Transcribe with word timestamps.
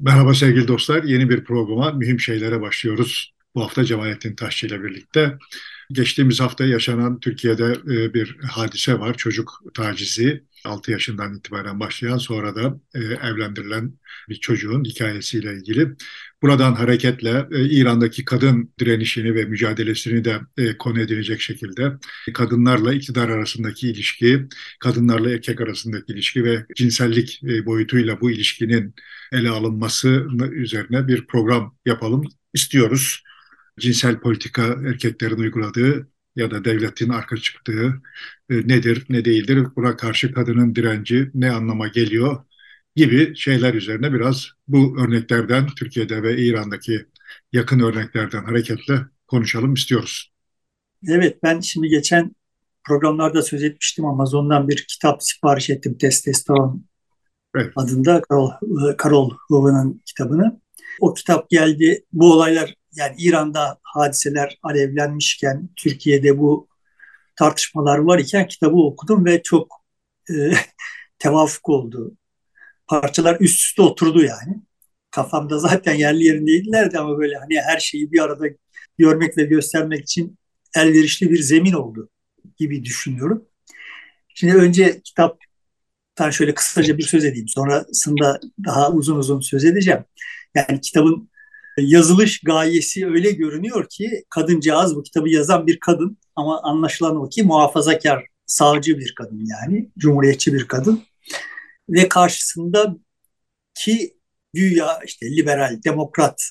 Merhaba 0.00 0.34
sevgili 0.34 0.68
dostlar. 0.68 1.02
Yeni 1.02 1.30
bir 1.30 1.44
programa 1.44 1.92
mühim 1.92 2.20
şeylere 2.20 2.60
başlıyoruz. 2.60 3.34
Bu 3.54 3.64
hafta 3.64 3.84
Cemalettin 3.84 4.36
Taşçı 4.36 4.66
ile 4.66 4.82
birlikte. 4.82 5.38
Geçtiğimiz 5.92 6.40
hafta 6.40 6.64
yaşanan 6.64 7.20
Türkiye'de 7.20 7.64
e, 7.64 8.14
bir 8.14 8.38
hadise 8.38 8.98
var. 9.00 9.14
Çocuk 9.16 9.62
tacizi. 9.74 10.44
6 10.64 10.90
yaşından 10.90 11.34
itibaren 11.34 11.80
başlayan 11.80 12.18
sonra 12.18 12.56
da 12.56 12.80
e, 12.94 12.98
evlendirilen 12.98 13.92
bir 14.28 14.34
çocuğun 14.34 14.84
hikayesiyle 14.84 15.54
ilgili. 15.56 15.96
Buradan 16.42 16.72
hareketle 16.72 17.46
e, 17.52 17.64
İran'daki 17.64 18.24
kadın 18.24 18.72
direnişini 18.80 19.34
ve 19.34 19.44
mücadelesini 19.44 20.24
de 20.24 20.40
e, 20.58 20.78
konu 20.78 21.00
edilecek 21.00 21.40
şekilde 21.40 21.92
kadınlarla 22.34 22.94
iktidar 22.94 23.28
arasındaki 23.28 23.90
ilişki, 23.90 24.46
kadınlarla 24.80 25.30
erkek 25.30 25.60
arasındaki 25.60 26.12
ilişki 26.12 26.44
ve 26.44 26.66
cinsellik 26.76 27.40
e, 27.44 27.66
boyutuyla 27.66 28.20
bu 28.20 28.30
ilişkinin 28.30 28.94
ele 29.32 29.50
alınması 29.50 30.26
üzerine 30.52 31.08
bir 31.08 31.26
program 31.26 31.76
yapalım 31.86 32.24
istiyoruz. 32.54 33.22
Cinsel 33.80 34.20
politika 34.20 34.62
erkeklerin 34.86 35.36
uyguladığı 35.36 36.08
ya 36.36 36.50
da 36.50 36.64
devletin 36.64 37.08
arka 37.08 37.36
çıktığı 37.36 38.02
e, 38.50 38.54
nedir, 38.54 39.04
ne 39.08 39.24
değildir, 39.24 39.66
buna 39.76 39.96
karşı 39.96 40.32
kadının 40.32 40.74
direnci 40.74 41.30
ne 41.34 41.50
anlama 41.50 41.88
geliyor 41.88 42.44
gibi 42.96 43.36
şeyler 43.36 43.74
üzerine 43.74 44.12
biraz 44.12 44.48
bu 44.68 45.00
örneklerden 45.00 45.66
Türkiye'de 45.66 46.22
ve 46.22 46.36
İran'daki 46.36 47.06
yakın 47.52 47.80
örneklerden 47.80 48.44
hareketle 48.44 48.94
konuşalım 49.26 49.74
istiyoruz. 49.74 50.32
Evet 51.08 51.42
ben 51.42 51.60
şimdi 51.60 51.88
geçen 51.88 52.34
programlarda 52.84 53.42
söz 53.42 53.62
etmiştim 53.62 54.04
Amazon'dan 54.04 54.68
bir 54.68 54.86
kitap 54.88 55.22
sipariş 55.22 55.70
ettim 55.70 55.98
Testosteron 55.98 56.84
evet. 57.56 57.72
adında 57.76 58.22
Carol, 58.30 58.50
Carol 59.04 59.30
Hoover'ın 59.48 60.02
kitabını. 60.06 60.60
O 61.00 61.14
kitap 61.14 61.50
geldi. 61.50 62.04
Bu 62.12 62.32
olaylar 62.32 62.74
yani 62.94 63.14
İran'da 63.18 63.78
hadiseler 63.82 64.58
alevlenmişken 64.62 65.68
Türkiye'de 65.76 66.38
bu 66.38 66.68
tartışmalar 67.36 67.98
var 67.98 68.18
iken 68.18 68.48
kitabı 68.48 68.76
okudum 68.76 69.24
ve 69.24 69.42
çok 69.42 69.84
e, 70.30 70.34
tevafuk 71.18 71.68
oldu. 71.68 72.16
Parçalar 72.88 73.36
üst 73.40 73.62
üste 73.62 73.82
oturdu 73.82 74.22
yani. 74.24 74.62
Kafamda 75.10 75.58
zaten 75.58 75.94
yerli 75.94 76.24
yerindeydilerdi 76.24 76.98
ama 76.98 77.18
böyle 77.18 77.36
hani 77.36 77.60
her 77.60 77.78
şeyi 77.78 78.12
bir 78.12 78.20
arada 78.20 78.44
görmek 78.98 79.38
ve 79.38 79.44
göstermek 79.44 80.02
için 80.02 80.38
elverişli 80.76 81.30
bir 81.30 81.38
zemin 81.38 81.72
oldu 81.72 82.08
gibi 82.56 82.84
düşünüyorum. 82.84 83.44
Şimdi 84.34 84.54
önce 84.54 85.00
kitaptan 85.04 86.30
şöyle 86.30 86.54
kısaca 86.54 86.98
bir 86.98 87.02
söz 87.02 87.24
edeyim. 87.24 87.48
Sonrasında 87.48 88.40
daha 88.64 88.92
uzun 88.92 89.16
uzun 89.16 89.40
söz 89.40 89.64
edeceğim. 89.64 90.04
Yani 90.54 90.80
kitabın 90.80 91.30
yazılış 91.78 92.40
gayesi 92.40 93.06
öyle 93.06 93.30
görünüyor 93.30 93.88
ki 93.88 94.24
kadıncağız 94.30 94.96
bu 94.96 95.02
kitabı 95.02 95.28
yazan 95.28 95.66
bir 95.66 95.80
kadın 95.80 96.18
ama 96.36 96.62
anlaşılan 96.62 97.16
o 97.16 97.28
ki 97.28 97.42
muhafazakar, 97.42 98.26
sağcı 98.46 98.98
bir 98.98 99.14
kadın 99.14 99.46
yani, 99.46 99.90
cumhuriyetçi 99.98 100.54
bir 100.54 100.68
kadın. 100.68 101.02
Ve 101.88 102.08
karşısında 102.08 102.96
ki 103.74 104.16
güya 104.54 105.00
işte 105.06 105.26
liberal, 105.36 105.80
demokrat, 105.84 106.42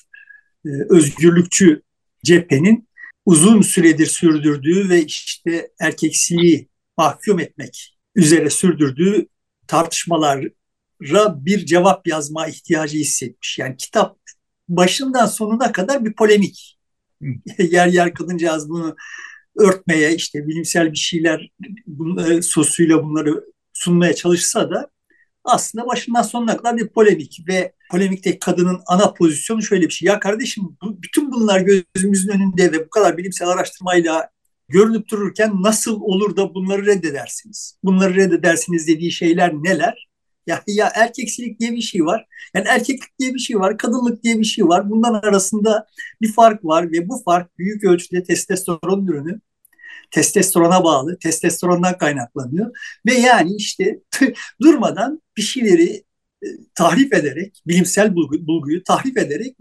e, 0.66 0.68
özgürlükçü 0.90 1.82
cephenin 2.24 2.88
uzun 3.26 3.62
süredir 3.62 4.06
sürdürdüğü 4.06 4.88
ve 4.88 5.04
işte 5.04 5.70
erkeksiliği 5.80 6.68
mahkum 6.96 7.40
etmek 7.40 7.98
üzere 8.14 8.50
sürdürdüğü 8.50 9.26
tartışmalara 9.66 11.44
bir 11.44 11.66
cevap 11.66 12.06
yazma 12.06 12.46
ihtiyacı 12.46 12.98
hissetmiş. 12.98 13.58
Yani 13.58 13.76
kitap 13.76 14.18
başından 14.68 15.26
sonuna 15.26 15.72
kadar 15.72 16.04
bir 16.04 16.12
polemik. 16.12 16.78
yer 17.58 17.86
yer 17.86 18.14
kadıncağız 18.14 18.68
bunu 18.68 18.96
örtmeye 19.56 20.14
işte 20.14 20.46
bilimsel 20.48 20.92
bir 20.92 20.98
şeyler 20.98 21.50
bunları, 21.86 22.42
sosuyla 22.42 23.02
bunları 23.04 23.44
sunmaya 23.72 24.14
çalışsa 24.14 24.70
da 24.70 24.90
aslında 25.46 25.86
başından 25.86 26.22
sonuna 26.22 26.56
kadar 26.56 26.76
bir 26.76 26.88
polemik 26.88 27.44
ve 27.48 27.72
polemikteki 27.90 28.38
kadının 28.38 28.80
ana 28.86 29.12
pozisyonu 29.12 29.62
şöyle 29.62 29.86
bir 29.86 29.92
şey. 29.92 30.06
Ya 30.06 30.20
kardeşim 30.20 30.64
bu, 30.82 31.02
bütün 31.02 31.32
bunlar 31.32 31.60
gözümüzün 31.60 32.28
önünde 32.28 32.72
ve 32.72 32.86
bu 32.86 32.90
kadar 32.90 33.16
bilimsel 33.16 33.48
araştırmayla 33.48 34.30
görünüp 34.68 35.08
dururken 35.08 35.62
nasıl 35.62 36.00
olur 36.00 36.36
da 36.36 36.54
bunları 36.54 36.86
reddedersiniz? 36.86 37.78
Bunları 37.84 38.14
reddedersiniz 38.14 38.88
dediği 38.88 39.12
şeyler 39.12 39.54
neler? 39.54 40.06
Ya, 40.46 40.62
ya 40.66 40.90
erkeksilik 40.94 41.60
diye 41.60 41.72
bir 41.72 41.80
şey 41.80 42.04
var. 42.04 42.26
Yani 42.54 42.66
erkeklik 42.68 43.18
diye 43.18 43.34
bir 43.34 43.38
şey 43.38 43.58
var, 43.60 43.78
kadınlık 43.78 44.22
diye 44.22 44.38
bir 44.38 44.44
şey 44.44 44.68
var. 44.68 44.90
Bunların 44.90 45.28
arasında 45.28 45.86
bir 46.22 46.32
fark 46.32 46.64
var 46.64 46.92
ve 46.92 47.08
bu 47.08 47.22
fark 47.24 47.58
büyük 47.58 47.84
ölçüde 47.84 48.22
testosteron 48.22 49.06
ürünü. 49.06 49.40
Testosterona 50.10 50.84
bağlı, 50.84 51.18
testosterondan 51.18 51.98
kaynaklanıyor. 51.98 52.76
Ve 53.06 53.14
yani 53.14 53.54
işte 53.56 54.00
durmadan 54.62 55.22
bir 55.36 55.42
şeyleri 55.42 56.04
e, 56.42 56.46
tahrif 56.74 57.12
ederek, 57.12 57.62
bilimsel 57.66 58.14
bulgu, 58.14 58.46
bulguyu 58.46 58.82
tahrif 58.82 59.16
ederek 59.16 59.56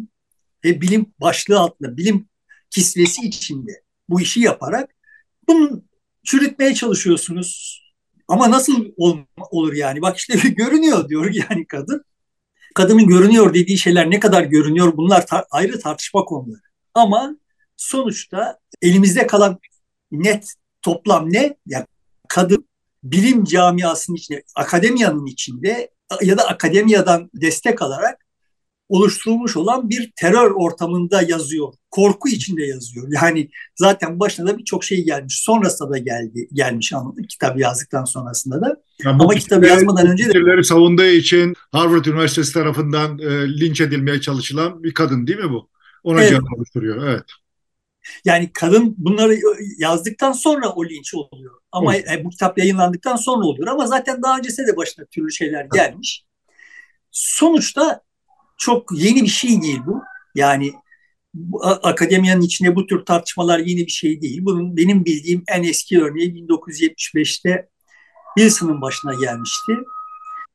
ve 0.66 0.82
bilim 0.82 1.06
başlığı 1.22 1.60
altında, 1.60 1.98
bilim 1.98 2.30
kisvesi 2.70 3.22
içinde 3.22 3.72
bu 4.10 4.22
işi 4.22 4.40
yaparak 4.40 4.96
bunu 5.48 5.84
çürütmeye 6.24 6.74
çalışıyorsunuz 6.74 7.82
ama 8.28 8.52
nasıl 8.52 8.86
ol, 8.98 9.18
olur 9.52 9.74
yani? 9.74 10.02
Bak 10.02 10.18
işte 10.18 10.50
görünüyor 10.50 11.10
diyor 11.10 11.34
yani 11.34 11.68
kadın. 11.68 12.06
Kadının 12.76 13.08
görünüyor 13.08 13.54
dediği 13.54 13.78
şeyler 13.78 14.10
ne 14.10 14.20
kadar 14.20 14.44
görünüyor 14.44 14.98
bunlar 14.98 15.22
tar- 15.22 15.46
ayrı 15.52 15.80
tartışma 15.80 16.26
konuları. 16.26 16.62
Ama 16.94 17.38
sonuçta 17.78 18.60
elimizde 18.82 19.28
kalan 19.28 19.60
net 20.24 20.54
toplam 20.82 21.34
ne? 21.34 21.58
Yani 21.68 21.86
kadın 22.28 22.68
bilim 23.04 23.44
camiasının 23.44 24.18
içinde, 24.18 24.44
akademiyanın 24.56 25.26
içinde 25.26 25.92
ya 26.22 26.38
da 26.38 26.48
akademiyadan 26.48 27.30
destek 27.34 27.82
alarak 27.82 28.26
oluşturulmuş 28.90 29.58
olan 29.58 29.90
bir 29.90 30.12
terör 30.16 30.52
ortamında 30.52 31.22
yazıyor. 31.22 31.74
Korku 31.92 32.30
içinde 32.30 32.66
yazıyor. 32.66 33.08
Yani 33.24 33.50
zaten 33.76 34.20
başına 34.20 34.48
da 34.48 34.58
birçok 34.58 34.84
şey 34.84 35.06
gelmiş. 35.06 35.42
Sonrasında 35.42 35.90
da 35.90 35.98
geldi 35.98 36.48
gelmiş 36.54 36.94
anladık 36.94 37.30
kitap 37.30 37.60
yazdıktan 37.60 38.06
sonrasında 38.06 38.62
da. 38.62 38.76
Yani 39.04 39.24
Ama 39.24 39.36
kitabı 39.36 39.66
yazmadan 39.68 40.08
önce 40.08 40.24
de 40.24 40.28
fikirleri 40.28 40.64
savunduğu 40.64 41.04
için 41.04 41.54
Harvard 41.72 42.06
Üniversitesi 42.06 42.54
tarafından 42.54 43.20
e, 43.20 43.60
linç 43.60 43.82
edilmeye 43.82 44.22
çalışılan 44.22 44.84
bir 44.84 44.94
kadın 44.94 45.28
değil 45.28 45.40
mi 45.40 45.50
bu? 45.50 45.70
Ona 46.04 46.22
evet. 46.22 46.32
can 46.32 46.44
oluşturuyor. 46.58 47.08
Evet. 47.08 47.24
Yani 48.26 48.50
kadın 48.54 48.96
bunları 48.98 49.40
yazdıktan 49.78 50.32
sonra 50.32 50.70
o 50.70 50.86
linç 50.86 51.14
oluyor. 51.14 51.60
Ama 51.72 51.96
evet. 51.96 52.26
bu 52.26 52.30
kitap 52.30 52.58
yayınlandıktan 52.58 53.16
sonra 53.16 53.46
oluyor. 53.46 53.68
Ama 53.68 53.88
zaten 53.88 54.22
daha 54.24 54.38
öncesinde 54.38 54.68
de 54.68 54.78
başına 54.78 55.06
türlü 55.06 55.32
şeyler 55.32 55.68
gelmiş. 55.74 56.26
Sonuçta 57.12 58.02
çok 58.58 58.92
yeni 58.94 59.24
bir 59.24 59.28
şey 59.28 59.62
değil 59.62 59.80
bu. 59.86 60.04
Yani 60.36 60.74
bu, 61.34 61.66
akademiyanın 61.66 62.42
içinde 62.42 62.76
bu 62.76 62.88
tür 62.88 63.06
tartışmalar 63.06 63.60
yeni 63.60 63.86
bir 63.86 63.92
şey 63.92 64.22
değil. 64.22 64.40
Bunun 64.42 64.78
benim 64.78 65.06
bildiğim 65.06 65.44
en 65.48 65.64
eski 65.64 66.04
örneği 66.04 66.34
1975'te 66.34 67.70
Wilson'ın 68.38 68.82
başına 68.82 69.14
gelmişti. 69.14 69.74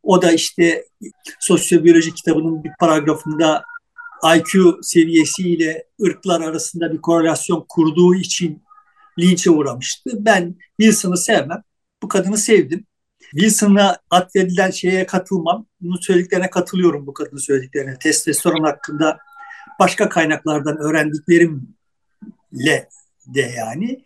O 0.02 0.22
da 0.22 0.32
işte 0.32 0.84
sosyobiyoloji 1.40 2.14
kitabının 2.14 2.64
bir 2.64 2.70
paragrafında 2.80 3.64
IQ 4.36 4.78
seviyesiyle 4.82 5.84
ırklar 6.02 6.40
arasında 6.40 6.92
bir 6.92 7.00
korelasyon 7.00 7.64
kurduğu 7.68 8.14
için 8.14 8.62
linçe 9.18 9.50
uğramıştı. 9.50 10.10
Ben 10.14 10.54
Wilson'ı 10.80 11.16
sevmem. 11.16 11.62
Bu 12.02 12.08
kadını 12.08 12.38
sevdim. 12.38 12.86
Wilson'a 13.30 13.96
atfedilen 14.10 14.70
şeye 14.70 15.06
katılmam. 15.06 15.66
Bunun 15.80 16.00
söylediklerine 16.00 16.50
katılıyorum 16.50 17.06
bu 17.06 17.14
kadının 17.14 17.40
söylediklerine. 17.40 17.98
Testosteron 17.98 18.64
hakkında 18.64 19.18
başka 19.80 20.08
kaynaklardan 20.08 20.76
öğrendiklerimle 20.76 22.88
de 23.26 23.52
yani 23.56 24.04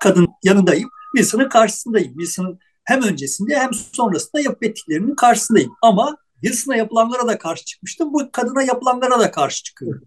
kadın 0.00 0.28
yanındayım. 0.42 0.90
Wilson'ın 1.16 1.48
karşısındayım. 1.48 2.12
Wilson'ın 2.12 2.58
hem 2.84 3.02
öncesinde 3.02 3.58
hem 3.58 3.74
sonrasında 3.74 4.42
yapıp 4.42 4.64
ettiklerinin 4.64 5.14
karşısındayım. 5.14 5.72
Ama 5.82 6.16
Wilson'a 6.42 6.76
yapılanlara 6.76 7.26
da 7.26 7.38
karşı 7.38 7.64
çıkmıştım. 7.64 8.12
Bu 8.12 8.30
kadına 8.32 8.62
yapılanlara 8.62 9.20
da 9.20 9.30
karşı 9.30 9.62
çıkıyorum. 9.62 10.04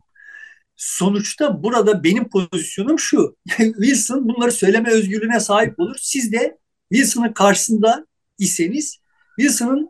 Sonuçta 0.76 1.64
burada 1.64 2.04
benim 2.04 2.30
pozisyonum 2.30 3.00
şu. 3.00 3.38
Wilson 3.58 4.28
bunları 4.28 4.52
söyleme 4.52 4.92
özgürlüğüne 4.92 5.40
sahip 5.40 5.80
olur. 5.80 5.96
Siz 6.02 6.32
de 6.32 6.58
Wilson'ın 6.94 7.34
karşısında 7.34 8.06
iseniz 8.38 8.98
Wilson'ın 9.40 9.90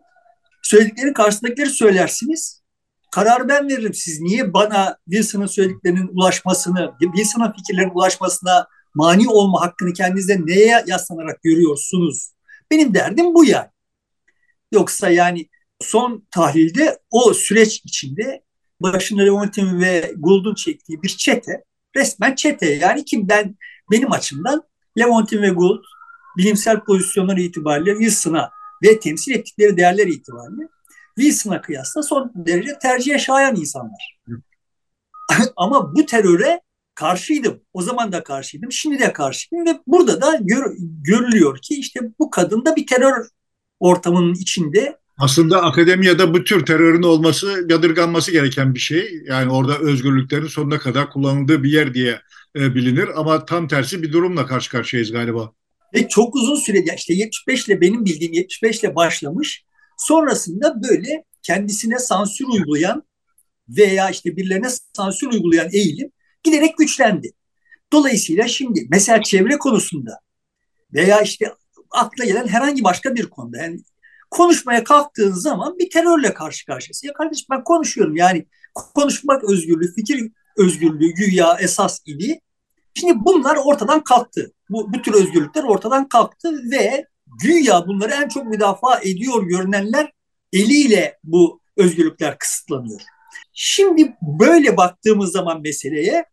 söylediklerinin 0.62 1.14
karşısındakileri 1.14 1.70
söylersiniz. 1.70 2.62
Kararı 3.12 3.50
ben 3.50 3.70
veririm. 3.70 3.94
Siz 3.94 4.22
niye 4.22 4.54
bana 4.54 4.98
Wilson'ın 5.10 5.46
söylediklerinin 5.46 6.08
ulaşmasını, 6.08 6.94
Wilson'ın 7.00 7.52
fikirlerinin 7.52 7.94
ulaşmasına 7.94 8.68
mani 8.96 9.30
olma 9.30 9.62
hakkını 9.62 9.94
kendinizde 9.94 10.46
neye 10.46 10.84
yaslanarak 10.88 11.44
görüyorsunuz? 11.44 12.32
Benim 12.72 12.94
derdim 12.94 13.34
bu 13.34 13.46
yani. 13.46 13.70
Yoksa 14.72 15.10
yani 15.10 15.49
son 15.82 16.28
tahlilde 16.32 17.00
o 17.12 17.34
süreç 17.34 17.82
içinde 17.86 18.44
başında 18.82 19.24
Leontin 19.24 19.82
ve 19.82 20.14
Gould'un 20.18 20.56
çektiği 20.56 21.04
bir 21.04 21.10
çete, 21.10 21.64
resmen 21.96 22.36
çete 22.36 22.74
yani 22.74 23.06
ki 23.06 23.30
ben 23.30 23.56
benim 23.92 24.12
açımdan 24.12 24.64
Leontin 24.98 25.42
ve 25.42 25.50
Gould 25.50 25.84
bilimsel 26.38 26.80
pozisyonları 26.80 27.42
itibariyle 27.42 27.92
Wilson'a 27.92 28.52
ve 28.84 29.00
temsil 29.00 29.32
ettikleri 29.32 29.78
değerler 29.78 30.08
itibariyle 30.08 30.68
Wilson'a 31.16 31.62
kıyasla 31.62 32.04
son 32.04 32.32
derece 32.36 32.80
tercihe 32.80 33.20
şayan 33.20 33.56
insanlar. 33.56 34.20
Ama 35.56 35.96
bu 35.96 36.06
teröre 36.06 36.62
karşıydım. 36.96 37.62
O 37.74 37.82
zaman 37.82 38.12
da 38.12 38.24
karşıydım. 38.24 38.72
Şimdi 38.72 39.00
de 39.00 39.14
karşıyım 39.14 39.66
ve 39.66 39.80
burada 39.88 40.22
da 40.22 40.38
gör, 40.42 40.76
görülüyor 40.80 41.58
ki 41.58 41.76
işte 41.76 42.00
bu 42.20 42.30
kadın 42.30 42.66
da 42.66 42.76
bir 42.76 42.88
terör 42.88 43.28
ortamının 43.80 44.34
içinde. 44.34 44.98
Aslında 45.20 45.64
akademiyada 45.64 46.34
bu 46.34 46.44
tür 46.44 46.66
terörün 46.66 47.04
olması 47.04 47.66
yadırganması 47.70 48.32
gereken 48.32 48.74
bir 48.74 48.80
şey. 48.80 49.22
Yani 49.26 49.52
orada 49.52 49.78
özgürlüklerin 49.78 50.48
sonuna 50.48 50.80
kadar 50.80 51.10
kullanıldığı 51.10 51.64
bir 51.64 51.72
yer 51.72 51.94
diye 51.94 52.20
e, 52.56 52.76
bilinir 52.76 53.10
ama 53.16 53.46
tam 53.46 53.68
tersi 53.68 54.04
bir 54.04 54.14
durumla 54.14 54.46
karşı 54.46 54.72
karşıyayız 54.72 55.12
galiba. 55.12 55.52
Ve 55.94 56.08
çok 56.08 56.36
uzun 56.36 56.56
sürede 56.56 56.96
işte 56.98 57.14
75 57.14 57.68
ile 57.68 57.82
benim 57.82 58.06
bildiğim 58.06 58.34
75 58.34 58.80
ile 58.80 58.96
başlamış. 58.96 59.64
Sonrasında 59.98 60.84
böyle 60.84 61.24
kendisine 61.44 62.00
sansür 62.00 62.46
uygulayan 62.46 63.04
veya 63.70 64.10
işte 64.10 64.38
birilerine 64.38 64.68
sansür 64.94 65.28
uygulayan 65.28 65.70
eğilim 65.74 66.12
giderek 66.44 66.78
güçlendi. 66.78 67.32
Dolayısıyla 67.94 68.48
şimdi 68.48 68.88
mesela 68.90 69.22
çevre 69.22 69.58
konusunda 69.58 70.20
veya 70.94 71.22
işte 71.22 71.54
akla 71.92 72.26
gelen 72.26 72.48
herhangi 72.48 72.84
başka 72.84 73.16
bir 73.16 73.26
konuda 73.26 73.58
yani 73.58 73.80
konuşmaya 74.32 74.84
kalktığın 74.84 75.32
zaman 75.32 75.80
bir 75.80 75.90
terörle 75.90 76.34
karşı 76.34 76.66
karşıyasın. 76.66 77.08
Ya 77.08 77.14
kardeşim 77.14 77.46
ben 77.52 77.64
konuşuyorum 77.64 78.16
yani 78.16 78.46
konuşmak 78.74 79.44
özgürlüğü, 79.44 79.96
fikir 79.96 80.32
özgürlüğü 80.58 81.14
güya 81.14 81.58
esas 81.60 82.00
idi. 82.06 82.40
Şimdi 82.94 83.14
bunlar 83.26 83.58
ortadan 83.64 84.04
kalktı. 84.04 84.52
Bu, 84.70 84.94
bu 84.94 85.02
tür 85.02 85.14
özgürlükler 85.14 85.64
ortadan 85.64 86.08
kalktı 86.08 86.52
ve 86.72 87.06
güya 87.42 87.88
bunları 87.88 88.12
en 88.12 88.28
çok 88.28 88.46
müdafaa 88.46 89.00
ediyor 89.02 89.44
görünenler 89.44 90.12
eliyle 90.54 91.18
bu 91.24 91.62
özgürlükler 91.78 92.38
kısıtlanıyor. 92.38 93.02
Şimdi 93.54 94.16
böyle 94.22 94.78
baktığımız 94.78 95.32
zaman 95.32 95.62
meseleye 95.62 96.26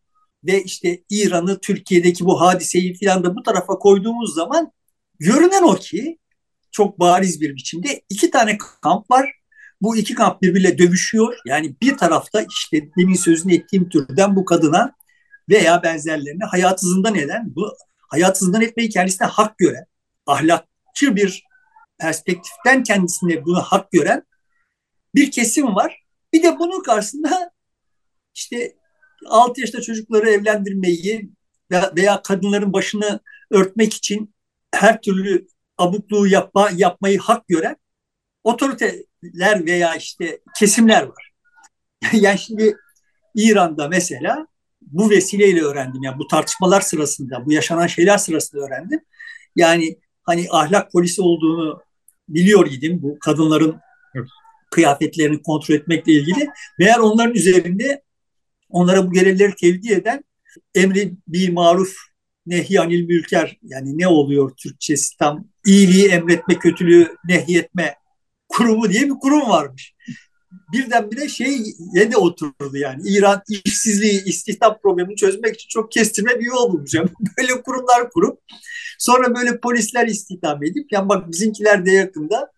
ve 0.44 0.62
işte 0.62 1.02
İran'ı 1.10 1.60
Türkiye'deki 1.60 2.24
bu 2.24 2.40
hadiseyi 2.40 2.94
filan 2.94 3.24
da 3.24 3.36
bu 3.36 3.42
tarafa 3.42 3.78
koyduğumuz 3.78 4.34
zaman 4.34 4.72
görünen 5.18 5.62
o 5.62 5.74
ki 5.74 6.18
çok 6.76 7.00
bariz 7.00 7.40
bir 7.40 7.56
biçimde 7.56 8.02
iki 8.08 8.30
tane 8.30 8.58
kamp 8.82 9.10
var. 9.10 9.32
Bu 9.82 9.96
iki 9.96 10.14
kamp 10.14 10.42
birbiriyle 10.42 10.78
dövüşüyor. 10.78 11.36
Yani 11.46 11.76
bir 11.82 11.96
tarafta 11.96 12.46
işte 12.50 12.90
demin 12.98 13.14
sözünü 13.14 13.54
ettiğim 13.54 13.88
türden 13.88 14.36
bu 14.36 14.44
kadına 14.44 14.92
veya 15.48 15.82
benzerlerine 15.82 16.44
hayatı 16.44 16.86
zindan 16.86 17.14
eden, 17.14 17.54
bu 17.56 17.76
hayatı 18.08 18.44
zindan 18.44 18.62
etmeyi 18.62 18.88
kendisine 18.88 19.26
hak 19.26 19.58
gören, 19.58 19.86
ahlakçı 20.26 21.16
bir 21.16 21.44
perspektiften 21.98 22.82
kendisine 22.82 23.44
bunu 23.44 23.60
hak 23.60 23.92
gören 23.92 24.22
bir 25.14 25.30
kesim 25.30 25.66
var. 25.66 26.02
Bir 26.32 26.42
de 26.42 26.58
bunun 26.58 26.82
karşısında 26.82 27.50
işte 28.34 28.76
6 29.26 29.60
yaşta 29.60 29.80
çocukları 29.80 30.30
evlendirmeyi 30.30 31.30
veya 31.70 32.22
kadınların 32.22 32.72
başını 32.72 33.20
örtmek 33.50 33.94
için 33.94 34.34
her 34.74 35.00
türlü 35.00 35.46
abukluğu 35.78 36.26
yapma, 36.26 36.70
yapmayı 36.74 37.18
hak 37.18 37.48
gören 37.48 37.76
otoriteler 38.44 39.66
veya 39.66 39.94
işte 39.94 40.40
kesimler 40.58 41.02
var. 41.02 41.32
yani 42.12 42.38
şimdi 42.38 42.76
İran'da 43.34 43.88
mesela 43.88 44.46
bu 44.82 45.10
vesileyle 45.10 45.62
öğrendim. 45.62 46.02
Yani 46.02 46.18
bu 46.18 46.26
tartışmalar 46.26 46.80
sırasında, 46.80 47.46
bu 47.46 47.52
yaşanan 47.52 47.86
şeyler 47.86 48.18
sırasında 48.18 48.62
öğrendim. 48.62 49.00
Yani 49.56 49.98
hani 50.22 50.46
ahlak 50.50 50.92
polisi 50.92 51.22
olduğunu 51.22 51.82
biliyor 52.28 52.70
idim 52.70 53.02
bu 53.02 53.18
kadınların 53.18 53.80
kıyafetlerini 54.70 55.42
kontrol 55.42 55.74
etmekle 55.74 56.12
ilgili. 56.12 56.48
Meğer 56.78 56.98
onların 56.98 57.34
üzerinde 57.34 58.02
onlara 58.70 59.06
bu 59.06 59.12
görevleri 59.12 59.54
tevdi 59.54 59.92
eden 59.92 60.24
emri 60.74 61.14
bir 61.28 61.48
maruf 61.48 61.94
nehyanil 62.46 63.06
mülker 63.06 63.58
yani 63.62 63.98
ne 63.98 64.08
oluyor 64.08 64.50
Türkçesi 64.56 65.16
tam 65.16 65.48
iyiliği 65.66 66.08
emretme 66.08 66.58
kötülüğü 66.58 67.16
nehyetme 67.28 67.94
kurumu 68.48 68.90
diye 68.90 69.02
bir 69.02 69.14
kurum 69.20 69.48
varmış. 69.48 69.94
Birdenbire 70.72 71.28
şey 71.28 71.64
de 71.94 72.16
oturdu 72.16 72.76
yani 72.76 73.02
İran 73.08 73.42
işsizliği, 73.64 74.24
istihdam 74.24 74.78
problemini 74.82 75.16
çözmek 75.16 75.54
için 75.54 75.68
çok 75.68 75.92
kestirme 75.92 76.40
bir 76.40 76.44
yol 76.44 76.72
bulmuş. 76.72 76.94
Yani 76.94 77.08
böyle 77.38 77.62
kurumlar 77.62 78.10
kurup 78.10 78.38
sonra 78.98 79.34
böyle 79.34 79.60
polisler 79.60 80.06
istihdam 80.06 80.64
edip 80.64 80.92
yani 80.92 81.08
bak 81.08 81.32
bizimkiler 81.32 81.86
de 81.86 81.90
yakında 81.90 82.50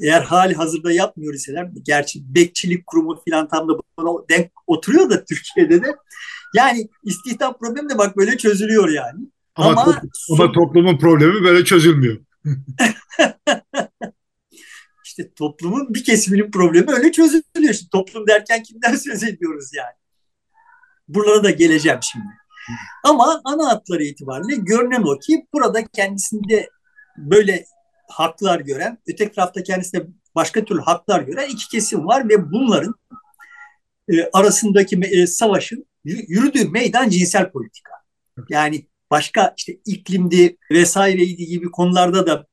eğer 0.00 0.22
hali 0.22 0.54
hazırda 0.54 0.92
yapmıyor 0.92 1.34
iseler, 1.34 1.70
gerçi 1.82 2.34
bekçilik 2.34 2.86
kurumu 2.86 3.22
falan 3.28 3.48
tam 3.48 3.68
da 3.68 3.72
buna 3.98 4.28
denk 4.28 4.50
oturuyor 4.66 5.10
da 5.10 5.24
Türkiye'de 5.24 5.82
de. 5.82 5.96
Yani 6.54 6.88
istihdam 7.04 7.58
problemi 7.58 7.90
de 7.90 7.98
bak 7.98 8.16
böyle 8.16 8.36
çözülüyor 8.36 8.88
yani. 8.88 9.20
Ama, 9.56 9.82
ama, 9.82 10.02
ama 10.30 10.52
toplumun 10.52 10.98
problemi 10.98 11.44
böyle 11.44 11.64
çözülmüyor. 11.64 12.18
İşte 15.04 15.34
toplumun 15.34 15.94
bir 15.94 16.04
kesiminin 16.04 16.50
problemi 16.50 16.92
öyle 16.92 17.12
çözülüyor. 17.12 17.74
Şimdi 17.74 17.90
toplum 17.90 18.26
derken 18.26 18.62
kimden 18.62 18.96
söz 18.96 19.22
ediyoruz 19.22 19.70
yani? 19.74 19.94
Buralara 21.08 21.44
da 21.44 21.50
geleceğim 21.50 21.98
şimdi. 22.02 22.26
Ama 23.04 23.40
ana 23.44 23.68
hatları 23.68 24.02
itibariyle 24.02 24.56
görünen 24.56 25.02
o 25.02 25.18
ki 25.18 25.46
burada 25.52 25.86
kendisinde 25.86 26.70
böyle 27.16 27.64
haklar 28.08 28.60
gören, 28.60 28.98
öteki 29.06 29.34
tarafta 29.34 29.62
kendisine 29.62 30.02
başka 30.34 30.64
türlü 30.64 30.80
haklar 30.80 31.20
gören 31.20 31.48
iki 31.48 31.68
kesim 31.68 32.06
var 32.06 32.28
ve 32.28 32.52
bunların 32.52 32.94
e, 34.08 34.30
arasındaki 34.32 35.00
e, 35.02 35.26
savaşın 35.26 35.86
yürüdüğü 36.04 36.68
meydan 36.68 37.08
cinsel 37.08 37.50
politika. 37.50 37.90
Yani 38.48 38.86
başka 39.14 39.54
işte 39.56 39.72
iklimdi 39.84 40.56
vesaireydi 40.70 41.46
gibi 41.46 41.70
konularda 41.70 42.26
da 42.26 42.46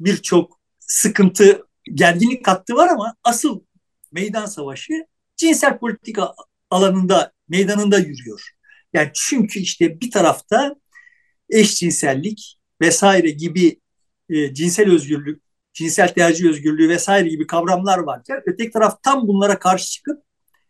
birçok 0.00 0.60
sıkıntı, 0.78 1.66
gerginlik 1.94 2.44
kattı 2.44 2.74
var 2.74 2.88
ama 2.88 3.16
asıl 3.24 3.60
meydan 4.12 4.46
savaşı 4.46 5.06
cinsel 5.36 5.78
politika 5.78 6.34
alanında, 6.70 7.32
meydanında 7.48 7.98
yürüyor. 7.98 8.50
Yani 8.92 9.10
çünkü 9.14 9.60
işte 9.60 10.00
bir 10.00 10.10
tarafta 10.10 10.74
eşcinsellik 11.50 12.58
vesaire 12.80 13.30
gibi 13.30 13.80
e, 14.28 14.54
cinsel 14.54 14.92
özgürlük, 14.92 15.42
cinsel 15.72 16.08
tercih 16.08 16.50
özgürlüğü 16.50 16.88
vesaire 16.88 17.28
gibi 17.28 17.46
kavramlar 17.46 17.98
varken 17.98 18.42
öteki 18.46 18.70
taraf 18.70 19.02
tam 19.02 19.28
bunlara 19.28 19.58
karşı 19.58 19.90
çıkıp 19.90 20.22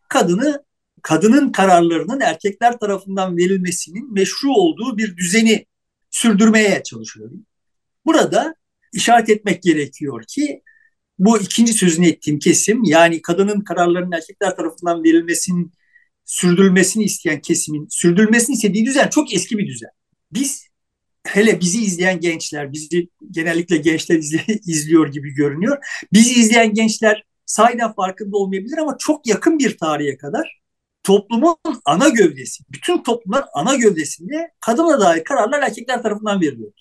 kadını 0.09 0.63
kadının 1.05 1.51
kararlarının 1.51 2.19
erkekler 2.19 2.79
tarafından 2.79 3.37
verilmesinin 3.37 4.13
meşru 4.13 4.53
olduğu 4.53 4.97
bir 4.97 5.17
düzeni 5.17 5.65
sürdürmeye 6.09 6.83
çalışıyor. 6.83 7.31
Burada 8.05 8.55
işaret 8.93 9.29
etmek 9.29 9.63
gerekiyor 9.63 10.23
ki 10.27 10.61
bu 11.19 11.39
ikinci 11.39 11.73
sözünü 11.73 12.07
ettiğim 12.07 12.39
kesim 12.39 12.83
yani 12.83 13.21
kadının 13.21 13.61
kararlarının 13.61 14.11
erkekler 14.11 14.55
tarafından 14.55 15.03
verilmesinin 15.03 15.71
sürdürülmesini 16.25 17.03
isteyen 17.03 17.41
kesimin 17.41 17.87
sürdürülmesini 17.89 18.55
istediği 18.55 18.85
düzen 18.85 19.09
çok 19.09 19.33
eski 19.33 19.57
bir 19.57 19.67
düzen. 19.67 19.89
Biz 20.31 20.67
hele 21.27 21.59
bizi 21.59 21.83
izleyen 21.83 22.19
gençler, 22.19 22.73
bizi 22.73 23.09
genellikle 23.31 23.77
gençler 23.77 24.17
izliyor 24.67 25.11
gibi 25.11 25.33
görünüyor. 25.33 25.77
Bizi 26.13 26.39
izleyen 26.39 26.73
gençler 26.73 27.23
sahiden 27.45 27.93
farkında 27.93 28.37
olmayabilir 28.37 28.77
ama 28.77 28.97
çok 28.99 29.27
yakın 29.27 29.59
bir 29.59 29.77
tarihe 29.77 30.17
kadar 30.17 30.64
toplumun 31.05 31.55
ana 31.85 32.09
gövdesi, 32.09 32.63
bütün 32.71 33.03
toplumlar 33.03 33.45
ana 33.53 33.75
gövdesinde 33.75 34.51
kadına 34.59 34.99
dair 34.99 35.23
kararlar 35.23 35.61
erkekler 35.61 36.03
tarafından 36.03 36.41
veriliyor. 36.41 36.71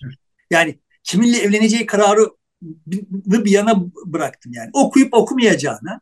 Yani 0.50 0.78
kiminle 1.02 1.38
evleneceği 1.38 1.86
kararı 1.86 2.30
bir 2.62 3.50
yana 3.50 3.84
bıraktım 4.06 4.52
yani. 4.54 4.70
Okuyup 4.72 5.14
okumayacağına, 5.14 6.00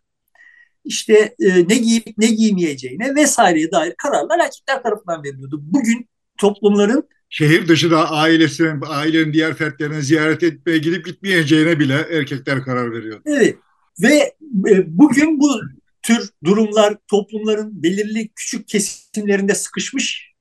işte 0.85 1.35
e, 1.41 1.69
ne 1.69 1.77
giyip 1.77 2.19
ne 2.19 2.27
giymeyeceğine 2.27 3.15
vesaireye 3.15 3.73
dair 3.73 3.95
kararlar 3.99 4.39
erkekler 4.39 4.83
tarafından 4.83 5.25
veriliyordu. 5.25 5.61
Bugün 5.63 6.09
toplumların 6.39 7.09
şehir 7.31 7.69
dışında 7.69 8.11
ailesinin, 8.11 8.83
ailenin 8.89 9.33
diğer 9.33 9.55
fertlerini 9.55 10.03
ziyaret 10.03 10.43
etmeye 10.43 10.79
gidip 10.79 11.07
gitmeyeceğine 11.07 11.79
bile 11.79 11.95
erkekler 11.95 12.63
karar 12.63 12.93
veriyor. 12.93 13.21
Evet 13.27 13.57
ve 14.03 14.35
e, 14.71 14.99
bugün 14.99 15.41
bu 15.41 15.61
tür 16.03 16.31
durumlar 16.45 16.97
toplumların 17.09 17.83
belirli 17.83 18.29
küçük 18.37 18.69
kesimlerinde 18.69 19.55
sıkışmış 19.55 20.33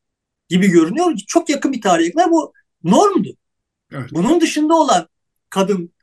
gibi 0.49 0.67
görünüyor. 0.67 1.17
Çok 1.27 1.49
yakın 1.49 1.73
bir 1.73 1.81
tarihe 1.81 2.11
kadar 2.11 2.31
bu 2.31 2.53
normdu. 2.83 3.37
Evet. 3.91 4.09
Bunun 4.11 4.41
dışında 4.41 4.73
olan 4.73 5.07
kadın, 5.49 5.93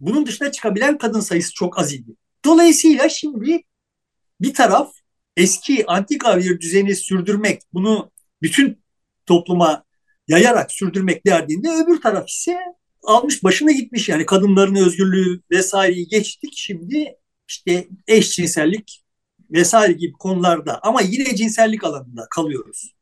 bunun 0.00 0.26
dışına 0.26 0.52
çıkabilen 0.52 0.98
kadın 0.98 1.20
sayısı 1.20 1.54
çok 1.54 1.78
az 1.78 1.92
idi. 1.92 2.16
Dolayısıyla 2.44 3.08
şimdi 3.08 3.62
bir 4.40 4.54
taraf 4.54 4.92
eski 5.36 5.86
antika 5.86 6.38
bir 6.38 6.60
düzeni 6.60 6.96
sürdürmek, 6.96 7.62
bunu 7.72 8.10
bütün 8.42 8.82
topluma 9.26 9.84
yayarak 10.28 10.72
sürdürmek 10.72 11.26
derdinde 11.26 11.68
öbür 11.70 12.00
taraf 12.00 12.28
ise 12.28 12.58
almış 13.02 13.44
başına 13.44 13.72
gitmiş 13.72 14.08
yani 14.08 14.26
kadınların 14.26 14.74
özgürlüğü 14.74 15.42
vesaireyi 15.50 16.08
geçtik 16.08 16.52
şimdi 16.56 17.16
işte 17.50 17.88
eşcinsellik 18.06 19.02
vesaire 19.50 19.92
gibi 19.92 20.12
konularda 20.12 20.80
ama 20.82 21.00
yine 21.00 21.36
cinsellik 21.36 21.84
alanında 21.84 22.26
kalıyoruz. 22.30 22.94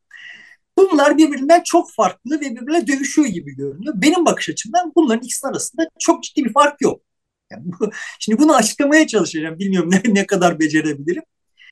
Bunlar 0.79 1.19
birbirinden 1.19 1.63
çok 1.63 1.93
farklı 1.93 2.41
ve 2.41 2.41
birbirine 2.41 2.87
dövüşüyor 2.87 3.29
gibi 3.29 3.57
görünüyor. 3.57 3.95
Benim 3.97 4.27
bakış 4.27 4.49
açımdan 4.49 4.93
bunların 4.97 5.25
ikisi 5.25 5.47
arasında 5.47 5.89
çok 5.99 6.23
ciddi 6.23 6.45
bir 6.45 6.53
fark 6.53 6.81
yok. 6.81 7.01
Yani 7.51 7.63
bu, 7.65 7.91
şimdi 8.19 8.39
bunu 8.39 8.55
açıklamaya 8.55 9.07
çalışacağım. 9.07 9.59
Bilmiyorum 9.59 9.91
ne, 9.91 10.15
ne 10.15 10.27
kadar 10.27 10.61
becerebilirim. 10.61 11.23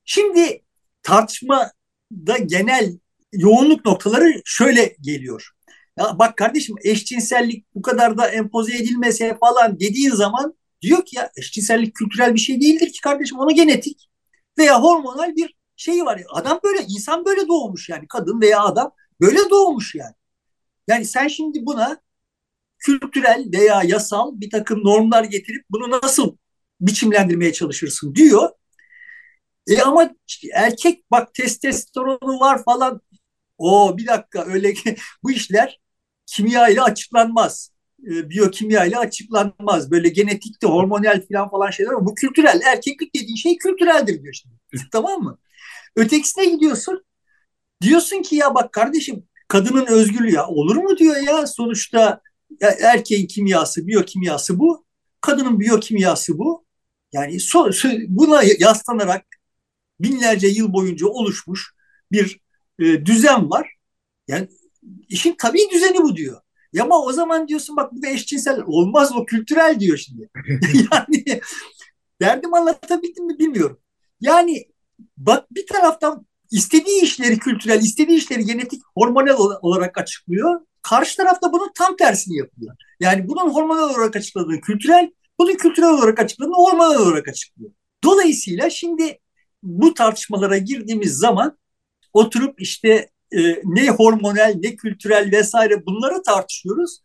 Şimdi 0.05 0.63
tartışmada 1.03 2.39
genel 2.47 2.99
yoğunluk 3.33 3.85
noktaları 3.85 4.43
şöyle 4.45 4.97
geliyor. 5.01 5.51
Ya 5.99 6.19
bak 6.19 6.37
kardeşim 6.37 6.77
eşcinsellik 6.85 7.67
bu 7.75 7.83
kadar 7.83 8.19
da 8.19 8.29
empoze 8.29 8.77
edilmese 8.77 9.37
falan 9.41 9.81
dediğin 9.81 10.11
zaman 10.11 10.55
diyor 10.83 11.05
ki 11.05 11.17
ya 11.17 11.31
eşcinsellik 11.37 11.95
kültürel 11.95 12.35
bir 12.35 12.41
şey 12.41 12.61
değildir 12.61 12.93
ki 12.93 13.01
kardeşim 13.01 13.39
ona 13.39 13.53
genetik 13.53 14.09
veya 14.59 14.83
hormonal 14.83 15.37
bir 15.37 15.57
şeyi 15.77 16.05
var. 16.05 16.23
Adam 16.31 16.61
böyle 16.65 16.83
insan 16.89 17.25
böyle 17.25 17.49
doğmuş 17.49 17.89
yani 17.89 18.09
kadın 18.09 18.41
veya 18.41 18.61
adam 18.65 18.93
böyle 19.21 19.51
doğmuş 19.51 19.95
yani. 19.95 20.15
Yani 20.89 21.05
sen 21.05 21.29
şimdi 21.29 21.67
buna 21.67 22.01
kültürel 22.79 23.47
veya 23.53 23.83
yasal 23.85 24.41
bir 24.41 24.51
takım 24.51 24.85
normlar 24.85 25.25
getirip 25.25 25.65
bunu 25.71 25.91
nasıl 26.03 26.37
biçimlendirmeye 26.81 27.53
çalışırsın 27.53 28.15
diyor. 28.15 28.51
E 29.67 29.83
ama 29.83 30.11
erkek 30.55 31.11
bak 31.11 31.35
testosteronu 31.35 32.41
var 32.41 32.65
falan. 32.65 33.01
O 33.59 33.99
bir 33.99 34.07
dakika 34.07 34.45
öyle 34.45 34.75
bu 35.23 35.31
işler 35.31 35.81
kimya 36.27 36.69
ile 36.69 36.83
açıklanmaz. 36.83 37.73
E, 38.05 38.31
biyokimya 38.31 38.85
ile 38.85 38.99
açıklanmaz. 38.99 39.91
Böyle 39.91 40.09
genetikte 40.09 40.67
hormonal 40.67 41.23
falan 41.33 41.51
falan 41.51 41.71
şeyler 41.71 41.93
ama 41.93 42.07
bu 42.07 42.15
kültürel. 42.15 42.61
Erkeklik 42.65 43.15
dediğin 43.15 43.37
şey 43.37 43.59
kültüreldir 43.59 44.23
diyor 44.23 44.35
şimdi. 44.35 44.55
tamam 44.93 45.23
mı? 45.23 45.39
Ötekisine 45.97 46.45
gidiyorsun. 46.45 47.05
Diyorsun 47.83 48.23
ki 48.23 48.37
ya 48.37 48.55
bak 48.55 48.73
kardeşim 48.73 49.25
kadının 49.49 49.87
özgürlüğü 49.87 50.35
ya 50.35 50.47
olur 50.47 50.77
mu 50.77 50.99
diyor 50.99 51.17
ya 51.17 51.47
sonuçta 51.47 52.21
ya 52.61 52.71
erkeğin 52.81 53.27
kimyası, 53.27 53.87
biyokimyası 53.87 54.59
bu. 54.59 54.87
Kadının 55.21 55.61
biyokimyası 55.61 56.39
bu. 56.39 56.67
Yani 57.13 57.41
so, 57.41 57.73
so, 57.73 57.89
buna 58.09 58.43
yaslanarak 58.59 59.27
binlerce 60.01 60.49
yıl 60.49 60.73
boyunca 60.73 61.07
oluşmuş 61.07 61.75
bir 62.13 62.41
e, 62.79 63.07
düzen 63.07 63.51
var. 63.51 63.77
Yani 64.29 64.49
işin 65.09 65.35
tabii 65.39 65.71
düzeni 65.73 65.99
bu 66.03 66.17
diyor. 66.17 66.41
Ya 66.77 66.85
ama 66.85 67.03
o 67.03 67.13
zaman 67.13 67.49
diyorsun 67.49 67.77
bak 67.77 67.93
bu 67.93 68.07
eşcinsel 68.07 68.63
olmaz 68.67 69.13
o 69.17 69.25
kültürel 69.25 69.81
diyor 69.81 69.97
şimdi. 69.97 70.29
yani 70.93 71.41
derdim 72.21 72.55
anlatabildim 72.55 73.27
mi 73.27 73.39
bilmiyorum. 73.39 73.81
Yani 74.21 74.65
bak 75.17 75.47
bir 75.51 75.67
taraftan 75.67 76.27
istediği 76.51 77.03
işleri 77.03 77.39
kültürel, 77.39 77.83
istediği 77.83 78.19
işleri 78.19 78.45
genetik, 78.45 78.83
hormonal 78.95 79.59
olarak 79.63 79.99
açıklıyor. 79.99 80.61
Karşı 80.83 81.17
tarafta 81.17 81.53
bunun 81.53 81.71
tam 81.75 81.97
tersini 81.97 82.37
yapıyor. 82.37 82.77
Yani 83.01 83.29
bunun 83.29 83.51
hormonal 83.51 83.91
olarak 83.91 84.17
açıkladığını 84.17 84.61
kültürel, 84.61 85.11
bunun 85.39 85.55
kültürel 85.55 85.89
olarak 85.89 86.19
açıkladığını 86.19 86.55
hormonal 86.55 87.07
olarak 87.07 87.29
açıklıyor. 87.29 87.71
Dolayısıyla 88.05 88.71
şimdi 88.71 89.19
bu 89.63 89.95
tartışmalara 89.95 90.59
girdiğimiz 90.59 91.19
zaman 91.19 91.59
oturup 92.13 92.61
işte 92.61 93.11
e, 93.33 93.39
ne 93.65 93.89
hormonal 93.89 94.55
ne 94.63 94.77
kültürel 94.77 95.33
vesaire 95.33 95.87
bunları 95.87 96.23
tartışıyoruz. 96.23 97.01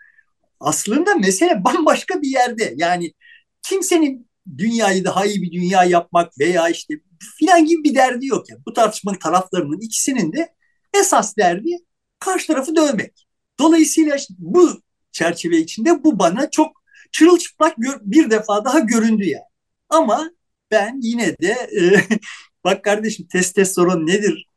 Aslında 0.60 1.16
mesele 1.16 1.64
bambaşka 1.64 2.22
bir 2.22 2.30
yerde. 2.30 2.74
Yani 2.76 3.14
kimsenin 3.62 4.30
dünyayı 4.58 5.06
daha 5.06 5.26
iyi 5.26 5.42
bir 5.42 5.52
dünya 5.52 5.84
yapmak 5.84 6.40
veya 6.40 6.70
işte 6.70 6.94
filan 7.40 7.66
gibi 7.66 7.84
bir 7.84 7.96
derdi 7.96 8.26
yok. 8.26 8.50
Yani. 8.50 8.62
Bu 8.66 8.74
tartışmanın 8.74 9.18
taraflarının 9.18 9.80
ikisinin 9.80 10.34
de 10.34 10.54
esas 10.94 11.38
derdi 11.38 11.78
karşı 12.20 12.48
tarafı 12.48 12.76
dövmek. 12.76 13.28
Dolayısıyla 13.60 14.16
işte 14.16 14.34
bu 14.38 14.82
çerçeve 15.12 15.58
içinde 15.58 16.04
bu 16.04 16.20
bana 16.20 16.50
çok 16.50 16.84
çırılçıplak 17.12 17.78
bir 18.02 18.30
defa 18.30 18.66
daha 18.66 18.80
göründü 18.80 19.26
yani. 19.26 19.44
Ama 19.90 20.32
ben 20.72 21.00
yine 21.02 21.38
de 21.38 21.52
e, 21.52 21.82
bak 22.64 22.84
kardeşim 22.84 23.28
testosteron 23.28 24.08
nedir 24.08 24.51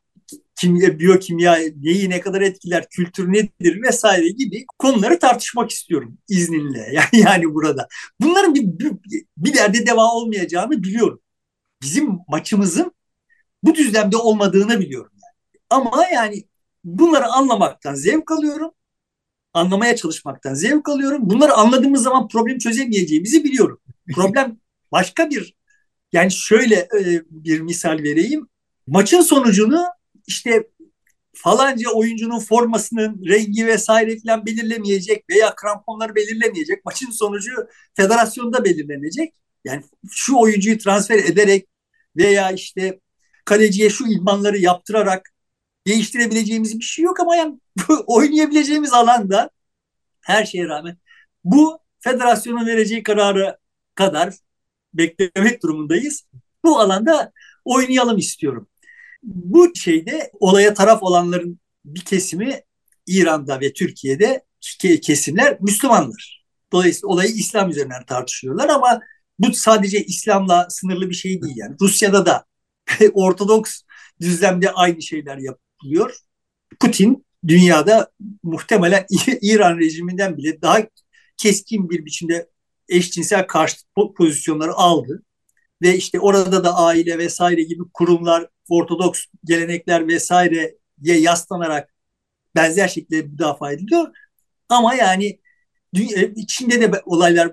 kimya, 0.55 0.99
biyokimya 0.99 1.57
neyi 1.81 2.09
ne 2.09 2.19
kadar 2.19 2.41
etkiler, 2.41 2.89
kültür 2.89 3.33
nedir 3.33 3.81
vesaire 3.81 4.29
gibi 4.29 4.65
konuları 4.77 5.19
tartışmak 5.19 5.71
istiyorum 5.71 6.17
izninle. 6.29 6.89
Yani, 6.93 7.23
yani 7.23 7.53
burada. 7.53 7.87
Bunların 8.21 8.55
bir, 8.55 8.63
bir, 8.63 9.25
bir 9.37 9.53
derde 9.53 9.87
deva 9.87 10.11
olmayacağını 10.11 10.83
biliyorum. 10.83 11.21
Bizim 11.81 12.19
maçımızın 12.27 12.91
bu 13.63 13.75
düzlemde 13.75 14.17
olmadığını 14.17 14.79
biliyorum. 14.79 15.11
Yani. 15.13 15.61
Ama 15.69 16.05
yani 16.13 16.43
bunları 16.83 17.25
anlamaktan 17.25 17.95
zevk 17.95 18.31
alıyorum. 18.31 18.71
Anlamaya 19.53 19.95
çalışmaktan 19.95 20.53
zevk 20.53 20.89
alıyorum. 20.89 21.29
Bunları 21.29 21.53
anladığımız 21.53 22.03
zaman 22.03 22.27
problem 22.27 22.57
çözemeyeceğimizi 22.57 23.43
biliyorum. 23.43 23.79
Problem 24.15 24.57
başka 24.91 25.29
bir 25.29 25.55
yani 26.13 26.31
şöyle 26.31 26.75
e, 26.75 27.23
bir 27.29 27.61
misal 27.61 27.97
vereyim. 27.97 28.47
Maçın 28.87 29.21
sonucunu 29.21 29.85
işte 30.27 30.69
falanca 31.33 31.89
oyuncunun 31.91 32.39
formasının 32.39 33.21
rengi 33.27 33.67
vesaire 33.67 34.19
falan 34.19 34.45
belirlemeyecek 34.45 35.25
veya 35.29 35.55
kramponları 35.55 36.15
belirlemeyecek. 36.15 36.85
Maçın 36.85 37.11
sonucu 37.11 37.51
federasyonda 37.93 38.65
belirlenecek. 38.65 39.33
Yani 39.65 39.83
şu 40.11 40.37
oyuncuyu 40.37 40.77
transfer 40.77 41.17
ederek 41.17 41.67
veya 42.17 42.51
işte 42.51 42.99
kaleciye 43.45 43.89
şu 43.89 44.07
idmanları 44.07 44.57
yaptırarak 44.57 45.29
değiştirebileceğimiz 45.87 46.79
bir 46.79 46.83
şey 46.85 47.05
yok 47.05 47.19
ama 47.19 47.35
yani 47.35 47.59
oynayabileceğimiz 48.07 48.93
alanda 48.93 49.49
her 50.21 50.45
şeye 50.45 50.67
rağmen 50.67 50.97
bu 51.43 51.79
federasyonun 51.99 52.67
vereceği 52.67 53.03
kararı 53.03 53.57
kadar 53.95 54.33
beklemek 54.93 55.63
durumundayız. 55.63 56.25
Bu 56.63 56.79
alanda 56.79 57.31
oynayalım 57.65 58.17
istiyorum. 58.17 58.67
Bu 59.25 59.75
şeyde 59.75 60.31
olaya 60.39 60.73
taraf 60.73 61.03
olanların 61.03 61.59
bir 61.85 62.01
kesimi 62.01 62.61
İran'da 63.07 63.59
ve 63.59 63.73
Türkiye'de 63.73 64.45
kesimler 65.01 65.57
Müslümanlar. 65.61 66.45
Dolayısıyla 66.71 67.07
olayı 67.07 67.29
İslam 67.29 67.69
üzerinden 67.69 68.05
tartışıyorlar 68.05 68.69
ama 68.69 69.01
bu 69.39 69.53
sadece 69.53 70.03
İslam'la 70.03 70.67
sınırlı 70.69 71.09
bir 71.09 71.15
şey 71.15 71.41
değil 71.41 71.53
yani. 71.57 71.75
Rusya'da 71.81 72.25
da 72.25 72.45
Ortodoks 73.13 73.81
düzlemde 74.21 74.71
aynı 74.71 75.01
şeyler 75.01 75.37
yapılıyor. 75.37 76.15
Putin 76.79 77.25
dünyada 77.47 78.11
muhtemelen 78.43 79.05
İran 79.41 79.77
rejiminden 79.77 80.37
bile 80.37 80.61
daha 80.61 80.79
keskin 81.37 81.89
bir 81.89 82.05
biçimde 82.05 82.49
eşcinsel 82.89 83.47
karşı 83.47 83.77
pozisyonları 84.17 84.73
aldı. 84.73 85.23
Ve 85.81 85.95
işte 85.97 86.19
orada 86.19 86.63
da 86.63 86.75
aile 86.75 87.17
vesaire 87.17 87.63
gibi 87.63 87.83
kurumlar 87.93 88.47
Ortodoks 88.69 89.25
gelenekler 89.43 90.07
vesaireye 90.07 90.75
yaslanarak 91.01 91.93
benzer 92.55 92.87
şekilde 92.87 93.21
müdafaa 93.21 93.71
ediliyor. 93.71 94.07
Ama 94.69 94.95
yani 94.95 95.39
Çin'de 96.47 96.81
de 96.81 97.01
olaylar 97.05 97.51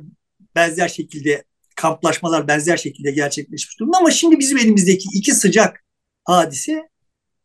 benzer 0.55 0.89
şekilde 0.89 1.45
kamplaşmalar 1.77 2.49
benzer 2.49 2.77
şekilde 2.77 3.11
gerçekleşmiş 3.11 3.81
durumda 3.81 3.99
ama 3.99 4.11
şimdi 4.11 4.39
bizim 4.39 4.59
elimizdeki 4.59 5.09
iki 5.15 5.33
sıcak 5.33 5.85
hadise 6.25 6.89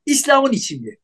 İslam'ın 0.06 0.52
içinde. 0.52 0.98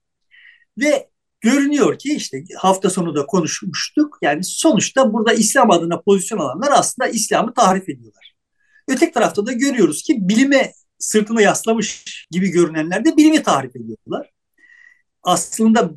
Ve 0.77 1.09
görünüyor 1.41 1.99
ki 1.99 2.15
işte 2.15 2.43
hafta 2.57 2.89
sonu 2.89 3.15
da 3.15 3.25
konuşmuştuk. 3.25 4.17
Yani 4.21 4.43
sonuçta 4.43 5.13
burada 5.13 5.33
İslam 5.33 5.71
adına 5.71 6.01
pozisyon 6.01 6.39
alanlar 6.39 6.71
aslında 6.71 7.09
İslam'ı 7.09 7.53
tahrif 7.53 7.89
ediyorlar. 7.89 8.33
Öteki 8.87 9.11
tarafta 9.11 9.45
da 9.45 9.51
görüyoruz 9.51 10.03
ki 10.03 10.17
bilime 10.19 10.73
sırtını 11.03 11.41
yaslamış 11.41 12.05
gibi 12.31 12.49
görünenler 12.49 13.05
de 13.05 13.17
bilimi 13.17 13.43
tahrip 13.43 13.75
ediyorlar. 13.75 14.29
Aslında 15.23 15.91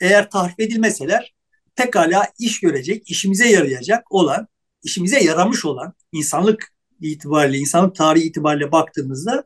eğer 0.00 0.30
tahrip 0.30 0.60
edilmeseler 0.60 1.34
pekala 1.76 2.28
iş 2.38 2.60
görecek, 2.60 3.10
işimize 3.10 3.48
yarayacak 3.48 4.12
olan, 4.12 4.46
işimize 4.82 5.24
yaramış 5.24 5.64
olan 5.64 5.92
insanlık 6.12 6.72
itibariyle, 7.00 7.58
insanlık 7.58 7.94
tarihi 7.94 8.24
itibariyle 8.24 8.72
baktığımızda 8.72 9.44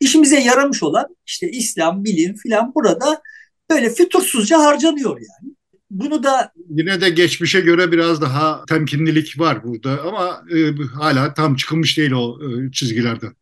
işimize 0.00 0.40
yaramış 0.40 0.82
olan 0.82 1.16
işte 1.26 1.50
İslam, 1.50 2.04
bilim 2.04 2.34
filan 2.36 2.72
burada 2.74 3.22
böyle 3.70 3.90
fütursuzca 3.90 4.58
harcanıyor 4.58 5.20
yani. 5.20 5.54
Bunu 5.90 6.22
da 6.22 6.52
yine 6.70 7.00
de 7.00 7.10
geçmişe 7.10 7.60
göre 7.60 7.92
biraz 7.92 8.20
daha 8.20 8.64
temkinlilik 8.64 9.38
var 9.38 9.64
burada 9.64 10.02
ama 10.02 10.42
e, 10.56 10.82
hala 10.94 11.34
tam 11.34 11.56
çıkılmış 11.56 11.98
değil 11.98 12.12
o 12.12 12.38
e, 12.42 12.72
çizgilerden. 12.72 13.32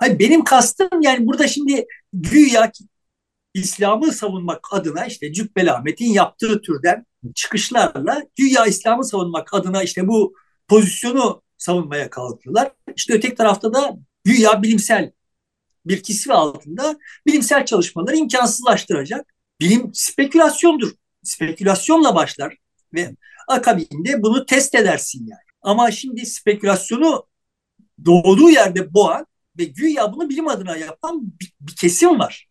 Hayır, 0.00 0.18
benim 0.18 0.44
kastım 0.44 1.02
yani 1.02 1.26
burada 1.26 1.48
şimdi 1.48 1.86
güya 2.12 2.72
İslam'ı 3.54 4.12
savunmak 4.12 4.68
adına 4.70 5.06
işte 5.06 5.32
Cübbeli 5.32 5.72
Ahmet'in 5.72 6.12
yaptığı 6.12 6.60
türden 6.60 7.06
çıkışlarla 7.34 8.22
güya 8.36 8.66
İslam'ı 8.66 9.04
savunmak 9.04 9.54
adına 9.54 9.82
işte 9.82 10.08
bu 10.08 10.34
pozisyonu 10.68 11.42
savunmaya 11.58 12.10
kalktılar. 12.10 12.72
İşte 12.96 13.14
öteki 13.14 13.34
tarafta 13.34 13.74
da 13.74 13.96
güya 14.24 14.62
bilimsel 14.62 15.12
bir 15.86 16.02
kisve 16.02 16.34
altında 16.34 16.98
bilimsel 17.26 17.66
çalışmaları 17.66 18.16
imkansızlaştıracak. 18.16 19.34
Bilim 19.60 19.90
spekülasyondur. 19.94 20.92
Spekülasyonla 21.22 22.14
başlar 22.14 22.56
ve 22.94 23.16
akabinde 23.48 24.22
bunu 24.22 24.46
test 24.46 24.74
edersin 24.74 25.20
yani. 25.20 25.40
Ama 25.62 25.90
şimdi 25.90 26.26
spekülasyonu 26.26 27.26
doğduğu 28.04 28.50
yerde 28.50 28.94
boğan 28.94 29.26
ve 29.58 29.64
güya 29.64 30.12
bunu 30.12 30.28
bilim 30.28 30.48
adına 30.48 30.76
yapan 30.76 31.22
bir, 31.40 31.52
bir 31.60 31.76
kesim 31.76 32.18
var. 32.18 32.48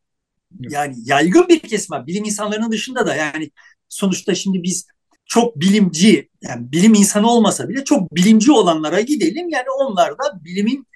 Yani 0.59 0.95
yaygın 1.03 1.47
bir 1.47 1.59
kesim 1.59 1.95
var. 1.95 2.07
Bilim 2.07 2.23
insanlarının 2.25 2.71
dışında 2.71 3.07
da 3.07 3.15
yani 3.15 3.51
sonuçta 3.89 4.35
şimdi 4.35 4.63
biz 4.63 4.87
çok 5.25 5.59
bilimci, 5.59 6.29
yani 6.41 6.71
bilim 6.71 6.93
insanı 6.93 7.31
olmasa 7.31 7.69
bile 7.69 7.83
çok 7.83 8.15
bilimci 8.15 8.51
olanlara 8.51 9.01
gidelim. 9.01 9.49
Yani 9.49 9.65
onlar 9.79 10.11
da 10.11 10.43
bilimin 10.45 10.87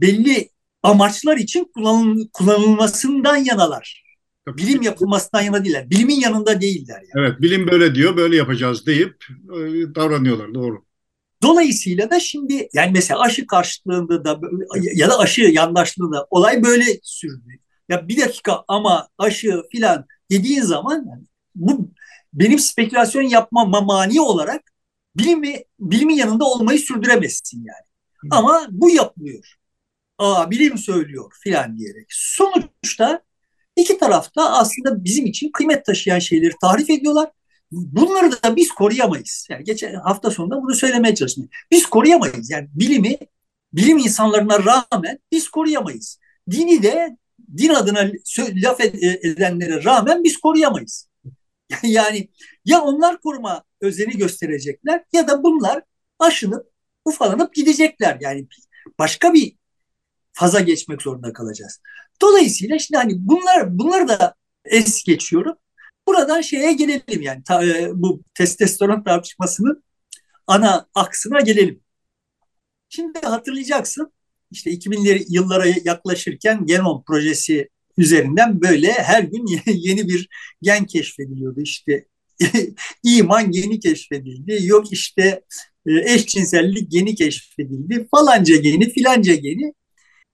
belli 0.00 0.48
amaçlar 0.82 1.36
için 1.36 1.70
kullanıl 1.74 2.28
kullanılmasından 2.32 3.36
yanalar. 3.36 4.04
Bilim 4.46 4.82
yapılmasından 4.82 5.42
yana 5.42 5.64
değiller. 5.64 5.90
Bilimin 5.90 6.20
yanında 6.20 6.60
değiller. 6.60 7.02
Yani. 7.14 7.26
Evet, 7.26 7.40
bilim 7.40 7.68
böyle 7.68 7.94
diyor, 7.94 8.16
böyle 8.16 8.36
yapacağız 8.36 8.86
deyip 8.86 9.24
e, 9.30 9.58
davranıyorlar. 9.94 10.54
Doğru. 10.54 10.84
Dolayısıyla 11.42 12.10
da 12.10 12.20
şimdi 12.20 12.68
yani 12.72 12.90
mesela 12.92 13.20
aşı 13.20 13.46
karşıtlığında 13.46 14.24
da 14.24 14.40
ya 14.94 15.08
da 15.10 15.18
aşı 15.18 15.42
yandaşlığında 15.42 16.26
olay 16.30 16.62
böyle 16.62 16.84
sürdü. 17.02 17.48
Ya 17.88 18.08
bir 18.08 18.20
dakika 18.20 18.64
ama 18.68 19.08
aşı 19.18 19.62
filan 19.72 20.06
dediğin 20.30 20.62
zaman 20.62 21.06
yani 21.08 21.24
bu 21.54 21.90
benim 22.32 22.58
spekülasyon 22.58 23.22
yapmama 23.22 23.80
mani 23.80 24.20
olarak 24.20 24.62
bilimi, 25.16 25.56
bilimin 25.80 26.14
yanında 26.14 26.44
olmayı 26.44 26.78
sürdüremezsin 26.78 27.58
yani. 27.58 27.86
Hı. 28.16 28.28
Ama 28.30 28.66
bu 28.70 28.90
yapılıyor. 28.90 29.54
Aa 30.18 30.50
bilim 30.50 30.78
söylüyor 30.78 31.32
filan 31.42 31.78
diyerek. 31.78 32.06
Sonuçta 32.10 33.22
iki 33.76 33.98
tarafta 33.98 34.50
aslında 34.50 35.04
bizim 35.04 35.26
için 35.26 35.50
kıymet 35.52 35.84
taşıyan 35.86 36.18
şeyleri 36.18 36.52
tarif 36.60 36.90
ediyorlar. 36.90 37.30
Bunları 37.72 38.42
da 38.42 38.56
biz 38.56 38.72
koruyamayız. 38.72 39.46
Yani 39.50 39.64
geçen 39.64 39.94
hafta 39.94 40.30
sonunda 40.30 40.62
bunu 40.62 40.74
söylemeye 40.74 41.14
çalıştım. 41.14 41.48
Biz 41.70 41.86
koruyamayız. 41.86 42.50
Yani 42.50 42.68
bilimi, 42.74 43.16
bilim 43.72 43.98
insanlarına 43.98 44.64
rağmen 44.64 45.18
biz 45.32 45.48
koruyamayız. 45.48 46.18
Dini 46.50 46.82
de 46.82 47.16
din 47.56 47.68
adına 47.68 48.10
laf 48.38 48.80
edenlere 48.80 49.84
rağmen 49.84 50.24
biz 50.24 50.36
koruyamayız. 50.36 51.10
Yani 51.82 52.28
ya 52.64 52.80
onlar 52.82 53.20
koruma 53.20 53.64
özeni 53.80 54.16
gösterecekler 54.16 55.04
ya 55.12 55.28
da 55.28 55.42
bunlar 55.42 55.82
aşınıp 56.18 56.66
ufalanıp 57.04 57.54
gidecekler. 57.54 58.18
Yani 58.20 58.46
başka 58.98 59.34
bir 59.34 59.56
faza 60.32 60.60
geçmek 60.60 61.02
zorunda 61.02 61.32
kalacağız. 61.32 61.80
Dolayısıyla 62.22 62.78
şimdi 62.78 62.98
hani 62.98 63.12
bunlar 63.16 63.78
bunları 63.78 64.08
da 64.08 64.34
es 64.64 65.04
geçiyorum. 65.04 65.56
Buradan 66.10 66.40
şeye 66.40 66.72
gelelim 66.72 67.22
yani 67.22 67.42
ta, 67.42 67.66
e, 67.66 67.90
bu 67.94 68.22
testosteron 68.34 69.04
tartışmasının 69.04 69.84
ana 70.46 70.88
aksına 70.94 71.40
gelelim. 71.40 71.80
Şimdi 72.88 73.18
hatırlayacaksın 73.18 74.12
işte 74.50 74.70
2000'li 74.70 75.24
yıllara 75.28 75.66
yaklaşırken 75.84 76.66
Genom 76.66 77.04
projesi 77.04 77.68
üzerinden 77.98 78.60
böyle 78.60 78.92
her 78.92 79.22
gün 79.22 79.46
yeni 79.66 80.08
bir 80.08 80.28
gen 80.62 80.86
keşfediliyordu. 80.86 81.60
İşte 81.60 82.06
iman 83.04 83.52
yeni 83.52 83.80
keşfedildi. 83.80 84.58
Yok 84.62 84.92
işte 84.92 85.42
e, 85.86 86.12
eşcinsellik 86.14 86.94
yeni 86.94 87.14
keşfedildi. 87.14 88.08
Falanca 88.10 88.56
geni 88.56 88.92
filanca 88.92 89.34
geni. 89.34 89.72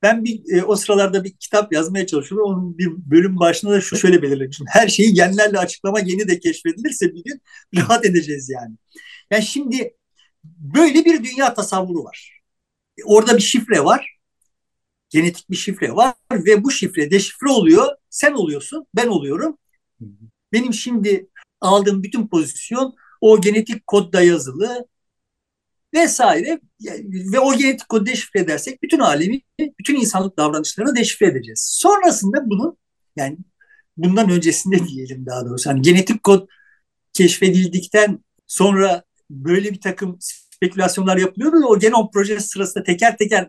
Ben 0.07 0.25
bir 0.25 0.53
e, 0.53 0.65
o 0.65 0.77
sıralarda 0.77 1.25
bir 1.25 1.33
kitap 1.33 1.73
yazmaya 1.73 2.07
çalışıyorum. 2.07 2.49
Onun 2.49 2.79
bir 2.79 2.89
bölüm 3.11 3.39
başında 3.39 3.73
da 3.73 3.81
şu 3.81 3.97
şöyle 3.97 4.23
belirlemiştim. 4.23 4.67
Her 4.71 4.89
şeyi 4.89 5.15
genlerle 5.15 5.59
açıklama 5.59 6.01
geni 6.01 6.29
de 6.29 6.41
keşfedilirse 6.41 7.15
bir 7.15 7.25
gün 7.25 7.43
rahat 7.77 8.05
edeceğiz 8.05 8.51
yani. 8.51 8.77
Yani 9.31 9.43
şimdi 9.43 9.95
böyle 10.45 11.05
bir 11.05 11.25
dünya 11.25 11.55
tasavvuru 11.55 12.05
var. 12.05 12.43
Orada 13.05 13.37
bir 13.37 13.43
şifre 13.43 13.85
var. 13.85 14.17
Genetik 15.09 15.51
bir 15.51 15.57
şifre 15.57 15.93
var 15.93 16.15
ve 16.33 16.65
bu 16.65 16.71
şifre 16.71 17.11
deşifre 17.11 17.49
oluyor. 17.49 17.87
Sen 18.11 18.33
oluyorsun, 18.33 18.87
ben 18.95 19.07
oluyorum. 19.07 19.59
Benim 20.53 20.75
şimdi 20.75 21.29
aldığım 21.61 22.03
bütün 22.03 22.29
pozisyon 22.29 22.95
o 23.21 23.41
genetik 23.41 23.87
kodda 23.87 24.21
yazılı 24.23 24.89
vesaire 25.95 26.61
ve 27.33 27.41
o 27.41 27.57
genetik 27.57 27.89
kodu 27.89 28.07
deşifre 28.07 28.41
edersek 28.41 28.83
bütün 28.83 28.99
alemi, 28.99 29.41
bütün 29.79 29.97
insanlık 29.97 30.39
davranışlarını 30.39 30.97
deşifre 30.97 31.27
edeceğiz. 31.27 31.67
Sonrasında 31.71 32.51
bunun 32.51 32.79
yani 33.17 33.39
bundan 33.97 34.31
öncesinde 34.31 34.89
diyelim 34.89 35.27
daha 35.27 35.47
doğrusu 35.47 35.71
hani 35.71 35.83
genetik 35.83 36.23
kod 36.23 36.49
keşfedildikten 37.13 38.25
sonra 38.47 39.03
böyle 39.31 39.73
bir 39.73 39.81
takım 39.81 40.19
spekülasyonlar 40.21 41.17
yapılıyordu 41.17 41.63
da 41.63 41.67
o 41.67 41.79
genom 41.79 42.11
projesi 42.11 42.49
sırasında 42.49 42.85
teker 42.85 43.17
teker 43.17 43.49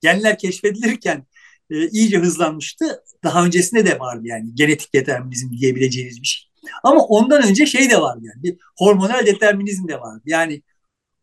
genler 0.00 0.38
keşfedilirken 0.38 1.26
e, 1.70 1.88
iyice 1.88 2.18
hızlanmıştı. 2.18 3.02
Daha 3.24 3.44
öncesinde 3.44 3.86
de 3.86 3.98
vardı 3.98 4.22
yani 4.24 4.54
genetik 4.54 4.94
determinizm 4.94 5.50
diyebileceğiniz 5.50 6.20
bir 6.22 6.26
şey. 6.26 6.50
Ama 6.82 7.04
ondan 7.04 7.48
önce 7.48 7.66
şey 7.66 7.90
de 7.90 8.00
vardı 8.00 8.20
yani 8.22 8.42
bir 8.42 8.56
hormonal 8.76 9.26
determinizm 9.26 9.88
de 9.88 10.00
vardı. 10.00 10.22
Yani 10.26 10.62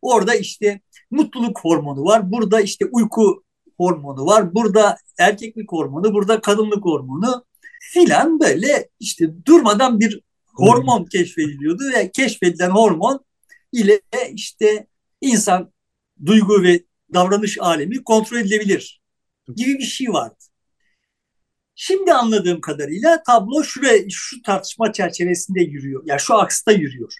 orada 0.01 0.35
işte 0.35 0.81
mutluluk 1.11 1.59
hormonu 1.59 2.03
var, 2.03 2.31
burada 2.31 2.61
işte 2.61 2.85
uyku 2.85 3.43
hormonu 3.77 4.25
var, 4.25 4.55
burada 4.55 4.97
erkeklik 5.19 5.71
hormonu, 5.71 6.13
burada 6.13 6.41
kadınlık 6.41 6.85
hormonu 6.85 7.45
filan 7.81 8.39
böyle 8.39 8.89
işte 8.99 9.45
durmadan 9.45 9.99
bir 9.99 10.21
hormon 10.55 11.05
keşfediliyordu 11.05 11.83
ve 11.93 12.11
keşfedilen 12.11 12.69
hormon 12.69 13.25
ile 13.71 14.01
işte 14.33 14.87
insan 15.21 15.73
duygu 16.25 16.63
ve 16.63 16.83
davranış 17.13 17.57
alemi 17.59 18.03
kontrol 18.03 18.37
edilebilir 18.37 19.01
gibi 19.55 19.77
bir 19.77 19.83
şey 19.83 20.09
vardı. 20.09 20.35
Şimdi 21.75 22.13
anladığım 22.13 22.61
kadarıyla 22.61 23.23
tablo 23.23 23.63
şuraya, 23.63 24.09
şu 24.09 24.41
tartışma 24.41 24.93
çerçevesinde 24.93 25.61
yürüyor. 25.61 26.03
Yani 26.05 26.19
şu 26.19 26.35
aksta 26.35 26.71
yürüyor. 26.71 27.13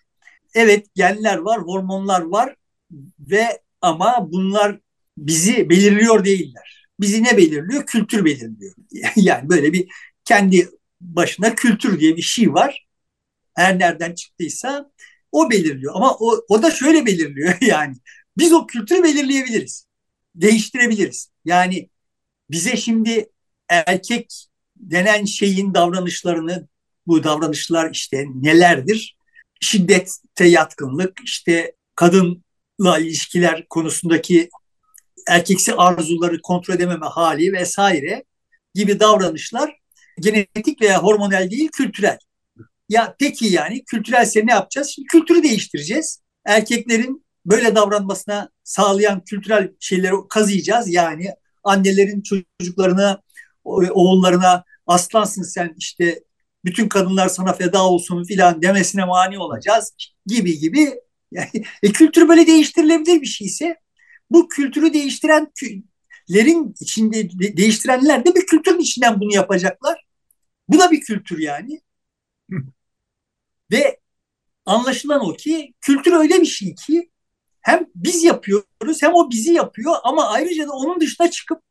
Evet 0.56 0.88
genler 0.96 1.38
var, 1.38 1.62
hormonlar 1.62 2.22
var 2.22 2.56
ve 3.20 3.62
ama 3.82 4.32
bunlar 4.32 4.80
bizi 5.18 5.70
belirliyor 5.70 6.26
değiller. 6.26 6.88
Bizi 7.00 7.24
ne 7.24 7.38
belirliyor? 7.38 7.86
Kültür 7.86 8.26
belirliyor. 8.26 8.76
Yani 9.16 9.50
böyle 9.50 9.74
bir 9.74 9.88
kendi 10.26 10.70
başına 11.02 11.56
kültür 11.56 12.00
diye 12.00 12.18
bir 12.18 12.22
şey 12.22 12.54
var. 12.54 12.88
Her 13.56 13.80
nereden 13.80 14.16
çıktıysa 14.16 14.92
o 15.32 15.50
belirliyor. 15.50 15.96
Ama 15.96 16.16
o, 16.20 16.46
o 16.50 16.64
da 16.64 16.72
şöyle 16.72 17.06
belirliyor 17.06 17.58
yani. 17.62 17.96
Biz 18.38 18.54
o 18.54 18.68
kültürü 18.68 19.04
belirleyebiliriz. 19.04 19.86
Değiştirebiliriz. 20.36 21.32
Yani 21.46 21.90
bize 22.52 22.78
şimdi 22.78 23.30
erkek 23.70 24.46
denen 24.76 25.26
şeyin 25.26 25.74
davranışlarını 25.74 26.68
bu 27.08 27.24
davranışlar 27.24 27.92
işte 27.92 28.26
nelerdir? 28.36 29.18
Şiddete 29.62 30.46
yatkınlık, 30.46 31.20
işte 31.26 31.76
kadınla 31.96 32.49
ilişkiler 32.80 33.66
konusundaki 33.70 34.50
erkeksi 35.28 35.76
arzuları 35.76 36.42
kontrol 36.42 36.76
edememe 36.76 37.06
hali 37.06 37.54
vesaire 37.54 38.24
gibi 38.76 39.00
davranışlar 39.00 39.80
genetik 40.20 40.82
veya 40.82 41.04
hormonal 41.04 41.52
değil 41.52 41.70
kültürel. 41.74 42.18
Ya 42.90 43.16
peki 43.20 43.48
yani 43.48 43.84
kültürelse 43.86 44.46
ne 44.46 44.52
yapacağız? 44.52 44.92
Şimdi 44.96 45.08
kültürü 45.08 45.44
değiştireceğiz. 45.44 46.22
Erkeklerin 46.46 47.26
böyle 47.46 47.76
davranmasına 47.76 48.50
sağlayan 48.64 49.24
kültürel 49.24 49.72
şeyleri 49.80 50.14
kazıyacağız. 50.30 50.94
Yani 50.94 51.30
annelerin 51.64 52.22
çocuklarına, 52.22 53.22
oğullarına 53.64 54.64
aslansın 54.88 55.44
sen 55.44 55.76
işte 55.78 56.24
bütün 56.66 56.90
kadınlar 56.90 57.30
sana 57.30 57.54
feda 57.54 57.84
olsun 57.84 58.24
filan 58.24 58.62
demesine 58.62 59.06
mani 59.06 59.40
olacağız 59.40 59.94
gibi 60.26 60.60
gibi. 60.60 60.94
Yani, 61.32 61.64
e, 61.84 61.92
kültür 61.92 62.28
böyle 62.30 62.48
değiştirilebilir 62.48 63.22
bir 63.22 63.28
şeyse 63.28 63.76
bu 64.32 64.48
kültürü 64.50 64.94
değiştirenlerin 64.94 66.76
içinde 66.80 67.30
değiştirenler 67.58 68.26
de 68.26 68.36
bir 68.36 68.46
kültürün 68.46 68.80
içinden 68.80 69.20
bunu 69.20 69.34
yapacaklar. 69.34 70.06
Bu 70.70 70.80
da 70.80 70.92
bir 70.92 71.02
kültür 71.02 71.40
yani. 71.40 71.82
Ve 73.72 74.00
anlaşılan 74.66 75.30
o 75.30 75.34
ki 75.34 75.74
kültür 75.82 76.14
öyle 76.14 76.42
bir 76.42 76.46
şey 76.46 76.76
ki 76.76 77.12
hem 77.62 77.86
biz 77.96 78.24
yapıyoruz 78.24 79.02
hem 79.02 79.14
o 79.14 79.32
bizi 79.32 79.54
yapıyor 79.54 79.96
ama 80.04 80.28
ayrıca 80.28 80.68
da 80.68 80.72
onun 80.72 81.00
dışına 81.00 81.32
çıkıp 81.32 81.62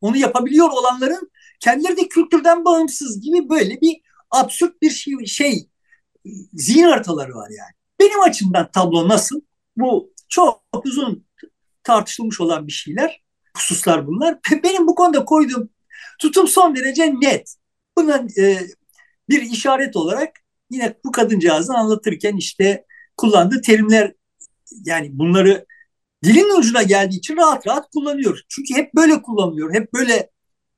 onu 0.00 0.16
yapabiliyor 0.16 0.70
olanların 0.70 1.30
kendileri 1.60 1.96
de 1.96 2.08
kültürden 2.08 2.64
bağımsız 2.64 3.20
gibi 3.20 3.48
böyle 3.48 3.80
bir 3.80 4.00
absürt 4.30 4.82
bir 4.82 4.90
şey, 4.90 5.26
şey 5.26 5.68
zihin 6.52 6.84
haritaları 6.84 7.34
var 7.34 7.50
yani. 7.50 7.74
Benim 8.00 8.20
açımdan 8.20 8.70
tablo 8.70 9.08
nasıl? 9.08 9.40
Bu 9.76 10.12
çok 10.28 10.62
uzun 10.84 11.26
tartışılmış 11.82 12.40
olan 12.40 12.66
bir 12.66 12.72
şeyler, 12.72 13.22
hususlar 13.56 14.06
bunlar. 14.06 14.38
Benim 14.62 14.86
bu 14.86 14.94
konuda 14.94 15.24
koyduğum 15.24 15.70
tutum 16.20 16.48
son 16.48 16.76
derece 16.76 17.14
net. 17.20 17.54
Bunun 17.98 18.28
e, 18.38 18.60
bir 19.28 19.42
işaret 19.42 19.96
olarak 19.96 20.30
yine 20.70 20.94
bu 21.04 21.12
kadıncağızı 21.12 21.74
anlatırken 21.74 22.36
işte 22.36 22.84
kullandığı 23.16 23.60
terimler 23.60 24.12
yani 24.84 25.10
bunları 25.12 25.66
dilin 26.24 26.58
ucuna 26.58 26.82
geldiği 26.82 27.18
için 27.18 27.36
rahat 27.36 27.66
rahat 27.66 27.90
kullanıyor. 27.90 28.40
Çünkü 28.48 28.74
hep 28.74 28.94
böyle 28.94 29.22
kullanılıyor. 29.22 29.74
Hep 29.74 29.92
böyle 29.92 30.30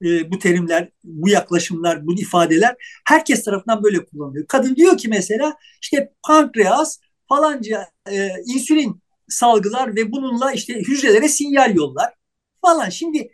e, 0.04 0.30
bu 0.30 0.38
terimler, 0.38 0.90
bu 1.04 1.28
yaklaşımlar, 1.28 2.06
bu 2.06 2.20
ifadeler 2.20 2.76
herkes 3.06 3.44
tarafından 3.44 3.82
böyle 3.82 4.04
kullanılıyor. 4.04 4.46
Kadın 4.46 4.76
diyor 4.76 4.98
ki 4.98 5.08
mesela 5.08 5.56
işte 5.82 6.12
pankreas 6.26 6.98
falanca 7.28 7.86
e, 8.10 8.28
insülin 8.46 9.02
salgılar 9.28 9.96
ve 9.96 10.12
bununla 10.12 10.52
işte 10.52 10.74
hücrelere 10.74 11.28
sinyal 11.28 11.76
yollar 11.76 12.14
falan. 12.62 12.88
Şimdi 12.88 13.30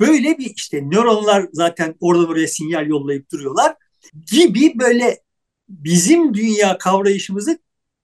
böyle 0.00 0.38
bir 0.38 0.52
işte 0.56 0.82
nöronlar 0.82 1.48
zaten 1.52 1.94
oradan 2.00 2.28
oraya 2.28 2.48
sinyal 2.48 2.86
yollayıp 2.86 3.32
duruyorlar 3.32 3.76
gibi 4.32 4.78
böyle 4.78 5.20
bizim 5.68 6.34
dünya 6.34 6.78
kavrayışımızı 6.78 7.58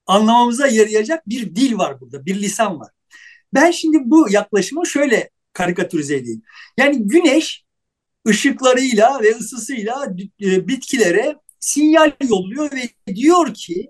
anlamamıza 0.05 0.67
yarayacak 0.67 1.29
bir 1.29 1.55
dil 1.55 1.77
var 1.77 2.01
burada, 2.01 2.25
bir 2.25 2.41
lisan 2.41 2.79
var. 2.79 2.91
Ben 3.53 3.71
şimdi 3.71 3.97
bu 4.03 4.31
yaklaşımı 4.31 4.87
şöyle 4.87 5.29
karikatürize 5.53 6.15
edeyim. 6.15 6.41
Yani 6.77 7.07
güneş 7.07 7.63
ışıklarıyla 8.27 9.21
ve 9.23 9.29
ısısıyla 9.35 10.07
e, 10.41 10.67
bitkilere 10.67 11.35
sinyal 11.59 12.11
yolluyor 12.29 12.71
ve 12.71 13.15
diyor 13.15 13.53
ki 13.53 13.89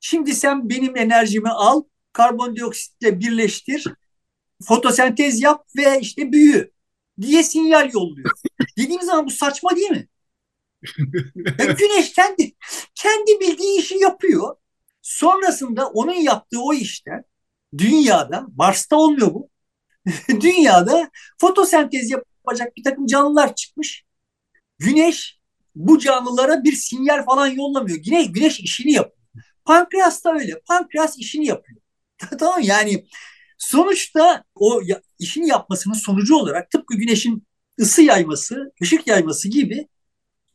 şimdi 0.00 0.34
sen 0.34 0.68
benim 0.70 0.96
enerjimi 0.96 1.50
al, 1.50 1.82
karbondioksitle 2.12 3.20
birleştir, 3.20 3.84
fotosentez 4.64 5.40
yap 5.40 5.66
ve 5.76 6.00
işte 6.00 6.32
büyü 6.32 6.72
diye 7.20 7.42
sinyal 7.42 7.92
yolluyor. 7.92 8.30
Dediğim 8.78 9.02
zaman 9.02 9.26
bu 9.26 9.30
saçma 9.30 9.76
değil 9.76 9.90
mi? 9.90 10.08
güneş 11.78 12.12
kendi 12.12 12.52
kendi 12.94 13.40
bildiği 13.40 13.80
işi 13.80 13.98
yapıyor. 13.98 14.56
Sonrasında 15.02 15.88
onun 15.88 16.14
yaptığı 16.14 16.62
o 16.62 16.72
işten 16.72 17.24
dünyada, 17.78 18.46
Mars'ta 18.56 18.96
olmuyor 18.96 19.34
bu. 19.34 19.50
dünyada 20.40 21.10
fotosentez 21.38 22.10
yapacak 22.10 22.76
bir 22.76 22.84
takım 22.84 23.06
canlılar 23.06 23.54
çıkmış. 23.54 24.04
Güneş 24.78 25.38
bu 25.74 25.98
canlılara 25.98 26.64
bir 26.64 26.72
sinyal 26.72 27.24
falan 27.24 27.46
yollamıyor. 27.46 27.98
Güneş, 27.98 28.32
güneş 28.32 28.60
işini 28.60 28.92
yapıyor. 28.92 29.17
Pankreas 29.68 30.24
da 30.24 30.32
öyle. 30.34 30.60
Pankreas 30.66 31.18
işini 31.18 31.46
yapıyor. 31.46 31.80
tamam 32.38 32.60
yani 32.62 33.06
sonuçta 33.58 34.44
o 34.54 34.80
ya, 34.84 35.00
işini 35.18 35.48
yapmasının 35.48 35.94
sonucu 35.94 36.36
olarak 36.36 36.70
tıpkı 36.70 36.96
güneşin 36.96 37.46
ısı 37.80 38.02
yayması, 38.02 38.72
ışık 38.82 39.06
yayması 39.06 39.48
gibi 39.48 39.88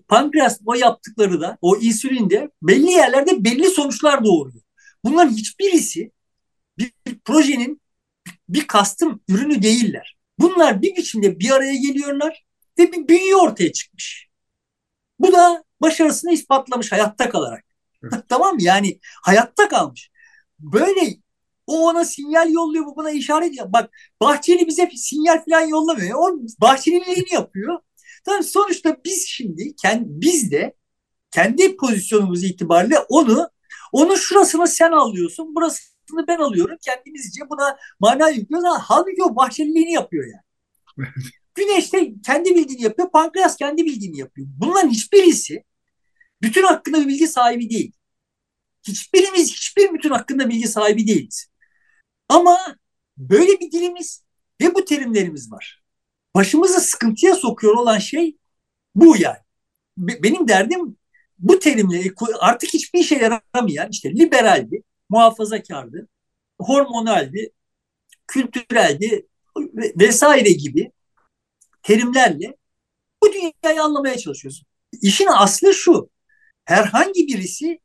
pankreas 0.08 0.60
o 0.66 0.74
yaptıkları 0.74 1.42
da 1.42 1.58
o 1.62 1.78
insülin 1.78 2.30
de 2.30 2.50
belli 2.62 2.92
yerlerde 2.92 3.44
belli 3.44 3.70
sonuçlar 3.70 4.26
doğuruyor. 4.26 4.64
Bunların 5.04 5.32
hiçbirisi 5.34 6.12
bir, 6.78 6.92
bir 7.08 7.20
projenin 7.20 7.82
bir 8.50 8.68
kastım 8.68 9.22
ürünü 9.30 9.62
değiller. 9.62 10.18
Bunlar 10.40 10.82
bir 10.82 10.96
biçimde 10.96 11.40
bir 11.40 11.52
araya 11.52 11.76
geliyorlar 11.76 12.46
ve 12.80 12.92
bir 12.92 13.08
büyü 13.08 13.36
ortaya 13.36 13.74
çıkmış. 13.74 14.28
Bu 15.20 15.32
da 15.34 15.64
başarısını 15.82 16.34
ispatlamış 16.34 16.92
hayatta 16.92 17.30
kalarak. 17.30 17.73
Tamam? 18.30 18.58
Yani 18.60 19.00
hayatta 19.24 19.68
kalmış. 19.68 20.12
Böyle 20.60 21.18
o 21.68 21.90
ona 21.90 22.06
sinyal 22.06 22.52
yolluyor, 22.52 22.86
bu 22.86 22.96
buna 22.96 23.12
işaret 23.12 23.50
ediyor. 23.50 23.74
Bak 23.74 23.90
Bahçeli 24.22 24.68
bize 24.68 24.90
sinyal 24.96 25.46
falan 25.46 25.68
yollamıyor. 25.68 26.20
O 26.20 26.40
Bahçeli'nin 26.62 27.36
yapıyor. 27.36 27.80
Tamam 28.26 28.44
sonuçta 28.44 28.98
biz 29.06 29.28
şimdi 29.28 29.76
kendi, 29.76 30.06
biz 30.08 30.52
de 30.52 30.74
kendi 31.32 31.78
pozisyonumuz 31.78 32.44
itibariyle 32.44 33.00
onu 33.00 33.50
onun 33.92 34.16
şurasını 34.16 34.68
sen 34.68 34.92
alıyorsun, 34.92 35.56
burasını 35.56 36.28
ben 36.28 36.38
alıyorum. 36.38 36.78
Kendimizce 36.82 37.42
buna 37.50 37.78
mana 38.00 38.30
yüklüyoruz. 38.30 38.70
Halbuki 38.82 39.24
o 39.24 39.36
bahçeliliğini 39.36 39.92
yapıyor 39.92 40.26
yani. 40.26 40.44
Güneş 41.56 41.94
de 41.94 42.14
kendi 42.26 42.56
bildiğini 42.56 42.82
yapıyor, 42.82 43.12
pankreas 43.12 43.58
kendi 43.58 43.86
bildiğini 43.86 44.20
yapıyor. 44.20 44.48
Bunların 44.58 44.90
hiçbirisi 44.90 45.64
bütün 46.44 46.64
hakkında 46.64 47.02
bir 47.02 47.08
bilgi 47.08 47.28
sahibi 47.28 47.70
değil. 47.70 47.94
Hiçbirimiz 48.88 49.52
hiçbir 49.54 49.94
bütün 49.94 50.10
hakkında 50.10 50.50
bilgi 50.50 50.68
sahibi 50.68 51.08
değiliz. 51.08 51.48
Ama 52.30 52.58
böyle 53.18 53.60
bir 53.60 53.72
dilimiz 53.72 54.24
ve 54.62 54.76
bu 54.76 54.86
terimlerimiz 54.86 55.52
var 55.52 55.84
başımızı 56.36 56.82
sıkıntıya 56.82 57.36
sokuyor 57.36 57.74
olan 57.74 58.00
şey 58.00 58.38
bu 58.96 59.18
yani. 59.18 59.38
Benim 59.98 60.48
derdim 60.48 60.98
bu 61.40 61.60
terimle 61.60 62.14
artık 62.40 62.74
hiçbir 62.74 63.00
işe 63.00 63.16
yaramayan 63.16 63.90
işte 63.92 64.10
liberaldi, 64.10 64.84
muhafazakardı, 65.10 66.08
hormonaldi, 66.60 67.52
kültüreldi 68.28 69.28
vesaire 70.00 70.52
gibi 70.52 70.92
terimlerle 71.84 72.58
bu 73.24 73.34
dünyayı 73.34 73.84
anlamaya 73.84 74.18
çalışıyorsun. 74.18 74.68
İşin 75.02 75.28
aslı 75.28 75.74
şu. 75.74 76.10
Herhangi 76.66 77.28
birisi 77.28 77.80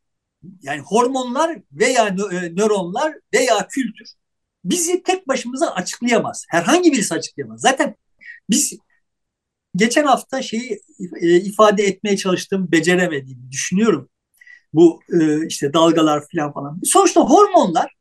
yani 0.63 0.81
hormonlar 0.81 1.59
veya 1.73 2.07
e, 2.09 2.55
nöronlar 2.57 3.15
veya 3.35 3.69
kültür 3.69 4.19
bizi 4.65 5.03
tek 5.03 5.29
başımıza 5.29 5.71
açıklayamaz. 5.71 6.47
Herhangi 6.49 6.93
birisi 6.93 7.15
açıklayamaz. 7.15 7.61
Zaten 7.61 7.95
biz 8.51 8.79
geçen 9.77 10.05
hafta 10.05 10.43
şeyi 10.43 10.81
e, 11.21 11.37
ifade 11.37 11.83
etmeye 11.83 12.17
çalıştım, 12.17 12.69
beceremediğimi 12.73 13.51
düşünüyorum. 13.51 14.09
Bu 14.73 15.01
e, 15.21 15.47
işte 15.47 15.73
dalgalar 15.73 16.25
falan 16.33 16.53
falan. 16.53 16.81
Sonuçta 16.85 17.21
hormonlar 17.21 17.95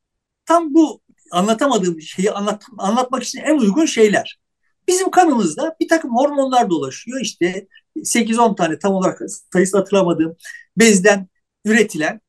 tam 0.46 0.74
bu 0.74 1.02
anlatamadığım 1.32 2.02
şeyi 2.02 2.32
anlat, 2.32 2.64
anlatmak 2.78 3.24
için 3.24 3.40
en 3.40 3.58
uygun 3.58 3.86
şeyler. 3.86 4.40
Bizim 4.88 5.12
kanımızda 5.12 5.76
bir 5.80 5.88
takım 5.88 6.16
hormonlar 6.16 6.70
dolaşıyor. 6.70 7.22
İşte 7.22 7.68
8-10 8.06 8.56
tane 8.56 8.80
tam 8.80 8.94
olarak 8.94 9.22
sayısı 9.54 9.78
hatırlamadığım 9.78 10.36
bezden 10.78 11.28
üretilen 11.66 12.22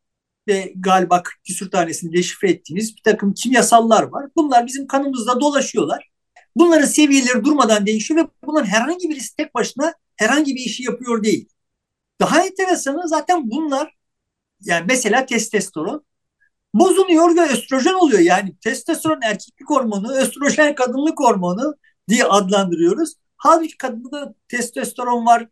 ve 0.48 0.72
galiba 0.76 1.22
40 1.22 1.44
küsür 1.44 1.70
tanesini 1.70 2.12
deşifre 2.12 2.50
ettiğimiz 2.50 2.96
bir 2.96 3.02
takım 3.02 3.35
kimyasallar 3.35 4.02
var. 4.02 4.26
Bunlar 4.37 4.66
bizim 4.66 4.87
kanımızda 4.87 5.40
dolaşıyorlar. 5.40 6.11
Bunların 6.57 6.87
seviyeleri 6.87 7.44
durmadan 7.44 7.87
değişiyor 7.87 8.24
ve 8.24 8.28
bunların 8.44 8.66
herhangi 8.66 9.11
birisi 9.11 9.37
tek 9.37 9.54
başına 9.54 9.94
herhangi 10.16 10.54
bir 10.54 10.61
işi 10.61 10.83
yapıyor 10.83 11.22
değil. 11.22 11.48
Daha 12.20 12.46
enteresanı 12.46 13.09
zaten 13.09 13.50
bunlar 13.50 13.94
yani 14.61 14.85
mesela 14.88 15.26
testosteron 15.26 16.07
bozuluyor 16.74 17.37
ve 17.37 17.52
östrojen 17.52 17.94
oluyor. 17.94 18.20
Yani 18.20 18.57
testosteron 18.57 19.20
erkeklik 19.22 19.70
hormonu, 19.70 20.16
östrojen 20.16 20.74
kadınlık 20.74 21.20
hormonu 21.20 21.74
diye 22.09 22.24
adlandırıyoruz. 22.24 23.14
Halbuki 23.37 23.76
kadında 23.76 24.35
testosteron 24.48 25.26
var. 25.26 25.48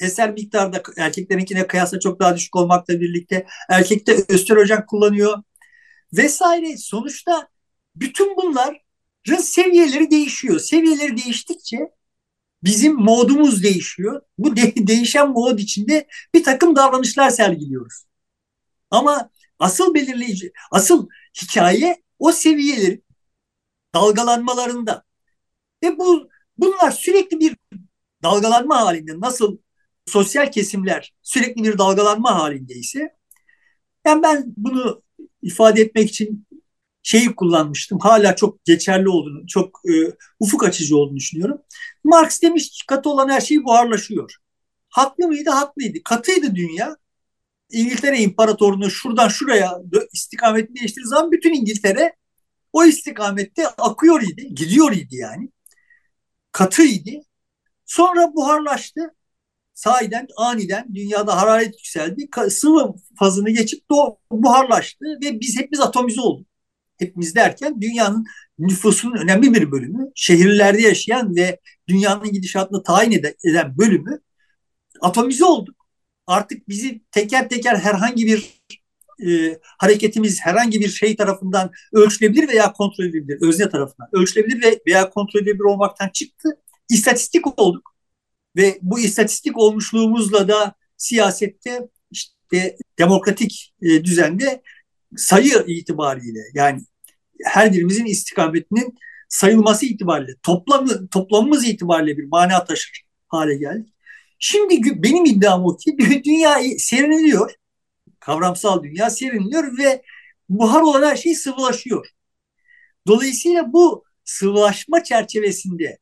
Eser 0.00 0.30
miktarda 0.32 0.82
erkeklerinkine 0.96 1.66
kıyasla 1.66 2.00
çok 2.00 2.20
daha 2.20 2.36
düşük 2.36 2.56
olmakla 2.56 3.00
birlikte 3.00 3.46
erkekte 3.68 4.24
östrojen 4.28 4.86
kullanıyor 4.86 5.38
vesaire. 6.12 6.76
Sonuçta 6.76 7.48
bütün 7.96 8.36
bunlar 8.36 8.82
seviyeleri 9.40 10.10
değişiyor. 10.10 10.60
Seviyeleri 10.60 11.16
değiştikçe 11.16 11.78
bizim 12.64 12.94
modumuz 12.94 13.62
değişiyor. 13.62 14.22
Bu 14.38 14.56
de- 14.56 14.86
değişen 14.86 15.30
mod 15.30 15.58
içinde 15.58 16.06
bir 16.34 16.44
takım 16.44 16.76
davranışlar 16.76 17.30
sergiliyoruz. 17.30 18.04
Ama 18.90 19.30
asıl 19.58 19.94
belirleyici, 19.94 20.52
asıl 20.70 21.08
hikaye 21.42 22.02
o 22.18 22.32
seviyelerin 22.32 23.04
dalgalanmalarında. 23.94 25.04
Ve 25.82 25.98
bu 25.98 26.28
bunlar 26.58 26.90
sürekli 26.90 27.40
bir 27.40 27.56
dalgalanma 28.22 28.80
halinde 28.80 29.20
nasıl 29.20 29.58
sosyal 30.08 30.52
kesimler 30.52 31.14
sürekli 31.22 31.64
bir 31.64 31.78
dalgalanma 31.78 32.34
halindeyse 32.34 33.16
yani 34.06 34.22
ben 34.22 34.44
bunu 34.56 35.02
ifade 35.42 35.80
etmek 35.80 36.08
için 36.10 36.46
şeyi 37.02 37.34
kullanmıştım. 37.34 37.98
Hala 37.98 38.36
çok 38.36 38.64
geçerli 38.64 39.08
olduğunu, 39.08 39.46
çok 39.46 39.80
e, 39.88 39.92
ufuk 40.40 40.64
açıcı 40.64 40.96
olduğunu 40.96 41.16
düşünüyorum. 41.16 41.62
Marx 42.04 42.42
demiş 42.42 42.70
ki 42.70 42.86
katı 42.86 43.10
olan 43.10 43.28
her 43.28 43.40
şey 43.40 43.64
buharlaşıyor. 43.64 44.34
Haklı 44.88 45.26
mıydı? 45.26 45.50
Haklıydı. 45.50 45.98
Katıydı 46.04 46.54
dünya. 46.54 46.96
İngiltere 47.70 48.18
İmparatorluğu 48.18 48.90
şuradan 48.90 49.28
şuraya 49.28 49.78
istikametini 50.12 50.76
değiştirdiği 50.76 51.08
zaman 51.08 51.32
bütün 51.32 51.54
İngiltere 51.54 52.16
o 52.72 52.84
istikamette 52.84 53.68
akıyor 53.68 54.22
idi, 54.22 54.54
gidiyor 54.54 54.92
idi 54.92 55.16
yani. 55.16 55.50
Katıydı. 56.52 57.10
Sonra 57.86 58.34
buharlaştı. 58.34 59.14
Sahiden 59.78 60.26
aniden 60.36 60.94
dünyada 60.94 61.36
hararet 61.36 61.74
yükseldi. 61.74 62.28
Sıvı 62.50 62.94
fazını 63.18 63.50
geçip 63.50 63.90
buharlaştı 64.30 65.04
ve 65.22 65.40
biz 65.40 65.56
hepimiz 65.58 65.80
atomize 65.80 66.20
olduk. 66.20 66.46
Hepimiz 66.98 67.34
derken 67.34 67.80
dünyanın 67.80 68.24
nüfusunun 68.58 69.16
önemli 69.16 69.54
bir 69.54 69.72
bölümü, 69.72 70.10
şehirlerde 70.14 70.82
yaşayan 70.82 71.36
ve 71.36 71.60
dünyanın 71.88 72.32
gidişatını 72.32 72.82
tayin 72.82 73.12
eden 73.44 73.78
bölümü 73.78 74.20
atomize 75.00 75.44
olduk. 75.44 75.86
Artık 76.26 76.68
bizi 76.68 77.02
teker 77.10 77.48
teker 77.48 77.76
herhangi 77.76 78.26
bir 78.26 78.62
e, 79.28 79.58
hareketimiz 79.78 80.40
herhangi 80.40 80.80
bir 80.80 80.88
şey 80.88 81.16
tarafından 81.16 81.70
ölçülebilir 81.92 82.48
veya 82.48 82.72
kontrol 82.72 83.04
edilebilir. 83.04 83.38
Özne 83.40 83.68
tarafından 83.70 84.08
ölçülebilir 84.12 84.62
ve 84.62 84.80
veya 84.86 85.10
kontrol 85.10 85.40
edilebilir 85.40 85.64
olmaktan 85.64 86.08
çıktı. 86.08 86.48
İstatistik 86.88 87.60
olduk. 87.60 87.97
Ve 88.58 88.78
bu 88.82 89.00
istatistik 89.00 89.58
olmuşluğumuzla 89.58 90.48
da 90.48 90.74
siyasette 90.96 91.88
işte 92.10 92.76
demokratik 92.98 93.74
e, 93.82 94.04
düzende 94.04 94.62
sayı 95.16 95.64
itibariyle 95.66 96.40
yani 96.54 96.82
her 97.44 97.72
birimizin 97.72 98.04
istikametinin 98.04 98.98
sayılması 99.28 99.86
itibariyle 99.86 100.32
toplamı, 100.42 101.08
toplamımız 101.08 101.68
itibariyle 101.68 102.18
bir 102.18 102.24
mana 102.24 102.64
taşır 102.64 103.02
hale 103.28 103.54
geldik. 103.54 103.94
Şimdi 104.38 105.02
benim 105.02 105.24
iddiam 105.24 105.64
o 105.64 105.76
ki 105.76 105.96
dünya 106.24 106.60
serinliyor. 106.78 107.54
Kavramsal 108.20 108.82
dünya 108.82 109.10
serinliyor 109.10 109.78
ve 109.78 110.02
buhar 110.48 110.80
olan 110.80 111.10
her 111.10 111.16
şey 111.16 111.34
sıvılaşıyor. 111.34 112.06
Dolayısıyla 113.06 113.72
bu 113.72 114.04
sıvılaşma 114.24 115.04
çerçevesinde 115.04 115.98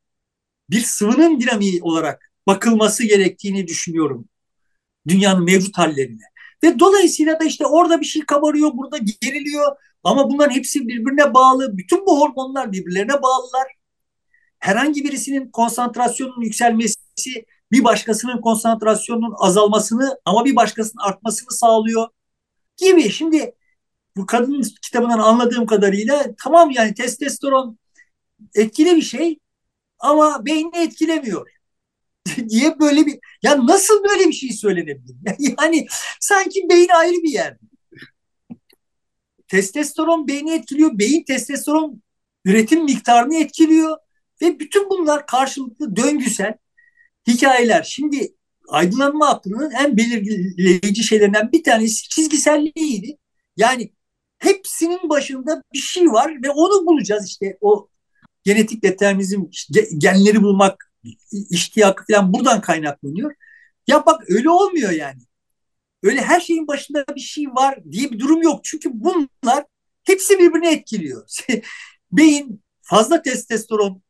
bir 0.71 0.81
sıvının 0.81 1.40
dinamiği 1.40 1.83
olarak 1.83 2.33
bakılması 2.46 3.04
gerektiğini 3.04 3.68
düşünüyorum 3.68 4.28
dünyanın 5.09 5.44
mevcut 5.44 5.78
hallerine. 5.78 6.22
Ve 6.64 6.78
dolayısıyla 6.78 7.40
da 7.40 7.44
işte 7.44 7.66
orada 7.66 8.00
bir 8.00 8.06
şey 8.06 8.22
kabarıyor, 8.26 8.70
burada 8.74 8.98
geriliyor. 9.20 9.76
Ama 10.04 10.30
bunların 10.30 10.54
hepsi 10.54 10.88
birbirine 10.88 11.35
bağlı. 11.35 11.78
Bütün 11.78 12.06
bu 12.06 12.20
hormonlar 12.20 12.72
birbirlerine 12.72 13.22
bağlılar. 13.22 13.66
Herhangi 14.59 15.04
birisinin 15.04 15.50
konsantrasyonunun 15.50 16.42
yükselmesi 16.42 16.96
bir 17.72 17.85
başkasının 17.85 18.40
konsantrasyonunun 18.40 19.35
azalmasını 19.38 20.18
ama 20.24 20.44
bir 20.44 20.56
başkasının 20.56 21.02
artmasını 21.02 21.50
sağlıyor 21.50 22.09
gibi. 22.76 23.11
Şimdi 23.11 23.54
bu 24.16 24.26
kadın 24.26 24.62
kitabından 24.82 25.18
anladığım 25.18 25.66
kadarıyla 25.66 26.24
tamam 26.42 26.70
yani 26.70 26.94
testosteron 26.94 27.78
etkili 28.54 28.96
bir 28.96 29.02
şey 29.02 29.38
ama 29.98 30.46
beyni 30.46 30.78
etkilemiyor 30.78 31.56
diye 32.48 32.80
böyle 32.80 33.06
bir 33.06 33.18
ya 33.42 33.66
nasıl 33.66 34.04
böyle 34.04 34.28
bir 34.28 34.32
şey 34.32 34.52
söylenebilir? 34.52 35.16
Yani 35.60 35.86
sanki 36.20 36.66
beyin 36.70 36.88
ayrı 36.88 37.22
bir 37.22 37.32
yer. 37.32 37.56
Testosteron 39.48 40.28
beyni 40.28 40.54
etkiliyor. 40.54 40.98
Beyin 40.98 41.24
testosteron 41.24 42.02
üretim 42.44 42.84
miktarını 42.84 43.36
etkiliyor. 43.36 43.96
Ve 44.42 44.60
bütün 44.60 44.90
bunlar 44.90 45.26
karşılıklı 45.26 45.96
döngüsel 45.96 46.54
hikayeler. 47.26 47.82
Şimdi 47.82 48.34
aydınlanma 48.68 49.28
aklının 49.28 49.70
en 49.70 49.96
belirleyici 49.96 51.04
şeylerinden 51.04 51.52
bir 51.52 51.64
tanesi 51.64 52.08
çizgiselliğiydi. 52.08 53.18
Yani 53.56 53.92
hepsinin 54.38 55.08
başında 55.08 55.62
bir 55.72 55.78
şey 55.78 56.12
var 56.12 56.32
ve 56.44 56.50
onu 56.50 56.86
bulacağız 56.86 57.26
işte 57.26 57.58
o 57.60 57.88
genetik 58.44 58.82
determinizm, 58.82 59.42
genleri 59.98 60.42
bulmak 60.42 60.86
iştiyakı 61.51 62.05
falan 62.11 62.33
buradan 62.33 62.61
kaynaklanıyor. 62.61 63.35
Ya 63.87 64.07
bak 64.07 64.31
öyle 64.31 64.51
olmuyor 64.51 64.90
yani. 64.90 65.23
Öyle 66.03 66.21
her 66.21 66.40
şeyin 66.40 66.66
başında 66.69 67.05
bir 67.14 67.21
şey 67.21 67.47
var 67.47 67.79
diye 67.92 68.11
bir 68.11 68.19
durum 68.19 68.42
yok. 68.42 68.64
Çünkü 68.64 68.90
bunlar 68.92 69.64
hepsi 70.05 70.38
birbirini 70.38 70.69
etkiliyor. 70.69 71.29
Beyin 72.12 72.62
fazla 72.83 73.23
testosteronla 73.23 74.01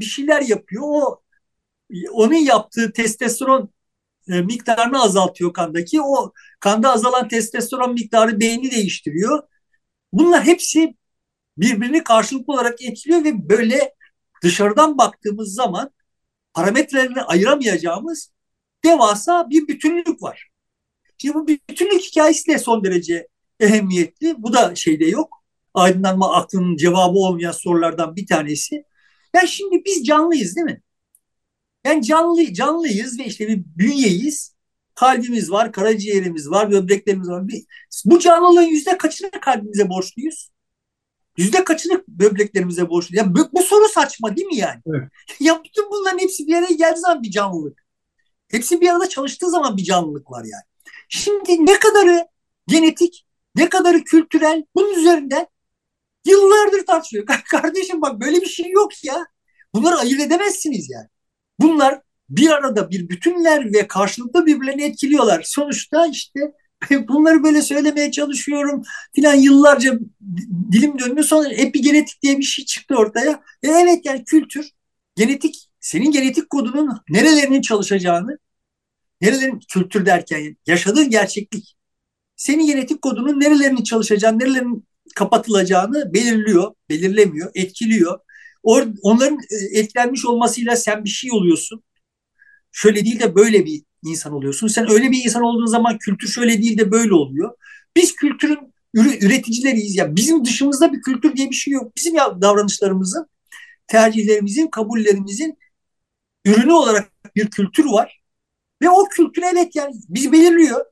bir 0.00 0.04
şeyler 0.04 0.42
yapıyor. 0.42 0.82
O 0.86 1.22
onun 2.12 2.34
yaptığı 2.34 2.92
testosteron 2.92 3.70
e, 4.28 4.40
miktarını 4.42 5.02
azaltıyor 5.02 5.52
kandaki. 5.52 6.02
O 6.02 6.32
kanda 6.60 6.92
azalan 6.92 7.28
testosteron 7.28 7.92
miktarı 7.94 8.40
beyni 8.40 8.70
değiştiriyor. 8.70 9.42
Bunlar 10.12 10.44
hepsi 10.44 10.94
birbirini 11.58 12.04
karşılıklı 12.04 12.52
olarak 12.52 12.82
etkiliyor 12.82 13.24
ve 13.24 13.48
böyle 13.48 13.94
dışarıdan 14.42 14.98
baktığımız 14.98 15.54
zaman 15.54 15.90
parametrelerini 16.54 17.22
ayıramayacağımız 17.22 18.32
devasa 18.84 19.50
bir 19.50 19.68
bütünlük 19.68 20.22
var. 20.22 20.48
Şimdi 21.18 21.34
bu 21.34 21.48
bütünlük 21.48 22.02
hikayesi 22.02 22.46
de 22.46 22.58
son 22.58 22.84
derece 22.84 23.28
ehemmiyetli. 23.60 24.34
Bu 24.38 24.52
da 24.52 24.74
şeyde 24.74 25.04
yok. 25.04 25.44
Aydınlanma 25.74 26.34
aklının 26.34 26.76
cevabı 26.76 27.18
olmayan 27.18 27.52
sorulardan 27.52 28.16
bir 28.16 28.26
tanesi. 28.26 28.84
Yani 29.34 29.48
şimdi 29.48 29.82
biz 29.86 30.04
canlıyız 30.06 30.56
değil 30.56 30.64
mi? 30.64 30.82
Yani 31.84 32.02
canlı 32.02 32.52
canlıyız 32.52 33.18
ve 33.18 33.24
işte 33.24 33.48
bir 33.48 33.62
bünyeyiz. 33.66 34.54
Kalbimiz 34.94 35.50
var, 35.50 35.72
karaciğerimiz 35.72 36.50
var, 36.50 36.70
böbreklerimiz 36.70 37.28
var. 37.28 37.44
Bu 38.04 38.18
canlılığın 38.18 38.62
yüzde 38.62 38.98
kaçını 38.98 39.30
kalbimize 39.30 39.88
borçluyuz? 39.88 40.50
Yüzde 41.40 41.64
kaçını 41.64 42.04
böbreklerimize 42.08 42.88
borçlu? 42.88 43.16
Ya 43.16 43.34
bu, 43.34 43.48
bu 43.52 43.62
soru 43.62 43.88
saçma 43.88 44.36
değil 44.36 44.46
mi 44.46 44.56
yani? 44.56 44.80
Evet. 44.86 45.08
ya 45.40 45.60
bütün 45.64 45.90
bunların 45.90 46.18
hepsi 46.18 46.46
bir 46.46 46.54
araya 46.54 46.74
geldiği 46.74 47.00
zaman 47.00 47.22
bir 47.22 47.30
canlılık. 47.30 47.82
Hepsi 48.48 48.80
bir 48.80 48.88
arada 48.88 49.08
çalıştığı 49.08 49.50
zaman 49.50 49.76
bir 49.76 49.84
canlılık 49.84 50.30
var 50.30 50.44
yani. 50.44 50.62
Şimdi 51.08 51.66
ne 51.66 51.78
kadarı 51.78 52.26
genetik, 52.66 53.26
ne 53.54 53.68
kadarı 53.68 54.04
kültürel 54.04 54.64
bunun 54.74 54.94
üzerinden 54.94 55.46
yıllardır 56.26 56.86
tartışıyor. 56.86 57.26
Kardeşim 57.50 58.02
bak 58.02 58.20
böyle 58.20 58.40
bir 58.40 58.48
şey 58.48 58.70
yok 58.70 59.04
ya. 59.04 59.26
Bunları 59.74 59.96
ayırt 59.96 60.20
edemezsiniz 60.20 60.90
yani. 60.90 61.08
Bunlar 61.60 62.00
bir 62.28 62.50
arada 62.50 62.90
bir 62.90 63.08
bütünler 63.08 63.72
ve 63.72 63.86
karşılıklı 63.86 64.46
birbirlerini 64.46 64.82
etkiliyorlar. 64.82 65.42
Sonuçta 65.44 66.06
işte 66.06 66.40
bunları 67.08 67.42
böyle 67.42 67.62
söylemeye 67.62 68.10
çalışıyorum 68.10 68.82
filan 69.14 69.34
yıllarca 69.34 69.98
dilim 70.72 70.98
döndü 70.98 71.24
sonra 71.24 71.52
epigenetik 71.52 72.22
diye 72.22 72.38
bir 72.38 72.42
şey 72.42 72.64
çıktı 72.64 72.96
ortaya. 72.96 73.42
E 73.62 73.68
evet 73.68 74.06
yani 74.06 74.24
kültür, 74.24 74.70
genetik, 75.16 75.70
senin 75.80 76.10
genetik 76.10 76.50
kodunun 76.50 77.00
nerelerinin 77.08 77.60
çalışacağını, 77.60 78.38
nerelerin 79.20 79.60
kültür 79.68 80.06
derken 80.06 80.56
yaşadığın 80.66 81.10
gerçeklik, 81.10 81.76
senin 82.36 82.66
genetik 82.66 83.02
kodunun 83.02 83.40
nerelerinin 83.40 83.82
çalışacağını, 83.82 84.38
nerelerinin 84.38 84.88
kapatılacağını 85.14 86.14
belirliyor, 86.14 86.74
belirlemiyor, 86.88 87.50
etkiliyor. 87.54 88.20
Or, 88.62 88.86
onların 89.02 89.38
e, 89.38 89.78
etkilenmiş 89.78 90.24
olmasıyla 90.24 90.76
sen 90.76 91.04
bir 91.04 91.10
şey 91.10 91.32
oluyorsun. 91.32 91.82
Şöyle 92.72 93.04
değil 93.04 93.20
de 93.20 93.34
böyle 93.34 93.66
bir 93.66 93.82
insan 94.04 94.32
oluyorsun. 94.32 94.68
Sen 94.68 94.90
öyle 94.90 95.10
bir 95.10 95.24
insan 95.24 95.42
olduğun 95.42 95.66
zaman 95.66 95.98
kültür 95.98 96.28
şöyle 96.28 96.62
değil 96.62 96.78
de 96.78 96.90
böyle 96.90 97.14
oluyor. 97.14 97.54
Biz 97.96 98.14
kültürün 98.14 98.74
üreticileriyiz. 98.94 99.96
Ya 99.96 100.16
bizim 100.16 100.44
dışımızda 100.44 100.92
bir 100.92 101.02
kültür 101.02 101.36
diye 101.36 101.50
bir 101.50 101.54
şey 101.54 101.72
yok. 101.72 101.96
Bizim 101.96 102.14
ya 102.14 102.42
davranışlarımızın, 102.42 103.26
tercihlerimizin, 103.86 104.66
kabullerimizin 104.66 105.58
ürünü 106.44 106.72
olarak 106.72 107.12
bir 107.36 107.50
kültür 107.50 107.84
var. 107.84 108.20
Ve 108.82 108.90
o 108.90 109.04
kültür 109.04 109.42
evet 109.52 109.76
yani 109.76 109.94
biz 110.08 110.32
belirliyor. 110.32 110.84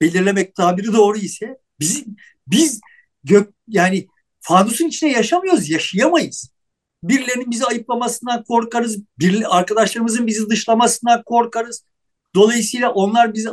Belirlemek 0.00 0.54
tabiri 0.54 0.92
doğru 0.92 1.18
ise 1.18 1.58
biz 1.80 2.04
biz 2.46 2.80
gök 3.24 3.54
yani 3.68 4.06
fanusun 4.40 4.86
içine 4.86 5.12
yaşamıyoruz, 5.12 5.70
yaşayamayız 5.70 6.54
birilerinin 7.08 7.50
bizi 7.50 7.64
ayıplamasından 7.64 8.44
korkarız. 8.44 8.98
Bir, 9.18 9.58
arkadaşlarımızın 9.58 10.26
bizi 10.26 10.50
dışlamasından 10.50 11.22
korkarız. 11.22 11.84
Dolayısıyla 12.34 12.90
onlar 12.92 13.34
bizi 13.34 13.48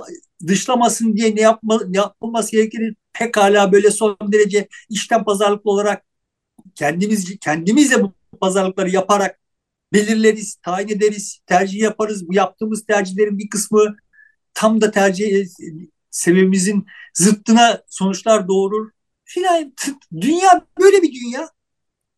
dışlamasın 0.48 1.16
diye 1.18 1.36
ne, 1.36 1.42
yapma, 1.42 1.82
ne 1.88 1.98
yapılması 1.98 2.52
gerektiğini 2.52 2.96
pekala 3.14 3.72
böyle 3.72 3.92
son 3.92 4.18
derece 4.22 4.68
işten 4.90 5.24
pazarlıklı 5.24 5.72
olarak 5.72 6.06
kendimiz 6.76 7.40
kendimizle 7.40 8.04
bu 8.04 8.14
pazarlıkları 8.42 8.90
yaparak 8.90 9.40
belirleriz, 9.94 10.56
tayin 10.56 10.90
ederiz, 10.90 11.40
tercih 11.46 11.80
yaparız. 11.80 12.28
Bu 12.28 12.34
yaptığımız 12.34 12.86
tercihlerin 12.86 13.38
bir 13.38 13.50
kısmı 13.50 13.96
tam 14.54 14.82
da 14.82 14.92
tercih 14.92 15.46
sebebimizin 16.12 16.86
zıttına 17.14 17.82
sonuçlar 17.88 18.48
doğurur. 18.48 18.92
Filan 19.24 19.74
dünya 20.22 20.66
böyle 20.82 21.02
bir 21.02 21.14
dünya. 21.14 21.50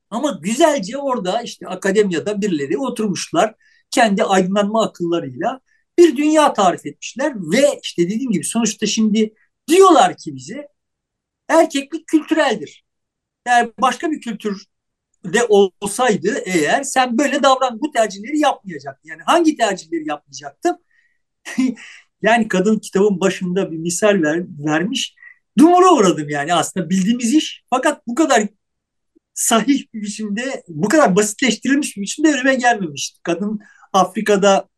Ama 0.09 0.39
güzelce 0.41 0.97
orada 0.97 1.41
işte 1.41 1.67
akademiyada 1.67 2.41
birileri 2.41 2.77
oturmuşlar 2.77 3.55
kendi 3.91 4.23
aydınlanma 4.23 4.85
akıllarıyla 4.85 5.61
bir 5.99 6.17
dünya 6.17 6.53
tarif 6.53 6.85
etmişler 6.85 7.33
ve 7.35 7.79
işte 7.83 8.03
dediğim 8.03 8.31
gibi 8.31 8.43
sonuçta 8.43 8.85
şimdi 8.85 9.33
diyorlar 9.67 10.17
ki 10.17 10.35
bize 10.35 10.67
erkeklik 11.49 12.07
kültüreldir. 12.07 12.85
Eğer 13.45 13.69
başka 13.81 14.11
bir 14.11 14.21
kültür 14.21 14.65
de 15.25 15.45
olsaydı 15.49 16.41
eğer 16.45 16.83
sen 16.83 17.17
böyle 17.17 17.43
davran 17.43 17.81
bu 17.81 17.91
tercihleri 17.91 18.39
yapmayacaktın. 18.39 19.09
Yani 19.09 19.21
hangi 19.25 19.57
tercihleri 19.57 20.07
yapmayacaktım? 20.07 20.77
yani 22.21 22.47
kadın 22.47 22.79
kitabın 22.79 23.19
başında 23.19 23.71
bir 23.71 23.77
misal 23.77 24.21
ver, 24.21 24.43
vermiş. 24.59 25.15
Dumura 25.57 25.93
uğradım 25.93 26.29
yani 26.29 26.53
aslında 26.53 26.89
bildiğimiz 26.89 27.33
iş. 27.33 27.63
Fakat 27.69 28.07
bu 28.07 28.15
kadar 28.15 28.47
sahih 29.33 29.83
bir 29.93 30.01
biçimde, 30.01 30.63
bu 30.67 30.89
kadar 30.89 31.15
basitleştirilmiş 31.15 31.97
bir 31.97 32.01
biçimde 32.01 32.33
önüme 32.33 32.55
gelmemişti. 32.55 33.19
Kadın 33.23 33.59
Afrika'da 33.93 34.69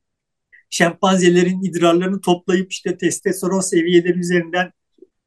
şempanzelerin 0.76 1.64
idrarlarını 1.64 2.22
toplayıp 2.22 2.72
işte 2.72 2.98
testosteron 2.98 3.60
seviyeleri 3.60 4.20
üzerinden 4.20 4.72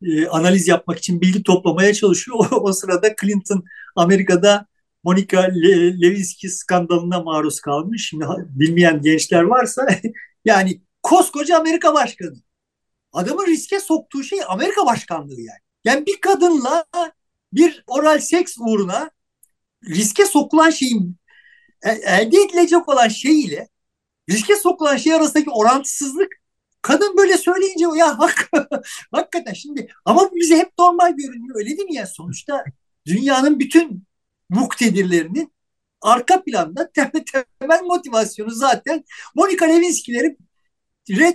e, 0.02 0.26
analiz 0.26 0.68
yapmak 0.68 0.98
için 0.98 1.20
bilgi 1.20 1.42
toplamaya 1.42 1.94
çalışıyor. 1.94 2.38
O, 2.52 2.56
o 2.56 2.72
sırada 2.72 3.14
Clinton 3.20 3.64
Amerika'da 3.96 4.66
Monica 5.04 5.40
Le 5.40 6.00
Lewinsky 6.00 6.52
skandalına 6.52 7.20
maruz 7.20 7.60
kalmış. 7.60 8.08
Şimdi 8.08 8.24
bilmeyen 8.38 9.02
gençler 9.02 9.42
varsa 9.42 9.88
yani 10.44 10.82
koskoca 11.02 11.58
Amerika 11.58 11.94
başkanı. 11.94 12.36
Adamın 13.12 13.46
riske 13.46 13.80
soktuğu 13.80 14.22
şey 14.24 14.38
Amerika 14.48 14.86
başkanlığı 14.86 15.40
yani. 15.40 15.60
Yani 15.84 16.06
bir 16.06 16.20
kadınla 16.20 16.84
bir 17.52 17.84
oral 17.86 18.18
seks 18.18 18.56
uğruna 18.60 19.10
riske 19.88 20.26
sokulan 20.26 20.70
şeyin 20.70 21.16
e, 21.82 21.90
elde 21.90 22.36
edilecek 22.42 22.88
olan 22.88 23.08
şey 23.08 23.40
ile 23.44 23.68
riske 24.30 24.56
sokulan 24.56 24.96
şey 24.96 25.14
arasındaki 25.14 25.50
orantısızlık 25.50 26.32
kadın 26.82 27.16
böyle 27.16 27.38
söyleyince 27.38 27.86
ya 27.96 28.18
hak, 28.18 28.50
hakikaten 29.12 29.52
şimdi 29.52 29.88
ama 30.04 30.30
bize 30.34 30.56
hep 30.56 30.72
normal 30.78 31.16
görünüyor 31.16 31.56
öyle 31.56 31.70
değil 31.70 31.88
mi 31.88 31.94
ya 31.94 32.06
sonuçta 32.06 32.64
dünyanın 33.06 33.60
bütün 33.60 34.04
muktedirlerinin 34.50 35.52
arka 36.00 36.44
planda 36.44 36.90
temel, 36.92 37.82
motivasyonu 37.82 38.50
zaten 38.50 39.04
Monica 39.34 39.66
Lewinsky'leri 39.66 40.36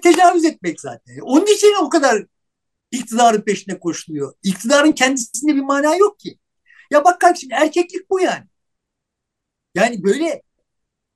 tecavüz 0.01 0.45
etmek 0.45 0.82
zaten. 0.82 1.19
Onun 1.21 1.45
için 1.45 1.75
o 1.82 1.89
kadar 1.89 2.25
iktidarın 2.91 3.41
peşine 3.41 3.79
koşuluyor. 3.79 4.34
İktidarın 4.43 4.91
kendisinde 4.91 5.56
bir 5.56 5.62
mana 5.62 5.95
yok 5.95 6.19
ki. 6.19 6.38
Ya 6.91 7.06
bak 7.06 7.21
kardeşim 7.21 7.49
erkeklik 7.51 8.10
bu 8.10 8.19
yani. 8.19 8.45
Yani 9.75 10.03
böyle 10.03 10.41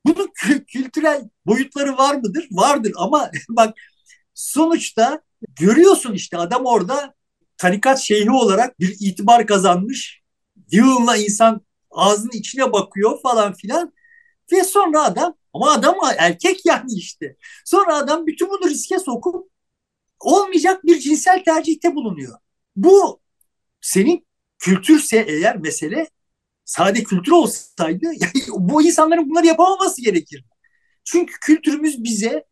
bunun 0.08 0.32
kültürel 0.68 1.30
boyutları 1.46 1.98
var 1.98 2.16
mıdır? 2.16 2.48
Vardır 2.52 2.94
ama 2.98 3.32
bak 3.50 3.78
sonuçta 4.34 5.22
görüyorsun 5.42 6.14
işte 6.14 6.38
adam 6.38 6.66
orada 6.66 7.14
tarikat 7.58 8.00
şeyhi 8.00 8.32
olarak 8.32 8.80
bir 8.80 8.96
itibar 9.00 9.48
kazanmış. 9.48 10.22
Yığınla 10.72 11.18
insan 11.18 11.62
ağzının 11.92 12.32
içine 12.32 12.74
bakıyor 12.74 13.22
falan 13.22 13.54
filan. 13.54 13.94
Ve 14.52 14.64
sonra 14.64 15.04
adam 15.04 15.34
ama 15.54 15.72
adam 15.72 15.96
erkek 16.18 16.66
yani 16.66 16.94
işte. 16.94 17.36
Sonra 17.66 17.96
adam 17.96 18.28
bütün 18.28 18.50
bunu 18.50 18.70
riske 18.70 19.00
sokup 19.00 19.52
olmayacak 20.20 20.86
bir 20.86 21.00
cinsel 21.00 21.44
tercihte 21.44 21.96
bulunuyor. 21.96 22.38
Bu 22.76 23.22
senin 23.82 24.28
kültürse 24.60 25.18
eğer 25.28 25.58
mesele 25.58 26.08
sade 26.68 27.04
kültür 27.04 27.32
olsaydı 27.32 28.06
yani 28.20 28.46
bu 28.58 28.82
insanların 28.82 29.30
bunları 29.30 29.46
yapamaması 29.46 30.02
gerekir. 30.02 30.46
Çünkü 31.04 31.34
kültürümüz 31.42 32.04
bize 32.04 32.46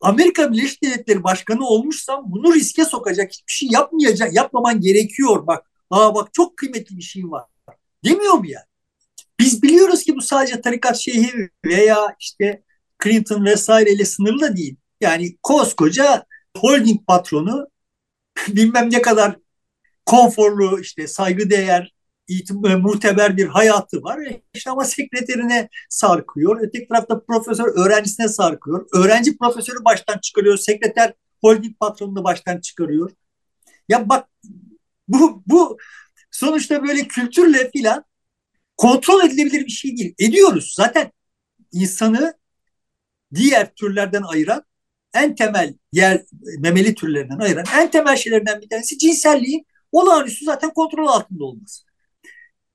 Amerika 0.00 0.52
Birleşik 0.52 0.82
Devletleri 0.82 1.24
Başkanı 1.24 1.66
olmuşsam 1.66 2.24
bunu 2.26 2.54
riske 2.54 2.84
sokacak 2.84 3.32
hiçbir 3.32 3.52
şey 3.52 3.68
yapmayacak, 3.72 4.34
yapmaman 4.34 4.80
gerekiyor 4.80 5.46
bak. 5.46 5.70
Aa 5.90 6.14
bak 6.14 6.34
çok 6.34 6.56
kıymetli 6.56 6.96
bir 6.96 7.02
şey 7.02 7.24
var. 7.24 7.44
Demiyor 8.04 8.32
mu 8.32 8.46
yani? 8.46 8.64
Biz 9.40 9.62
biliyoruz 9.62 10.04
ki 10.04 10.16
bu 10.16 10.22
sadece 10.22 10.60
tarikat 10.60 10.96
şeyhi 10.96 11.50
veya 11.64 12.16
işte 12.20 12.62
Clinton 13.02 13.44
vesaireyle 13.44 14.04
sınırlı 14.04 14.40
da 14.40 14.56
değil. 14.56 14.76
Yani 15.00 15.36
koskoca 15.42 16.26
holding 16.56 17.06
patronu 17.06 17.66
bilmem 18.48 18.90
ne 18.92 19.02
kadar 19.02 19.36
konforlu 20.06 20.80
işte 20.80 21.06
saygıdeğer 21.06 21.94
e, 22.28 22.74
muteber 22.76 23.36
bir 23.36 23.46
hayatı 23.46 24.02
var. 24.02 24.18
E, 24.18 24.42
işte 24.54 24.70
ama 24.70 24.84
sekreterine 24.84 25.68
sarkıyor. 25.88 26.60
Öteki 26.60 26.88
tarafta 26.88 27.20
profesör 27.20 27.86
öğrencisine 27.86 28.28
sarkıyor. 28.28 28.86
Öğrenci 28.92 29.38
profesörü 29.38 29.84
baştan 29.84 30.18
çıkarıyor. 30.18 30.56
Sekreter 30.56 31.14
holding 31.40 31.78
patronunu 31.78 32.24
baştan 32.24 32.60
çıkarıyor. 32.60 33.10
Ya 33.88 34.08
bak 34.08 34.28
bu, 35.08 35.42
bu 35.46 35.78
sonuçta 36.30 36.82
böyle 36.82 37.08
kültürle 37.08 37.70
filan 37.70 38.04
kontrol 38.76 39.24
edilebilir 39.24 39.66
bir 39.66 39.70
şey 39.70 39.96
değil. 39.96 40.14
Ediyoruz. 40.18 40.74
Zaten 40.76 41.12
insanı 41.72 42.34
diğer 43.34 43.74
türlerden 43.74 44.22
ayıran 44.22 44.64
en 45.14 45.34
temel 45.34 45.74
yer 45.92 46.22
memeli 46.58 46.94
türlerinden 46.94 47.38
ayıran 47.38 47.64
en 47.76 47.90
temel 47.90 48.16
şeylerden 48.16 48.60
bir 48.60 48.68
tanesi 48.68 48.98
cinselliğin 48.98 49.66
olağanüstü 49.92 50.44
zaten 50.44 50.70
kontrol 50.70 51.06
altında 51.06 51.44
olması. 51.44 51.91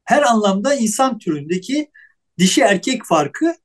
Her 0.07 0.21
anlamda 0.21 0.75
insan 0.75 1.19
türündeki 1.19 1.91
dişi 2.39 2.61
erkek 2.61 3.05
farkı 3.05 3.55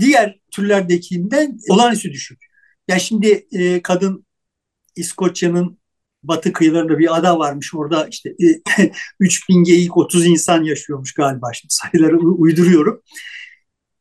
diğer 0.00 0.38
türlerdekinden 0.50 1.58
olağanüstü 1.68 2.12
düşük. 2.12 2.42
Ya 2.42 2.48
yani 2.88 3.00
şimdi 3.00 3.46
e, 3.52 3.82
kadın 3.82 4.26
İskoçya'nın 4.96 5.78
batı 6.22 6.52
kıyılarında 6.52 6.98
bir 6.98 7.16
ada 7.16 7.38
varmış. 7.38 7.74
Orada 7.74 8.08
işte 8.10 8.34
e, 8.78 8.92
3000 9.20 9.64
geyik 9.64 9.96
30 9.96 10.26
insan 10.26 10.64
yaşıyormuş 10.64 11.14
galiba. 11.14 11.52
Şimdi 11.52 11.74
sayıları 11.74 12.18
uyduruyorum. 12.18 13.02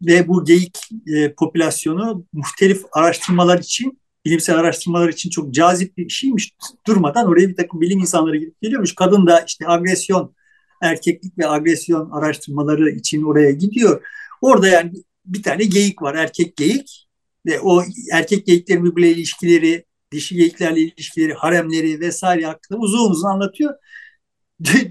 Ve 0.01 0.27
bu 0.27 0.45
geyik 0.45 0.77
e, 1.07 1.33
popülasyonu 1.33 2.25
muhtelif 2.33 2.83
araştırmalar 2.91 3.59
için, 3.59 3.99
bilimsel 4.25 4.55
araştırmalar 4.57 5.09
için 5.09 5.29
çok 5.29 5.53
cazip 5.53 5.97
bir 5.97 6.09
şeymiş. 6.09 6.53
Durmadan 6.87 7.27
oraya 7.27 7.49
bir 7.49 7.55
takım 7.55 7.81
bilim 7.81 7.99
insanları 7.99 8.37
gidip 8.37 8.61
geliyormuş. 8.61 8.95
Kadın 8.95 9.27
da 9.27 9.39
işte 9.47 9.67
agresyon, 9.67 10.35
erkeklik 10.83 11.37
ve 11.37 11.49
agresyon 11.49 12.11
araştırmaları 12.11 12.89
için 12.89 13.23
oraya 13.23 13.51
gidiyor. 13.51 14.05
Orada 14.41 14.67
yani 14.67 14.91
bir 15.25 15.43
tane 15.43 15.63
geyik 15.63 16.01
var, 16.01 16.15
erkek 16.15 16.57
geyik. 16.57 17.07
Ve 17.45 17.59
o 17.59 17.83
erkek 18.11 18.45
geyiklerin 18.45 18.85
birbirle 18.85 19.11
ilişkileri, 19.11 19.85
dişi 20.11 20.35
geyiklerle 20.35 20.79
ilişkileri, 20.79 21.33
haremleri 21.33 21.99
vesaire 21.99 22.45
hakkında 22.45 22.79
uzun 22.79 23.11
uzun 23.11 23.27
anlatıyor. 23.27 23.73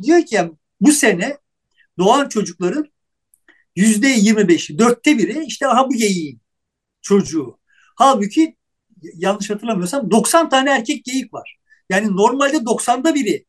diyor 0.02 0.26
ki 0.26 0.40
bu 0.80 0.92
sene 0.92 1.38
doğan 1.98 2.28
çocukların 2.28 2.86
yüzde 3.76 4.08
yirmi 4.08 4.48
beşi, 4.48 4.78
dörtte 4.78 5.18
biri 5.18 5.44
işte 5.46 5.66
aha 5.66 5.88
bu 5.88 5.94
geyiğin 5.94 6.40
çocuğu. 7.02 7.58
Halbuki 7.96 8.56
yanlış 9.14 9.50
hatırlamıyorsam 9.50 10.10
90 10.10 10.48
tane 10.48 10.70
erkek 10.70 11.04
geyik 11.04 11.34
var. 11.34 11.58
Yani 11.90 12.16
normalde 12.16 12.56
90'da 12.56 13.14
biri 13.14 13.44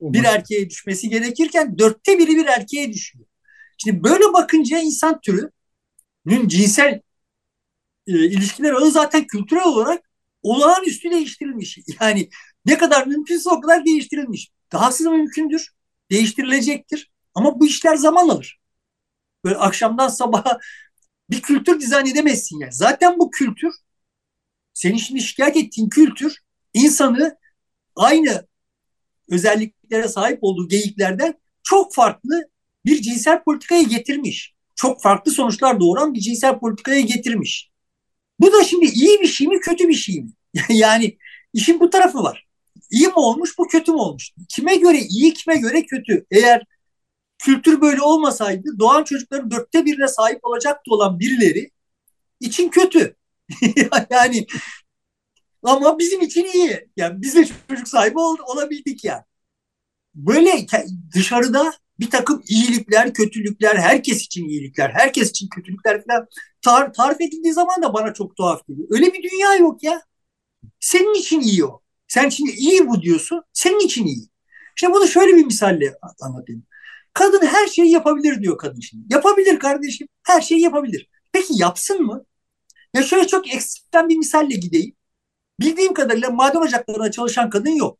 bir 0.00 0.24
erkeğe 0.24 0.70
düşmesi 0.70 1.08
gerekirken 1.08 1.78
dörtte 1.78 2.18
biri 2.18 2.36
bir 2.36 2.46
erkeğe 2.46 2.92
düşüyor. 2.92 3.26
Şimdi 3.78 4.04
böyle 4.04 4.24
bakınca 4.32 4.78
insan 4.78 5.20
türünün 5.20 6.48
cinsel 6.48 7.00
e, 8.06 8.12
ilişkiler 8.12 8.72
ağı 8.72 8.90
zaten 8.90 9.26
kültürel 9.26 9.64
olarak 9.64 10.10
olağanüstü 10.42 11.10
değiştirilmiş. 11.10 11.78
Yani 12.00 12.28
ne 12.66 12.78
kadar 12.78 13.06
mümkünse 13.06 13.50
o 13.50 13.60
kadar 13.60 13.84
değiştirilmiş. 13.84 14.50
Dahası 14.72 15.04
da 15.04 15.10
mümkündür. 15.10 15.70
Değiştirilecektir. 16.10 17.10
Ama 17.34 17.60
bu 17.60 17.66
işler 17.66 17.96
zaman 17.96 18.28
alır. 18.28 18.60
Böyle 19.44 19.56
akşamdan 19.56 20.08
sabaha 20.08 20.58
bir 21.30 21.42
kültür 21.42 21.80
dizayn 21.80 22.06
edemezsin 22.06 22.60
yani. 22.60 22.72
Zaten 22.72 23.18
bu 23.18 23.30
kültür 23.30 23.74
senin 24.74 24.96
şimdi 24.96 25.20
şikayet 25.20 25.56
ettiğin 25.56 25.88
kültür 25.88 26.38
insanı 26.74 27.38
aynı 27.96 28.46
özelliklere 29.90 30.08
sahip 30.08 30.38
olduğu 30.42 30.68
geyiklerden 30.68 31.34
çok 31.62 31.94
farklı 31.94 32.48
bir 32.86 33.02
cinsel 33.02 33.42
politikaya 33.42 33.82
getirmiş. 33.82 34.54
Çok 34.76 35.02
farklı 35.02 35.32
sonuçlar 35.32 35.80
doğuran 35.80 36.14
bir 36.14 36.20
cinsel 36.20 36.58
politikaya 36.58 37.00
getirmiş. 37.00 37.70
Bu 38.40 38.52
da 38.52 38.64
şimdi 38.64 38.86
iyi 38.86 39.20
bir 39.20 39.26
şey 39.26 39.46
mi 39.46 39.60
kötü 39.60 39.88
bir 39.88 39.94
şey 39.94 40.22
mi? 40.22 40.30
yani 40.68 41.18
işin 41.52 41.80
bu 41.80 41.90
tarafı 41.90 42.18
var. 42.18 42.46
İyi 42.90 43.06
mi 43.06 43.14
olmuş 43.16 43.58
bu 43.58 43.68
kötü 43.68 43.92
mü 43.92 43.98
olmuş? 43.98 44.30
Kime 44.48 44.76
göre 44.76 44.98
iyi 44.98 45.34
kime 45.34 45.56
göre 45.56 45.82
kötü? 45.86 46.26
Eğer 46.30 46.62
kültür 47.38 47.80
böyle 47.80 48.02
olmasaydı 48.02 48.78
doğan 48.78 49.04
çocukların 49.04 49.50
dörtte 49.50 49.84
birine 49.84 50.08
sahip 50.08 50.44
olacaktı 50.44 50.94
olan 50.94 51.18
birileri 51.18 51.70
için 52.40 52.68
kötü. 52.68 53.16
yani 54.10 54.46
ama 55.62 55.98
bizim 55.98 56.20
için 56.20 56.44
iyi. 56.44 56.88
Yani 56.96 57.22
biz 57.22 57.34
de 57.34 57.44
çocuk 57.68 57.88
sahibi 57.88 58.18
ol, 58.18 58.36
olabildik 58.46 59.04
yani. 59.04 59.22
Böyle 60.26 60.66
dışarıda 61.14 61.72
bir 62.00 62.10
takım 62.10 62.42
iyilikler, 62.48 63.14
kötülükler, 63.14 63.76
herkes 63.76 64.22
için 64.22 64.48
iyilikler, 64.48 64.90
herkes 64.90 65.30
için 65.30 65.48
kötülükler 65.48 66.04
falan 66.06 66.26
tar 66.62 66.92
tarif 66.92 67.20
edildiği 67.20 67.52
zaman 67.52 67.82
da 67.82 67.94
bana 67.94 68.12
çok 68.12 68.36
tuhaf 68.36 68.66
geliyor. 68.66 68.88
Öyle 68.90 69.06
bir 69.12 69.30
dünya 69.30 69.54
yok 69.54 69.82
ya. 69.82 70.02
Senin 70.80 71.14
için 71.14 71.40
iyi 71.40 71.64
o. 71.64 71.80
Sen 72.08 72.28
şimdi 72.28 72.50
iyi 72.50 72.88
bu 72.88 73.02
diyorsun, 73.02 73.42
senin 73.52 73.80
için 73.80 74.06
iyi. 74.06 74.28
İşte 74.76 74.92
bunu 74.92 75.08
şöyle 75.08 75.36
bir 75.36 75.44
misalle 75.44 75.94
anlatayım. 76.20 76.66
Kadın 77.14 77.46
her 77.46 77.66
şeyi 77.66 77.90
yapabilir 77.90 78.42
diyor 78.42 78.58
kadın 78.58 78.80
şimdi. 78.80 79.14
Yapabilir 79.14 79.58
kardeşim. 79.58 80.08
Her 80.22 80.40
şeyi 80.40 80.60
yapabilir. 80.60 81.08
Peki 81.32 81.52
yapsın 81.56 82.02
mı? 82.02 82.24
Ya 82.94 83.02
şöyle 83.02 83.26
çok 83.26 83.54
ekstrem 83.54 84.08
bir 84.08 84.16
misalle 84.16 84.54
gideyim. 84.54 84.96
Bildiğim 85.60 85.94
kadarıyla 85.94 86.30
maden 86.30 86.60
ocaklarında 86.60 87.10
çalışan 87.10 87.50
kadın 87.50 87.70
yok. 87.70 87.98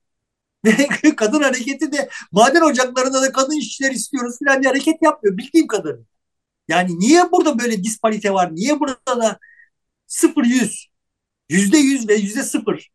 Kadın 1.17 1.43
hareketi 1.43 1.93
de 1.93 2.09
maden 2.33 2.61
ocaklarında 2.63 3.23
da 3.23 3.33
kadın 3.33 3.59
işçiler 3.59 3.91
istiyoruz 3.91 4.37
falan 4.45 4.61
bir 4.61 4.67
hareket 4.67 5.03
yapmıyor 5.03 5.39
bildiğim 5.39 5.67
kadarıyla. 5.67 6.05
Yani 6.69 6.99
niye 6.99 7.33
burada 7.33 7.59
böyle 7.59 7.85
disparite 7.85 8.35
var? 8.35 8.55
Niye 8.55 8.81
burada 8.81 9.21
da 9.21 9.39
sıfır 10.07 10.45
yüz, 10.45 10.89
yüzde 11.49 11.79
yüz 11.79 12.09
ve 12.09 12.15
yüzde 12.15 12.43
sıfır? 12.43 12.91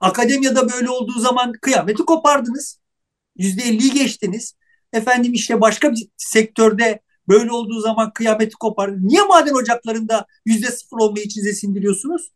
Akademiyada 0.00 0.72
böyle 0.72 0.90
olduğu 0.90 1.20
zaman 1.20 1.52
kıyameti 1.52 2.04
kopardınız. 2.04 2.80
Yüzde 3.36 3.62
elliyi 3.62 3.92
geçtiniz. 3.92 4.54
Efendim 4.92 5.32
işte 5.32 5.60
başka 5.60 5.92
bir 5.92 6.08
sektörde 6.16 7.00
böyle 7.28 7.52
olduğu 7.52 7.80
zaman 7.80 8.12
kıyameti 8.12 8.54
kopardınız. 8.54 9.04
Niye 9.04 9.22
maden 9.22 9.54
ocaklarında 9.54 10.26
yüzde 10.46 10.70
sıfır 10.70 10.96
olmayı 10.96 11.24
içinize 11.24 11.52
sindiriyorsunuz? 11.52 12.32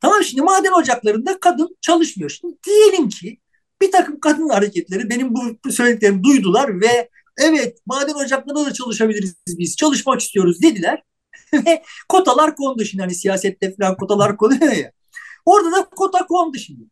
Tamam 0.00 0.24
şimdi 0.24 0.42
maden 0.42 0.72
ocaklarında 0.72 1.40
kadın 1.40 1.76
çalışmıyor. 1.80 2.30
Şimdi 2.30 2.56
diyelim 2.66 3.08
ki 3.08 3.38
bir 3.82 3.92
takım 3.92 4.20
kadın 4.20 4.48
hareketleri 4.48 5.10
benim 5.10 5.34
bu 5.34 5.72
söylediklerimi 5.72 6.24
duydular 6.24 6.80
ve 6.80 7.10
evet 7.38 7.78
maden 7.86 8.14
ocaklarında 8.14 8.66
da 8.66 8.72
çalışabiliriz 8.72 9.34
biz 9.48 9.76
çalışmak 9.76 10.20
istiyoruz. 10.20 10.62
dediler. 10.62 11.02
Ve 11.52 11.82
kotalar 12.08 12.56
kondu 12.56 12.84
şimdi 12.84 13.02
hani 13.02 13.14
siyasette 13.14 13.76
falan 13.76 13.96
kotalar 13.96 14.36
konuyor 14.36 14.72
ya. 14.72 14.92
Orada 15.44 15.72
da 15.72 15.84
kota 15.84 16.26
kondu 16.26 16.58
şimdi. 16.58 16.84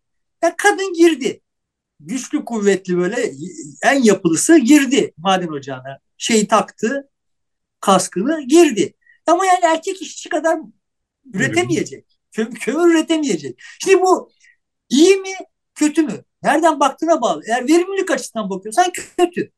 Ya 0.43 0.55
kadın 0.57 0.93
girdi. 0.93 1.41
Güçlü 2.01 2.45
kuvvetli 2.45 2.97
böyle 2.99 3.32
en 3.82 4.03
yapılısı 4.03 4.59
girdi 4.59 5.14
maden 5.16 5.49
ocağına. 5.49 5.99
Şeyi 6.18 6.49
taktı 6.49 7.11
kaskını 7.80 8.43
girdi. 8.43 8.95
Ama 9.26 9.47
yani 9.47 9.61
erkek 9.62 10.03
işçi 10.03 10.28
kadar 10.28 10.59
üretemeyecek. 11.35 12.18
Kömür, 12.32 12.55
kömür 12.55 12.95
üretemeyecek. 12.95 13.61
Şimdi 13.78 14.01
bu 14.01 14.30
iyi 14.89 15.16
mi 15.16 15.35
kötü 15.75 16.03
mü 16.03 16.25
Nereden 16.45 16.81
baktığına 16.81 17.20
bağlı. 17.22 17.43
Eğer 17.49 17.68
verimlilik 17.68 18.11
açısından 18.11 18.51
bakıyorsan 18.51 18.93
kötü. 19.16 19.53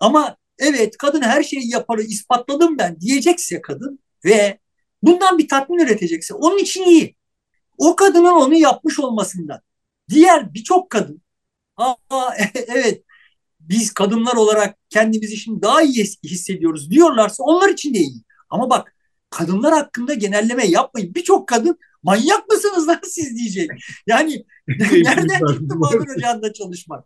Ama 0.00 0.36
evet 0.58 0.96
kadın 0.98 1.22
her 1.22 1.42
şeyi 1.42 1.70
yaparı 1.70 2.02
ispatladım 2.02 2.78
ben 2.78 3.00
diyecekse 3.00 3.62
kadın 3.62 4.00
ve 4.24 4.58
bundan 5.02 5.38
bir 5.38 5.48
tatmin 5.48 5.78
üretecekse 5.78 6.34
onun 6.34 6.58
için 6.58 6.84
iyi. 6.84 7.16
O 7.78 7.96
kadının 7.96 8.32
onu 8.32 8.54
yapmış 8.54 9.00
olmasından. 9.00 9.60
Diğer 10.10 10.54
birçok 10.54 10.90
kadın 10.90 11.22
aa 11.76 12.34
evet 12.68 13.04
biz 13.60 13.94
kadınlar 13.94 14.36
olarak 14.36 14.78
kendimizi 14.90 15.36
şimdi 15.36 15.62
daha 15.62 15.82
iyi 15.82 16.04
hissediyoruz 16.24 16.90
diyorlarsa 16.90 17.44
onlar 17.44 17.68
için 17.68 17.94
de 17.94 17.98
iyi. 17.98 18.22
Ama 18.50 18.70
bak 18.70 18.96
kadınlar 19.30 19.72
hakkında 19.72 20.14
genelleme 20.14 20.66
yapmayın. 20.66 21.14
Birçok 21.14 21.48
kadın 21.48 21.78
manyak 22.02 22.48
mısınız 22.48 22.88
lan 22.88 23.00
siz 23.04 23.36
diyecek. 23.36 23.70
Yani 24.06 24.44
nereden 24.68 25.46
çıktı 25.46 25.76
maden 25.76 26.16
ocağında 26.16 26.52
çalışmak? 26.52 27.04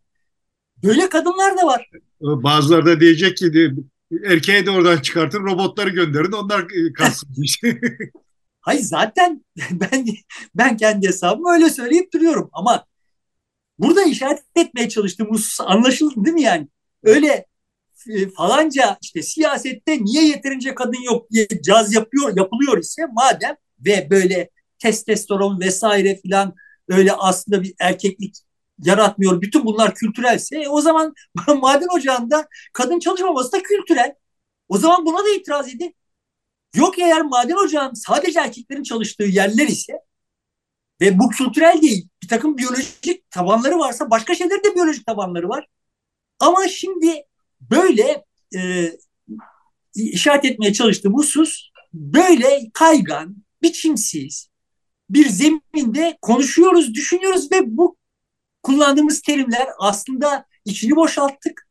Böyle 0.85 1.09
kadınlar 1.09 1.59
da 1.59 1.67
var. 1.67 1.91
Bazıları 2.21 2.87
da 2.87 3.01
diyecek 3.01 3.37
ki 3.37 3.71
erkeği 4.25 4.67
de 4.67 4.71
oradan 4.71 4.99
çıkartın 4.99 5.45
robotları 5.45 5.91
gönderin 5.91 6.33
onlar 6.33 6.61
e, 6.61 6.93
kalsın. 6.93 7.29
Hayır 8.61 8.83
zaten 8.83 9.45
ben 9.71 10.07
ben 10.55 10.77
kendi 10.77 11.09
hesabımı 11.09 11.53
öyle 11.53 11.71
söyleyip 11.71 12.13
duruyorum 12.13 12.51
ama 12.53 12.87
burada 13.79 14.03
işaret 14.03 14.43
etmeye 14.57 14.89
çalıştığım 14.89 15.31
husus 15.31 15.61
anlaşıldı 15.61 16.25
değil 16.25 16.35
mi 16.35 16.43
yani? 16.43 16.69
Öyle 17.03 17.47
falanca 18.37 18.99
işte 19.03 19.23
siyasette 19.23 20.05
niye 20.05 20.27
yeterince 20.27 20.75
kadın 20.75 21.03
yok 21.03 21.31
diye 21.31 21.49
caz 21.65 21.95
yapıyor 21.95 22.37
yapılıyor 22.37 22.79
ise 22.79 23.03
madem 23.13 23.57
ve 23.81 24.11
böyle 24.11 24.51
testosteron 24.79 25.61
vesaire 25.61 26.17
filan 26.17 26.55
öyle 26.89 27.13
aslında 27.13 27.63
bir 27.63 27.75
erkeklik 27.81 28.37
yaratmıyor. 28.79 29.41
Bütün 29.41 29.65
bunlar 29.65 29.95
kültürelse 29.95 30.57
e, 30.63 30.69
o 30.69 30.81
zaman 30.81 31.15
maden 31.49 31.97
ocağında 31.97 32.49
kadın 32.73 32.99
çalışmaması 32.99 33.53
da 33.53 33.63
kültürel. 33.63 34.15
O 34.69 34.79
zaman 34.79 35.07
buna 35.07 35.25
da 35.25 35.31
itiraz 35.31 35.69
edin. 35.69 35.97
Yok 36.75 36.99
eğer 36.99 37.23
maden 37.23 37.67
ocağın 37.67 37.95
sadece 37.95 38.41
erkeklerin 38.41 38.83
çalıştığı 38.83 39.25
yerler 39.25 39.69
ise 39.69 39.93
ve 41.01 41.19
bu 41.19 41.29
kültürel 41.29 41.83
değil 41.83 42.09
bir 42.23 42.29
takım 42.29 42.59
biyolojik 42.59 43.31
tabanları 43.31 43.79
varsa 43.79 44.11
başka 44.11 44.35
şeyler 44.35 44.65
de 44.65 44.75
biyolojik 44.75 45.07
tabanları 45.07 45.49
var. 45.49 45.67
Ama 46.41 46.69
şimdi 46.69 47.23
böyle 47.71 48.25
e, 48.57 48.93
işaret 49.95 50.45
etmeye 50.45 50.73
çalıştığım 50.73 51.15
husus 51.15 51.71
böyle 51.93 52.71
kaygan, 52.75 53.37
biçimsiz, 53.63 54.49
bir 55.11 55.29
zeminde 55.29 56.19
konuşuyoruz, 56.23 56.95
düşünüyoruz 56.95 57.53
ve 57.53 57.77
bu 57.77 57.97
kullandığımız 58.63 59.23
terimler 59.23 59.69
aslında 59.79 60.47
içini 60.65 60.97
boşalttık. 60.97 61.69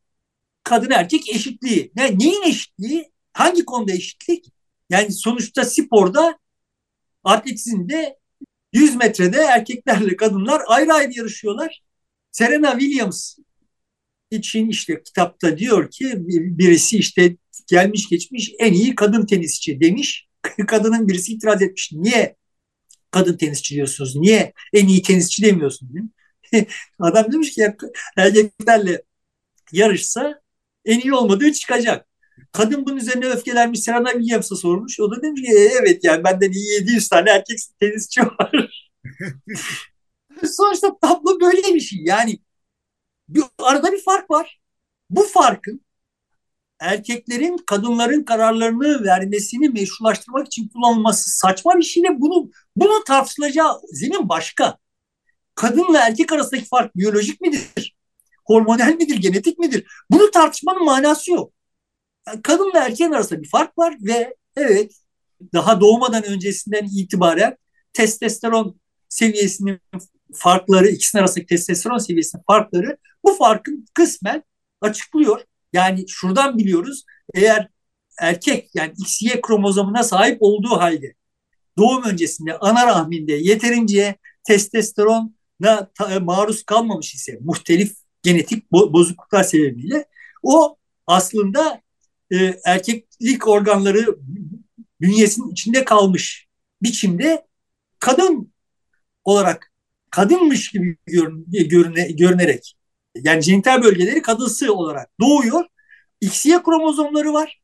Kadın 0.64 0.90
erkek 0.90 1.28
eşitliği. 1.28 1.92
Ne, 1.96 2.18
neyin 2.18 2.42
eşitliği? 2.42 3.12
Hangi 3.32 3.64
konuda 3.64 3.92
eşitlik? 3.92 4.46
Yani 4.90 5.12
sonuçta 5.12 5.64
sporda 5.64 6.38
atletizmde 7.24 8.18
100 8.72 8.96
metrede 8.96 9.38
erkeklerle 9.38 10.16
kadınlar 10.16 10.62
ayrı 10.66 10.92
ayrı 10.92 11.12
yarışıyorlar. 11.18 11.82
Serena 12.30 12.78
Williams 12.78 13.36
için 14.32 14.68
işte 14.68 15.02
kitapta 15.02 15.58
diyor 15.58 15.90
ki 15.90 16.12
birisi 16.58 16.98
işte 16.98 17.36
gelmiş 17.66 18.08
geçmiş 18.08 18.52
en 18.58 18.72
iyi 18.72 18.94
kadın 18.94 19.26
tenisçi 19.26 19.80
demiş. 19.80 20.28
Kadının 20.68 21.08
birisi 21.08 21.32
itiraz 21.32 21.62
etmiş. 21.62 21.92
Niye 21.92 22.36
kadın 23.10 23.36
tenisçi 23.36 23.74
diyorsunuz? 23.74 24.16
Niye 24.16 24.52
en 24.72 24.88
iyi 24.88 25.02
tenisçi 25.02 25.42
demiyorsun? 25.42 26.12
Adam 26.98 27.32
demiş 27.32 27.54
ki 27.54 27.60
ya, 27.60 27.76
erkeklerle 28.16 29.02
yarışsa 29.72 30.40
en 30.84 31.00
iyi 31.00 31.14
olmadığı 31.14 31.52
çıkacak. 31.52 32.06
Kadın 32.52 32.86
bunun 32.86 32.96
üzerine 32.96 33.26
öfkelenmiş 33.26 33.80
Serena 33.80 34.10
Williams'a 34.10 34.56
sormuş. 34.56 35.00
O 35.00 35.10
da 35.10 35.22
demiş 35.22 35.42
ki 35.42 35.48
e, 35.52 35.70
evet 35.80 36.04
yani 36.04 36.24
benden 36.24 36.52
iyi 36.52 36.72
700 36.72 37.08
tane 37.08 37.30
erkek 37.30 37.58
tenisçi 37.80 38.20
var. 38.20 38.84
Sonuçta 40.56 40.98
tablo 41.02 41.40
böyle 41.40 41.74
bir 41.74 41.80
şey. 41.80 41.98
Yani 42.04 42.38
bir, 43.34 43.44
arada 43.58 43.92
bir 43.92 44.02
fark 44.02 44.30
var. 44.30 44.60
Bu 45.10 45.22
farkın 45.22 45.80
erkeklerin 46.80 47.56
kadınların 47.66 48.24
kararlarını 48.24 49.04
vermesini 49.04 49.68
meşrulaştırmak 49.68 50.46
için 50.46 50.68
kullanılması 50.68 51.30
saçma 51.30 51.78
bir 51.78 51.82
şey 51.82 52.02
de 52.02 52.20
bunu 52.20 52.50
bunu 52.76 53.04
tartışılacağı 53.04 53.80
zemin 53.92 54.28
başka. 54.28 54.78
Kadınla 55.54 56.06
erkek 56.06 56.32
arasındaki 56.32 56.68
fark 56.68 56.96
biyolojik 56.96 57.40
midir? 57.40 57.96
Hormonal 58.46 58.94
midir? 58.94 59.16
Genetik 59.16 59.58
midir? 59.58 59.86
Bunu 60.10 60.30
tartışmanın 60.30 60.84
manası 60.84 61.30
yok. 61.30 61.52
Yani 62.26 62.42
kadınla 62.42 62.86
erkeğin 62.86 63.12
arasında 63.12 63.42
bir 63.42 63.48
fark 63.48 63.78
var 63.78 63.96
ve 64.00 64.36
evet 64.56 64.92
daha 65.54 65.80
doğmadan 65.80 66.24
öncesinden 66.24 66.84
itibaren 66.84 67.56
testosteron 67.92 68.80
seviyesinin 69.08 69.80
farkları, 70.34 70.88
ikisinin 70.88 71.22
arasındaki 71.22 71.46
testosteron 71.46 71.98
seviyesinin 71.98 72.42
farkları 72.46 72.96
bu 73.24 73.34
farkın 73.34 73.86
kısmen 73.94 74.42
açıklıyor. 74.80 75.40
Yani 75.72 76.04
şuradan 76.08 76.58
biliyoruz 76.58 77.04
eğer 77.34 77.68
erkek 78.20 78.70
yani 78.74 78.92
XY 78.98 79.40
kromozomuna 79.42 80.02
sahip 80.02 80.38
olduğu 80.40 80.76
halde 80.80 81.14
doğum 81.78 82.04
öncesinde 82.04 82.58
ana 82.58 82.86
rahminde 82.86 83.32
yeterince 83.32 84.16
testosterona 84.44 85.90
e, 86.10 86.18
maruz 86.18 86.62
kalmamış 86.62 87.14
ise 87.14 87.38
muhtelif 87.40 87.96
genetik 88.22 88.72
bozukluklar 88.72 89.42
sebebiyle 89.42 90.04
o 90.42 90.76
aslında 91.06 91.82
e, 92.32 92.60
erkeklik 92.64 93.48
organları 93.48 94.16
bünyesinin 95.00 95.50
içinde 95.50 95.84
kalmış 95.84 96.48
biçimde 96.82 97.46
kadın 97.98 98.52
olarak 99.24 99.71
kadınmış 100.12 100.70
gibi 100.70 100.96
görüne, 101.06 101.62
görüne, 101.62 102.12
görünerek 102.12 102.76
yani 103.14 103.42
jenital 103.42 103.82
bölgeleri 103.82 104.22
kadınsı 104.22 104.74
olarak 104.74 105.10
doğuyor. 105.20 105.64
XY 106.20 106.52
kromozomları 106.64 107.32
var. 107.32 107.62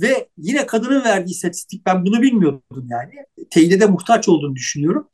Ve 0.00 0.28
yine 0.36 0.66
kadının 0.66 1.04
verdiği 1.04 1.30
istatistik 1.30 1.86
ben 1.86 2.06
bunu 2.06 2.22
bilmiyordum 2.22 2.88
yani. 2.90 3.12
Teyide 3.50 3.86
muhtaç 3.86 4.28
olduğunu 4.28 4.54
düşünüyorum. 4.56 5.08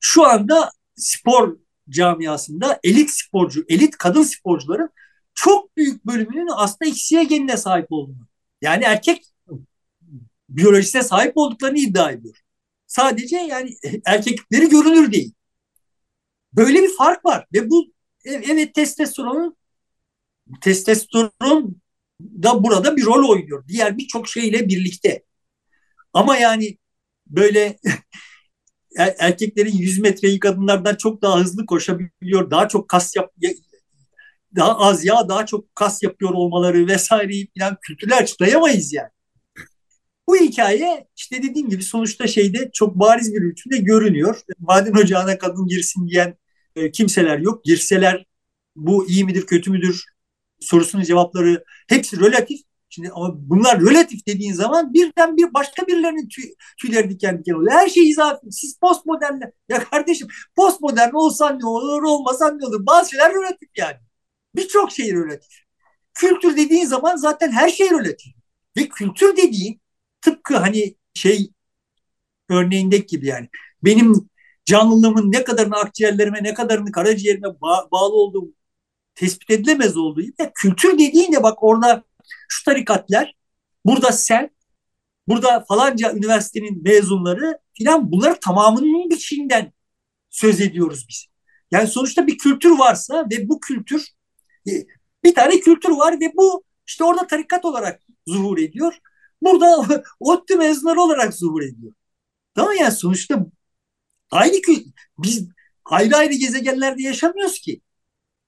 Şu 0.00 0.26
anda 0.26 0.70
spor 0.96 1.56
camiasında 1.88 2.80
elit 2.84 3.10
sporcu, 3.10 3.64
elit 3.68 3.96
kadın 3.98 4.22
sporcuların 4.22 4.90
çok 5.34 5.76
büyük 5.76 6.06
bölümünün 6.06 6.48
aslında 6.56 6.90
XY 6.90 7.20
genine 7.20 7.56
sahip 7.56 7.86
olduğunu. 7.90 8.28
Yani 8.62 8.84
erkek 8.84 9.22
biyolojisine 10.48 11.02
sahip 11.02 11.32
olduklarını 11.36 11.78
iddia 11.78 12.10
ediyor. 12.10 12.36
Sadece 12.86 13.36
yani 13.36 13.76
erkekleri 14.04 14.68
görünür 14.68 15.12
değil. 15.12 15.32
Böyle 16.56 16.82
bir 16.82 16.96
fark 16.96 17.24
var 17.24 17.46
ve 17.52 17.70
bu 17.70 17.92
evet 18.24 18.74
testosteronun 18.74 19.56
testosteron 20.60 21.80
da 22.20 22.64
burada 22.64 22.96
bir 22.96 23.04
rol 23.04 23.28
oynuyor. 23.28 23.64
Diğer 23.68 23.98
birçok 23.98 24.28
şeyle 24.28 24.68
birlikte. 24.68 25.24
Ama 26.12 26.36
yani 26.36 26.78
böyle 27.26 27.78
er, 28.96 29.14
erkeklerin 29.18 29.72
100 29.72 29.98
metreyi 29.98 30.38
kadınlardan 30.38 30.94
çok 30.94 31.22
daha 31.22 31.40
hızlı 31.40 31.66
koşabiliyor. 31.66 32.50
Daha 32.50 32.68
çok 32.68 32.88
kas 32.88 33.16
yap 33.16 33.32
daha 34.56 34.78
az 34.78 35.04
yağ 35.04 35.28
daha 35.28 35.46
çok 35.46 35.76
kas 35.76 36.02
yapıyor 36.02 36.30
olmaları 36.30 36.86
vesaireyi 36.86 37.48
falan 37.58 37.76
kültürler 37.82 38.22
açıklayamayız 38.22 38.92
yani. 38.92 39.08
Bu 40.28 40.36
hikaye 40.36 41.06
işte 41.16 41.42
dediğim 41.42 41.68
gibi 41.68 41.82
sonuçta 41.82 42.26
şeyde 42.26 42.70
çok 42.72 42.94
bariz 42.94 43.34
bir 43.34 43.50
biçimde 43.50 43.78
görünüyor. 43.78 44.40
Maden 44.58 44.92
ocağına 44.92 45.38
kadın 45.38 45.66
girsin 45.66 46.08
diyen 46.08 46.36
e, 46.76 46.90
kimseler 46.90 47.38
yok. 47.38 47.64
Girseler 47.64 48.26
bu 48.76 49.08
iyi 49.08 49.24
midir 49.24 49.46
kötü 49.46 49.70
müdür 49.70 50.04
sorusunun 50.60 51.02
cevapları 51.02 51.64
hepsi 51.88 52.20
relatif. 52.20 52.60
Şimdi 52.88 53.10
ama 53.10 53.34
bunlar 53.36 53.80
relatif 53.80 54.26
dediğin 54.26 54.52
zaman 54.52 54.94
birden 54.94 55.36
bir 55.36 55.54
başka 55.54 55.86
birilerinin 55.86 56.28
tüy, 56.28 56.44
tüyleri 56.80 57.10
diken 57.10 57.38
diken 57.38 57.54
oluyor. 57.54 57.72
Her 57.72 57.88
şey 57.88 58.10
izafi. 58.10 58.52
Siz 58.52 58.78
postmodernle. 58.80 59.52
Ya 59.68 59.84
kardeşim 59.84 60.28
postmodern 60.56 61.12
olsan 61.12 61.60
ne 61.60 61.66
olur 61.66 62.02
olmasan 62.02 62.58
ne 62.58 62.66
olur. 62.66 62.86
Bazı 62.86 63.10
şeyler 63.10 63.34
relatif 63.34 63.68
yani. 63.76 63.96
Birçok 64.56 64.92
şey 64.92 65.12
relatif. 65.12 65.52
Kültür 66.14 66.56
dediğin 66.56 66.86
zaman 66.86 67.16
zaten 67.16 67.52
her 67.52 67.68
şey 67.68 67.90
relatif. 67.90 68.32
Ve 68.76 68.88
kültür 68.88 69.36
dediğin 69.36 69.80
tıpkı 70.20 70.56
hani 70.56 70.96
şey 71.14 71.50
örneğindeki 72.50 73.06
gibi 73.06 73.26
yani. 73.26 73.48
Benim 73.82 74.30
canlılığımın 74.64 75.32
ne 75.32 75.44
kadarını 75.44 75.76
akciğerlerime 75.76 76.42
ne 76.42 76.54
kadarını 76.54 76.92
karaciğerime 76.92 77.48
ba- 77.48 77.90
bağlı 77.90 78.14
olduğu 78.14 78.54
tespit 79.14 79.50
edilemez 79.50 79.96
olduğu 79.96 80.20
gibi 80.22 80.34
kültür 80.54 80.98
dediğinde 80.98 81.42
bak 81.42 81.62
orada 81.62 82.04
şu 82.48 82.64
tarikatlar, 82.64 83.34
burada 83.84 84.12
sen, 84.12 84.50
burada 85.28 85.64
falanca 85.68 86.12
üniversitenin 86.12 86.82
mezunları 86.82 87.58
filan 87.78 88.12
bunları 88.12 88.40
tamamının 88.40 89.10
içinden 89.10 89.72
söz 90.30 90.60
ediyoruz 90.60 91.06
biz. 91.08 91.26
Yani 91.70 91.88
sonuçta 91.88 92.26
bir 92.26 92.38
kültür 92.38 92.70
varsa 92.70 93.26
ve 93.32 93.48
bu 93.48 93.60
kültür 93.60 94.08
e, 94.68 94.72
bir 95.24 95.34
tane 95.34 95.60
kültür 95.60 95.90
var 95.90 96.20
ve 96.20 96.32
bu 96.36 96.64
işte 96.86 97.04
orada 97.04 97.26
tarikat 97.26 97.64
olarak 97.64 98.02
zuhur 98.26 98.58
ediyor. 98.58 98.98
Burada 99.42 99.86
ODTÜ 100.20 100.56
mezunları 100.56 101.00
olarak 101.00 101.34
zuhur 101.34 101.62
ediyor. 101.62 101.92
Tamam 102.54 102.72
yani 102.80 102.92
sonuçta 102.92 103.46
aynı 104.30 104.56
biz 105.18 105.48
ayrı 105.84 106.16
ayrı 106.16 106.34
gezegenlerde 106.34 107.02
yaşamıyoruz 107.02 107.58
ki. 107.60 107.80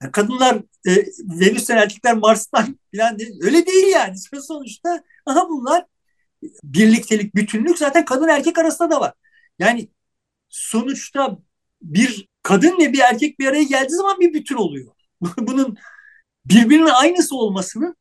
Yani 0.01 0.11
kadınlar 0.11 0.55
e, 0.87 0.91
Venüs'ten 1.23 1.77
erkekler 1.77 2.13
Mars'tan 2.13 2.79
falan 2.95 3.19
değil. 3.19 3.39
Öyle 3.41 3.65
değil 3.65 3.87
yani. 3.87 4.15
Sonuçta 4.47 5.03
aha 5.25 5.49
bunlar 5.49 5.85
birliktelik, 6.63 7.35
bütünlük 7.35 7.77
zaten 7.77 8.05
kadın 8.05 8.27
erkek 8.27 8.57
arasında 8.59 8.91
da 8.91 9.01
var. 9.01 9.13
Yani 9.59 9.89
sonuçta 10.49 11.37
bir 11.81 12.27
kadın 12.43 12.79
ve 12.79 12.93
bir 12.93 12.99
erkek 12.99 13.39
bir 13.39 13.47
araya 13.47 13.63
geldiği 13.63 13.95
zaman 13.95 14.19
bir 14.19 14.33
bütün 14.33 14.55
oluyor. 14.55 14.93
Bunun 15.39 15.77
birbirinin 16.45 16.85
aynısı 16.87 17.35
olmasının 17.35 17.95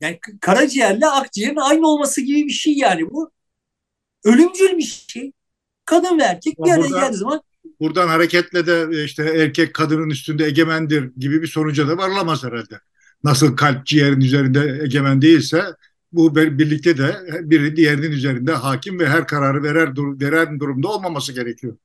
yani 0.00 0.20
karaciğerle 0.40 1.06
akciğerin 1.06 1.56
aynı 1.56 1.88
olması 1.88 2.20
gibi 2.20 2.46
bir 2.46 2.52
şey 2.52 2.74
yani 2.78 3.10
bu. 3.10 3.30
Ölümcül 4.24 4.78
bir 4.78 4.82
şey. 4.82 5.32
Kadın 5.88 6.18
ve 6.18 6.22
erkek 6.22 6.58
bir 6.58 6.70
araya 6.70 6.88
geldiği 6.88 7.16
zaman 7.16 7.40
buradan 7.80 8.08
hareketle 8.08 8.66
de 8.66 8.88
e, 8.92 9.04
işte 9.04 9.22
erkek 9.24 9.74
kadının 9.74 10.10
üstünde 10.10 10.44
egemendir 10.44 11.10
gibi 11.18 11.42
bir 11.42 11.46
sonuca 11.46 11.88
da 11.88 11.96
varılamaz 11.96 12.44
herhalde. 12.44 12.80
Nasıl 13.24 13.56
kalp 13.56 13.86
ciğerin 13.86 14.20
üzerinde 14.20 14.80
egemen 14.84 15.22
değilse 15.22 15.64
bu 16.12 16.34
birlikte 16.34 16.98
de 16.98 17.16
biri 17.40 17.76
diğerinin 17.76 18.10
üzerinde 18.10 18.52
hakim 18.52 18.98
ve 18.98 19.08
her 19.08 19.26
kararı 19.26 19.62
verer 19.62 19.92
veren 19.96 20.60
durumda 20.60 20.88
olmaması 20.88 21.32
gerekiyor. 21.32 21.76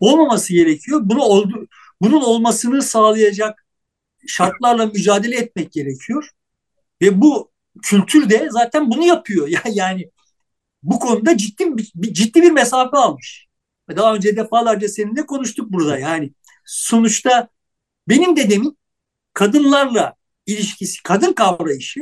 Olmaması 0.00 0.52
gerekiyor. 0.52 1.00
Bunu 1.04 1.22
oldu, 1.22 1.66
bunun 2.02 2.22
olmasını 2.22 2.82
sağlayacak 2.82 3.66
şartlarla 4.26 4.86
mücadele 4.86 5.36
etmek 5.36 5.72
gerekiyor. 5.72 6.28
Ve 7.02 7.20
bu 7.20 7.50
kültür 7.82 8.30
de 8.30 8.48
zaten 8.50 8.90
bunu 8.90 9.04
yapıyor. 9.04 9.48
Yani 9.72 10.10
bu 10.82 10.98
konuda 10.98 11.36
ciddi 11.36 11.76
bir, 11.76 12.14
ciddi 12.14 12.42
bir 12.42 12.50
mesafe 12.50 12.96
almış. 12.96 13.46
Daha 13.96 14.14
önce 14.14 14.36
defalarca 14.36 14.88
seninle 14.88 15.26
konuştuk 15.26 15.72
burada. 15.72 15.98
Yani 15.98 16.32
sonuçta 16.66 17.48
benim 18.08 18.36
dedemin 18.36 18.78
kadınlarla 19.34 20.14
ilişkisi, 20.46 21.02
kadın 21.02 21.32
kavrayışı, 21.32 22.00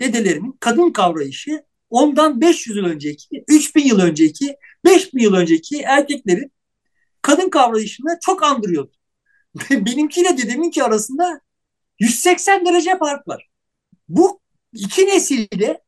dedelerimin 0.00 0.56
kadın 0.60 0.90
kavrayışı 0.90 1.64
ondan 1.90 2.40
500 2.40 2.76
yıl 2.76 2.84
önceki, 2.84 3.44
3000 3.48 3.84
yıl 3.84 4.00
önceki, 4.00 4.56
5000 4.84 5.20
yıl 5.20 5.34
önceki 5.34 5.80
erkeklerin 5.80 6.52
kadın 7.22 7.50
kavrayışını 7.50 8.18
çok 8.22 8.42
andırıyordu. 8.42 8.92
Benimkiyle 9.70 10.38
dedeminki 10.38 10.84
arasında 10.84 11.40
180 11.98 12.66
derece 12.66 12.98
fark 12.98 13.28
var. 13.28 13.48
Bu 14.08 14.40
iki 14.72 15.06
nesilde 15.06 15.82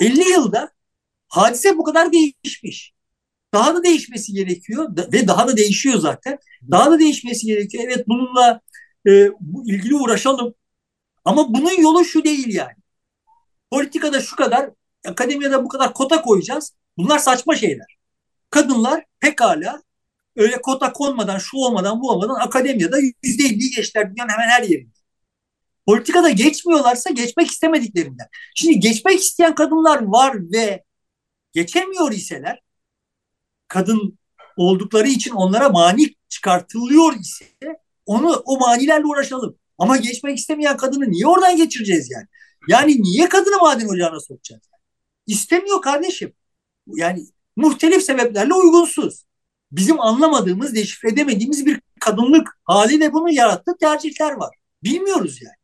50 0.00 0.20
yılda 0.30 0.75
hadise 1.28 1.78
bu 1.78 1.84
kadar 1.84 2.12
değişmiş. 2.12 2.92
Daha 3.54 3.74
da 3.74 3.84
değişmesi 3.84 4.32
gerekiyor 4.32 4.96
ve 5.12 5.28
daha 5.28 5.48
da 5.48 5.56
değişiyor 5.56 5.98
zaten. 5.98 6.38
Daha 6.70 6.90
da 6.90 6.98
değişmesi 6.98 7.46
gerekiyor. 7.46 7.84
Evet 7.86 8.08
bununla 8.08 8.60
e, 9.06 9.30
bu 9.40 9.70
ilgili 9.70 9.94
uğraşalım. 9.94 10.54
Ama 11.24 11.54
bunun 11.54 11.80
yolu 11.80 12.04
şu 12.04 12.24
değil 12.24 12.54
yani. 12.54 12.76
Politikada 13.70 14.20
şu 14.20 14.36
kadar, 14.36 14.70
akademiyada 15.06 15.64
bu 15.64 15.68
kadar 15.68 15.94
kota 15.94 16.22
koyacağız. 16.22 16.72
Bunlar 16.98 17.18
saçma 17.18 17.56
şeyler. 17.56 17.96
Kadınlar 18.50 19.04
pekala 19.20 19.82
öyle 20.36 20.62
kota 20.62 20.92
konmadan, 20.92 21.38
şu 21.38 21.56
olmadan, 21.56 22.00
bu 22.00 22.10
olmadan 22.10 22.40
akademiyada 22.40 22.98
yüzde 23.22 23.44
elliyi 23.44 23.70
geçtiler 23.70 24.10
dünyanın 24.10 24.30
hemen 24.30 24.48
her 24.48 24.62
yerinde. 24.62 24.96
Politikada 25.86 26.30
geçmiyorlarsa 26.30 27.10
geçmek 27.10 27.50
istemediklerinden. 27.50 28.26
Şimdi 28.54 28.80
geçmek 28.80 29.20
isteyen 29.20 29.54
kadınlar 29.54 30.02
var 30.02 30.36
ve 30.52 30.84
geçemiyor 31.56 32.12
iseler 32.12 32.60
kadın 33.68 34.18
oldukları 34.56 35.08
için 35.08 35.30
onlara 35.30 35.68
mani 35.68 36.14
çıkartılıyor 36.28 37.14
ise 37.20 37.44
onu 38.06 38.42
o 38.44 38.58
manilerle 38.58 39.04
uğraşalım. 39.04 39.58
Ama 39.78 39.96
geçmek 39.96 40.38
istemeyen 40.38 40.76
kadını 40.76 41.10
niye 41.10 41.26
oradan 41.26 41.56
geçireceğiz 41.56 42.10
yani? 42.10 42.26
Yani 42.68 43.02
niye 43.02 43.28
kadını 43.28 43.56
maden 43.56 43.88
ocağına 43.88 44.20
sokacağız? 44.20 44.62
İstemiyor 45.26 45.82
kardeşim. 45.82 46.32
Yani 46.86 47.26
muhtelif 47.56 48.02
sebeplerle 48.02 48.54
uygunsuz. 48.54 49.24
Bizim 49.72 50.00
anlamadığımız, 50.00 50.74
deşifre 50.74 51.08
edemediğimiz 51.08 51.66
bir 51.66 51.80
kadınlık 52.00 52.58
hali 52.64 53.00
ve 53.00 53.12
bunu 53.12 53.32
yarattığı 53.32 53.76
tercihler 53.80 54.32
var. 54.32 54.56
Bilmiyoruz 54.82 55.42
yani. 55.42 55.56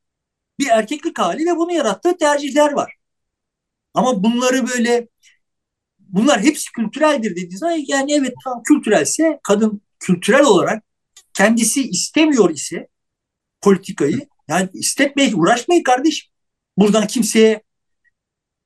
Bir 0.59 0.67
erkeklik 0.67 1.19
hali 1.19 1.47
ve 1.47 1.57
bunu 1.57 1.73
yarattığı 1.73 2.17
tercihler 2.17 2.73
var. 2.73 2.97
Ama 3.95 4.25
bunları 4.25 4.69
böyle 4.69 5.09
bunlar 6.13 6.41
hepsi 6.41 6.73
kültüreldir 6.73 7.31
dediğiniz 7.31 7.59
zaman 7.59 7.85
yani 7.89 8.13
evet 8.15 8.35
tam 8.45 8.63
kültürelse 8.63 9.41
kadın 9.43 9.83
kültürel 9.99 10.45
olarak 10.45 10.83
kendisi 11.35 11.89
istemiyor 11.89 12.51
ise 12.51 12.89
politikayı 13.61 14.29
yani 14.49 14.69
istetmeyin 14.73 15.39
uğraşmayın 15.39 15.83
kardeşim. 15.83 16.31
Buradan 16.79 17.07
kimseye 17.07 17.63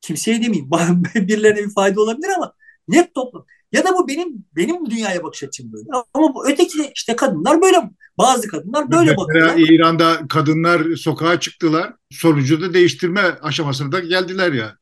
kimseye 0.01 0.43
demeyeyim 0.43 0.71
birilerine 1.15 1.65
bir 1.65 1.75
fayda 1.75 2.01
olabilir 2.01 2.29
ama 2.37 2.53
net 2.89 3.15
toplum. 3.15 3.47
Ya 3.73 3.85
da 3.85 3.93
bu 3.93 4.09
benim 4.09 4.45
benim 4.57 4.91
dünyaya 4.91 5.23
bakış 5.23 5.43
açım 5.43 5.73
böyle. 5.73 5.87
Ama 6.15 6.35
bu 6.35 6.49
öteki 6.49 6.93
işte 6.95 7.17
kadınlar 7.17 7.63
böyle 7.63 7.77
bazı 8.19 8.49
kadınlar 8.49 8.91
böyle 8.91 9.11
Mesela 9.11 9.17
bakıyorlar. 9.17 9.59
İran'da 9.59 10.29
kadınlar 10.29 10.97
sokağa 10.97 11.41
çıktılar. 11.41 11.93
Sonucu 12.11 12.61
da 12.61 12.75
değiştirme 12.75 13.21
aşamasına 13.21 13.93
da 13.93 14.01
geldiler 14.01 14.53
ya 14.53 14.77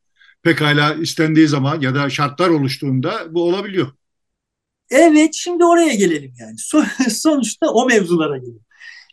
pekala 0.44 0.94
istendiği 0.94 1.48
zaman 1.48 1.80
ya 1.80 1.94
da 1.94 2.10
şartlar 2.10 2.48
oluştuğunda 2.48 3.34
bu 3.34 3.42
olabiliyor. 3.42 3.92
Evet 4.90 5.34
şimdi 5.34 5.64
oraya 5.64 5.94
gelelim 5.94 6.34
yani. 6.38 6.58
sonuçta 7.10 7.70
o 7.70 7.86
mevzulara 7.86 8.38
gelelim. 8.38 8.64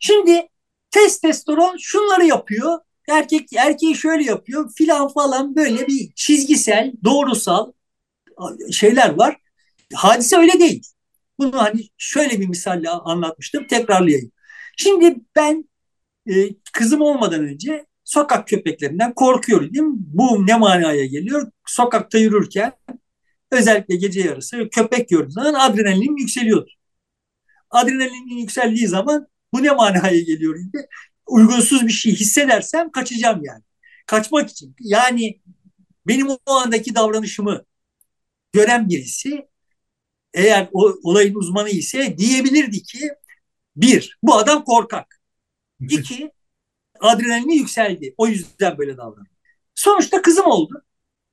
Şimdi 0.01 0.47
testosteron 0.91 1.77
şunları 1.79 2.25
yapıyor. 2.25 2.79
Erkek 3.09 3.53
erkeği 3.53 3.95
şöyle 3.95 4.23
yapıyor 4.23 4.71
filan 4.77 5.07
falan 5.07 5.55
böyle 5.55 5.87
bir 5.87 6.11
çizgisel, 6.15 6.93
doğrusal 7.03 7.71
şeyler 8.71 9.09
var. 9.09 9.37
Hadise 9.93 10.37
öyle 10.37 10.59
değil. 10.59 10.83
Bunu 11.39 11.61
hani 11.61 11.87
şöyle 11.97 12.39
bir 12.39 12.47
misalle 12.47 12.89
anlatmıştım. 12.89 13.67
Tekrarlayayım. 13.67 14.31
Şimdi 14.77 15.15
ben 15.35 15.69
e, 16.29 16.33
kızım 16.73 17.01
olmadan 17.01 17.43
önce 17.43 17.85
sokak 18.11 18.47
köpeklerinden 18.47 19.13
korkuyordum. 19.13 19.95
Bu 19.97 20.47
ne 20.47 20.57
manaya 20.57 21.05
geliyor? 21.05 21.51
Sokakta 21.65 22.17
yürürken 22.17 22.73
özellikle 23.51 23.95
gece 23.95 24.21
yarısı 24.21 24.69
köpek 24.71 25.09
gördüğüm 25.09 25.31
zaman 25.31 25.53
adrenalin 25.53 26.17
yükseliyordu. 26.17 26.69
Adrenalin 27.69 28.37
yükseldiği 28.37 28.87
zaman 28.87 29.27
bu 29.53 29.63
ne 29.63 29.71
manaya 29.71 30.19
geliyor? 30.19 30.55
Uygunsuz 31.27 31.87
bir 31.87 31.91
şey 31.91 32.15
hissedersem 32.15 32.91
kaçacağım 32.91 33.41
yani. 33.43 33.63
kaçmak 34.07 34.49
için. 34.49 34.75
Yani 34.79 35.41
benim 36.07 36.29
o 36.29 36.39
andaki 36.51 36.95
davranışımı 36.95 37.65
gören 38.53 38.89
birisi 38.89 39.47
eğer 40.33 40.69
o 40.73 40.93
olayın 41.03 41.35
uzmanı 41.35 41.69
ise 41.69 42.17
diyebilirdi 42.17 42.83
ki 42.83 43.09
bir, 43.75 44.19
bu 44.23 44.35
adam 44.35 44.63
korkak. 44.63 45.21
İki, 45.89 46.31
adrenalini 47.01 47.55
yükseldi. 47.55 48.13
O 48.17 48.27
yüzden 48.27 48.77
böyle 48.77 48.97
davranıyor. 48.97 49.35
Sonuçta 49.75 50.21
kızım 50.21 50.45
oldu. 50.45 50.83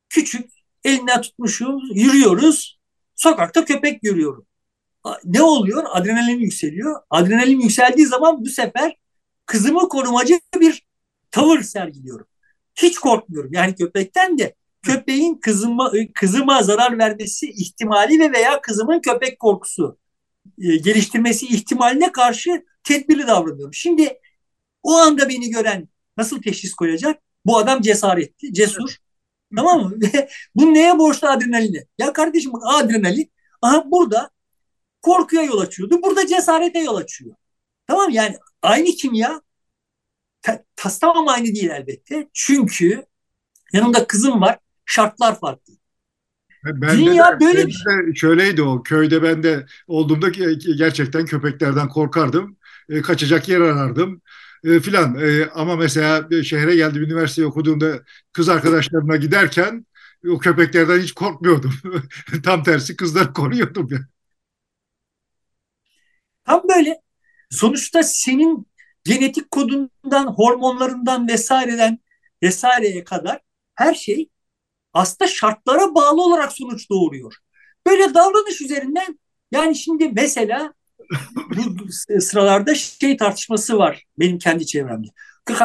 Küçük, 0.09 0.51
elinden 0.85 1.23
tutmuşuz, 1.23 1.83
yürüyoruz. 1.95 2.79
Sokakta 3.17 3.65
köpek 3.65 4.03
görüyorum. 4.03 4.47
Ne 5.25 5.43
oluyor? 5.43 5.85
Adrenalin 5.93 6.39
yükseliyor. 6.39 7.01
Adrenalin 7.11 7.61
yükseldiği 7.61 8.07
zaman 8.07 8.41
bu 8.41 8.47
sefer 8.47 8.97
kızımı 9.47 9.89
korumacı 9.89 10.41
bir 10.61 10.87
tavır 11.31 11.63
sergiliyorum. 11.63 12.27
Hiç 12.75 12.99
korkmuyorum. 12.99 13.53
Yani 13.53 13.75
köpekten 13.75 14.39
de 14.39 14.55
köpeğin 14.83 15.35
kızıma, 15.35 15.93
kızıma 16.15 16.63
zarar 16.63 16.99
vermesi 16.99 17.51
ihtimali 17.51 18.21
ve 18.21 18.33
veya 18.33 18.61
kızımın 18.61 19.01
köpek 19.01 19.39
korkusu 19.39 19.99
e, 20.59 20.77
geliştirmesi 20.77 21.47
ihtimaline 21.47 22.13
karşı 22.13 22.65
tedbirli 22.85 23.27
davranıyorum. 23.27 23.75
Şimdi 23.75 24.19
o 24.89 24.97
anda 24.97 25.29
beni 25.29 25.51
gören 25.51 25.89
nasıl 26.17 26.43
teşhis 26.43 26.75
koyacak? 26.75 27.23
Bu 27.47 27.59
adam 27.59 27.81
cesaretli, 27.81 28.53
cesur. 28.55 28.97
Tamam 29.57 29.83
mı? 29.83 29.97
bu 30.55 30.75
neye 30.75 30.99
borçlu 30.99 31.29
adrenaline? 31.29 31.87
Ya 31.99 32.13
kardeşim 32.13 32.53
adrenalin 32.65 33.33
aha 33.63 33.91
burada 33.91 34.31
korkuya 35.03 35.43
yol 35.43 35.61
açıyordu. 35.61 36.03
Burada 36.03 36.27
cesarete 36.27 36.79
yol 36.79 36.97
açıyor. 36.97 37.35
Tamam 37.87 38.11
yani 38.11 38.37
aynı 38.63 38.87
kimya 38.87 39.43
tas 40.77 40.99
tamam 40.99 41.29
aynı 41.29 41.45
değil 41.45 41.71
elbette. 41.71 42.29
Çünkü 42.33 43.07
yanımda 43.73 44.07
kızım 44.07 44.41
var. 44.41 44.59
Şartlar 44.87 45.41
farklı. 45.41 45.75
Ben 46.65 46.99
Dünya 46.99 47.41
de, 47.41 47.45
böyle 47.45 47.67
bir 47.67 47.73
şey. 47.73 48.15
Şöyleydi 48.15 48.63
o. 48.63 48.83
Köyde 48.83 49.23
ben 49.23 49.43
de 49.43 49.67
olduğumda 49.87 50.29
gerçekten 50.79 51.27
köpeklerden 51.27 51.89
korkardım. 51.89 52.57
E, 52.89 53.03
kaçacak 53.03 53.49
yer 53.49 53.61
arardım 53.61 54.23
e, 54.65 54.81
filan. 54.81 55.19
E, 55.19 55.51
ama 55.55 55.77
mesela 55.77 56.43
şehre 56.43 56.77
geldim, 56.77 57.03
üniversite 57.03 57.47
okuduğumda 57.47 58.03
kız 58.33 58.49
arkadaşlarına 58.49 59.17
giderken 59.17 59.87
o 60.29 60.39
köpeklerden 60.39 61.01
hiç 61.01 61.13
korkmuyordum. 61.13 61.75
Tam 62.45 62.63
tersi 62.63 62.97
kızları 62.97 63.33
koruyordum 63.33 63.89
ya. 63.93 63.99
Tam 66.45 66.63
böyle. 66.69 67.01
Sonuçta 67.51 68.03
senin 68.03 68.67
genetik 69.05 69.51
kodundan, 69.51 70.27
hormonlarından 70.27 71.29
vesaireden 71.29 71.99
vesaireye 72.43 73.05
kadar 73.05 73.41
her 73.75 73.95
şey 73.95 74.29
aslında 74.93 75.31
şartlara 75.31 75.95
bağlı 75.95 76.23
olarak 76.23 76.53
sonuç 76.53 76.91
doğuruyor. 76.91 77.35
Böyle 77.87 78.15
davranış 78.15 78.61
üzerinden 78.61 79.19
yani 79.53 79.77
şimdi 79.77 80.09
mesela 80.09 80.75
bu 81.57 81.93
sıralarda 82.21 82.75
şey 82.75 83.17
tartışması 83.17 83.79
var 83.79 84.05
benim 84.19 84.39
kendi 84.39 84.67
çevremde. 84.67 85.09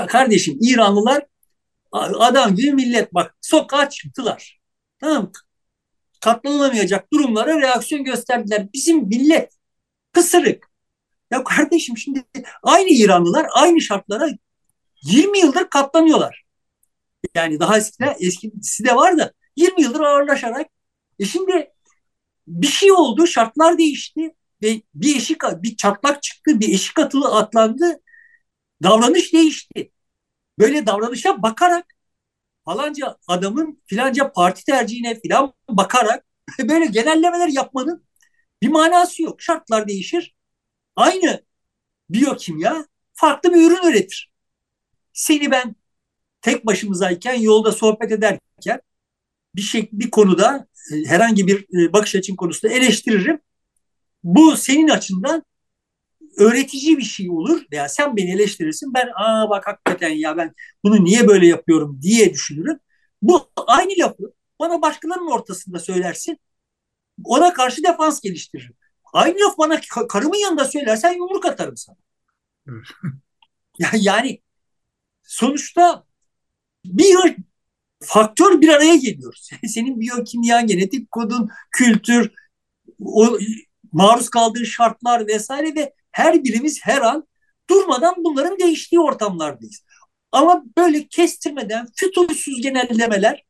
Kardeşim 0.07 0.57
İranlılar 0.61 1.25
adam 1.91 2.55
gibi 2.55 2.71
millet 2.71 3.13
bak 3.13 3.36
sokağa 3.41 3.89
çıktılar. 3.89 4.59
Tamam 4.99 5.31
Katlanılamayacak 6.21 7.13
durumlara 7.13 7.61
reaksiyon 7.61 8.03
gösterdiler. 8.03 8.73
Bizim 8.73 9.07
millet 9.07 9.53
kısırık. 10.11 10.69
Ya 11.31 11.43
kardeşim 11.43 11.97
şimdi 11.97 12.23
aynı 12.63 12.89
İranlılar 12.89 13.47
aynı 13.53 13.81
şartlara 13.81 14.29
20 15.03 15.39
yıldır 15.39 15.69
katlanıyorlar. 15.69 16.43
Yani 17.36 17.59
daha 17.59 17.77
eskiden 17.77 18.15
eskisi 18.19 18.86
de 18.86 18.95
var 18.95 19.17
da 19.17 19.34
20 19.55 19.81
yıldır 19.81 19.99
ağırlaşarak. 19.99 20.67
E 21.19 21.25
şimdi 21.25 21.71
bir 22.47 22.67
şey 22.67 22.91
oldu, 22.91 23.27
şartlar 23.27 23.77
değişti 23.77 24.36
ve 24.64 24.82
bir 24.95 25.16
eşik 25.16 25.41
bir 25.43 25.78
çatlak 25.78 26.24
çıktı, 26.24 26.59
bir 26.59 26.74
eşik 26.74 26.99
atılı 26.99 27.36
atlandı. 27.36 28.01
Davranış 28.84 29.34
değişti. 29.34 29.91
Böyle 30.59 30.86
davranışa 30.86 31.41
bakarak 31.41 31.86
falanca 32.66 33.18
adamın 33.28 33.82
filanca 33.86 34.32
parti 34.32 34.66
tercihine 34.66 35.20
filan 35.20 35.53
bakarak 35.70 36.26
böyle 36.59 36.86
genellemeler 36.86 37.47
yapmanın 37.47 38.05
bir 38.61 38.68
manası 38.68 39.24
yok. 39.24 39.41
Şartlar 39.41 39.88
değişir. 39.88 40.36
Aynı 40.95 41.43
biyokimya 42.09 42.86
farklı 43.14 43.53
bir 43.53 43.61
ürün 43.61 43.91
üretir. 43.91 44.32
Seni 45.14 45.51
ben 45.51 45.76
tek 46.41 46.66
başımızayken 46.66 47.34
yolda 47.34 47.72
sohbet 47.72 48.11
ederken 48.11 48.82
bir 49.55 49.61
şey 49.61 49.89
bir 49.91 50.11
konuda 50.11 50.68
e, 50.93 51.05
herhangi 51.09 51.47
bir 51.47 51.66
e, 51.80 51.93
bakış 51.93 52.16
açın 52.16 52.36
konusunda 52.36 52.74
eleştiririm. 52.74 53.39
Bu 54.24 54.57
senin 54.57 54.88
açından 54.88 55.43
öğretici 56.38 56.97
bir 56.97 57.03
şey 57.03 57.30
olur 57.30 57.61
veya 57.71 57.89
sen 57.89 58.17
beni 58.17 58.32
eleştirirsin. 58.32 58.93
Ben 58.93 59.09
aa 59.15 59.49
bak 59.49 59.67
hakikaten 59.67 60.09
ya 60.09 60.38
ben 60.38 60.53
bunu 60.84 61.03
niye 61.03 61.28
böyle 61.28 61.47
yapıyorum 61.47 61.99
diye 62.01 62.34
düşünürüm. 62.34 62.80
Bu 63.21 63.51
aynı 63.67 63.91
lafı 63.99 64.34
bana 64.59 64.82
başkalarının 64.82 65.32
ortasında 65.32 65.80
söylersin. 65.80 66.39
Ona 67.24 67.53
karşı 67.53 67.84
defans 67.84 68.21
geliştiririm. 68.21 68.76
Aynı 69.13 69.39
laf 69.39 69.57
bana 69.57 69.82
karımın 70.09 70.38
yanında 70.38 70.65
söylersen 70.65 71.13
yumruk 71.13 71.45
atarım 71.45 71.78
sana. 71.78 71.97
yani 73.93 74.41
sonuçta 75.24 76.05
bir 76.86 77.36
faktör 78.03 78.61
bir 78.61 78.69
araya 78.69 78.95
geliyor. 78.95 79.36
Senin 79.67 79.99
biyokimya, 79.99 80.61
genetik 80.61 81.11
kodun, 81.11 81.49
kültür, 81.71 82.32
o 82.99 83.38
maruz 83.93 84.29
kaldığın 84.29 84.63
şartlar 84.63 85.27
vesaire 85.27 85.75
ve 85.75 85.93
her 86.11 86.43
birimiz 86.43 86.79
her 86.83 87.01
an 87.01 87.27
durmadan 87.69 88.15
bunların 88.17 88.59
değiştiği 88.59 88.99
ortamlardayız. 88.99 89.83
Ama 90.31 90.63
böyle 90.77 91.07
kestirmeden 91.07 91.87
fütursuz 91.95 92.61
genellemeler 92.61 93.43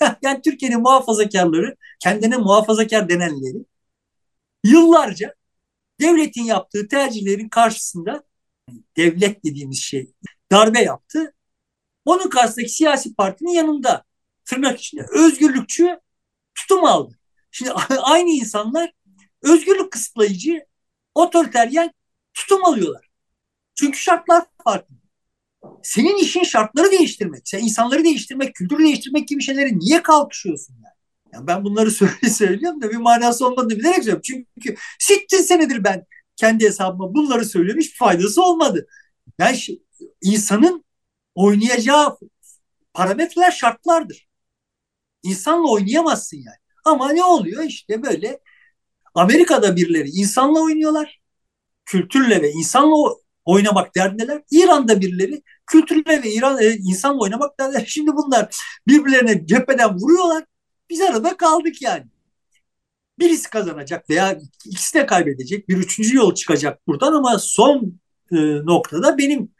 yani 0.22 0.42
Türkiye'nin 0.42 0.80
muhafazakarları 0.80 1.76
kendine 2.00 2.36
muhafazakar 2.36 3.08
denenleri 3.08 3.64
yıllarca 4.64 5.34
devletin 6.00 6.44
yaptığı 6.44 6.88
tercihlerin 6.88 7.48
karşısında 7.48 8.22
devlet 8.96 9.44
dediğimiz 9.44 9.78
şey 9.78 10.12
darbe 10.52 10.80
yaptı 10.80 11.34
onun 12.04 12.28
karşısındaki 12.30 12.72
siyasi 12.72 13.14
partinin 13.14 13.50
yanında 13.50 14.04
tırnak 14.44 14.80
içinde 14.80 15.06
özgürlükçü 15.12 16.00
tutum 16.54 16.84
aldı. 16.84 17.18
Şimdi 17.50 17.72
aynı 18.02 18.30
insanlar 18.30 18.92
özgürlük 19.42 19.92
kısıtlayıcı, 19.92 20.66
otoriteryen 21.14 21.92
tutum 22.34 22.64
alıyorlar. 22.64 23.10
Çünkü 23.74 23.98
şartlar 23.98 24.44
farklı. 24.64 24.94
Senin 25.82 26.16
işin 26.16 26.42
şartları 26.42 26.90
değiştirmek, 26.90 27.48
sen 27.48 27.58
insanları 27.58 28.04
değiştirmek, 28.04 28.54
kültürü 28.54 28.84
değiştirmek 28.84 29.28
gibi 29.28 29.42
şeyleri 29.42 29.78
niye 29.78 30.02
kalkışıyorsun 30.02 30.74
yani? 30.74 30.94
yani 31.32 31.46
ben 31.46 31.64
bunları 31.64 31.90
söylüyorum 32.30 32.82
da 32.82 32.90
bir 32.90 32.96
manası 32.96 33.46
olmadığını 33.46 33.78
bilerek 33.78 33.96
söylüyorum. 33.96 34.22
Çünkü 34.24 34.76
80 34.98 35.38
senedir 35.38 35.84
ben 35.84 36.06
kendi 36.36 36.64
hesabıma 36.64 37.14
bunları. 37.14 37.44
Hiçbir 37.44 37.96
faydası 37.98 38.42
olmadı. 38.42 38.86
Yani 39.38 39.58
insanın 40.22 40.84
oynayacağı 41.34 42.18
parametreler 42.94 43.50
şartlardır. 43.50 44.28
İnsanla 45.22 45.70
oynayamazsın 45.70 46.36
yani. 46.36 46.56
Ama 46.84 47.12
ne 47.12 47.24
oluyor 47.24 47.64
işte 47.64 48.02
böyle 48.02 48.40
Amerika'da 49.14 49.76
birileri 49.76 50.08
insanla 50.08 50.60
oynuyorlar. 50.60 51.20
Kültürle 51.84 52.42
ve 52.42 52.50
insanla 52.50 53.14
oynamak 53.44 53.96
derdindeler. 53.96 54.42
İran'da 54.50 55.00
birileri 55.00 55.42
kültürle 55.66 56.22
ve 56.22 56.32
İran, 56.32 56.62
e, 56.62 56.70
insanla 56.70 57.18
oynamak 57.18 57.60
derdindeler. 57.60 57.86
Şimdi 57.86 58.10
bunlar 58.12 58.56
birbirlerine 58.88 59.46
cepheden 59.46 59.96
vuruyorlar. 59.96 60.44
Biz 60.90 61.00
arada 61.00 61.36
kaldık 61.36 61.82
yani. 61.82 62.04
Birisi 63.18 63.50
kazanacak 63.50 64.10
veya 64.10 64.38
ikisi 64.66 64.94
de 64.98 65.06
kaybedecek. 65.06 65.68
Bir 65.68 65.76
üçüncü 65.76 66.16
yol 66.16 66.34
çıkacak 66.34 66.86
buradan 66.86 67.12
ama 67.12 67.38
son 67.38 68.00
e, 68.32 68.36
noktada 68.64 69.18
benim 69.18 69.52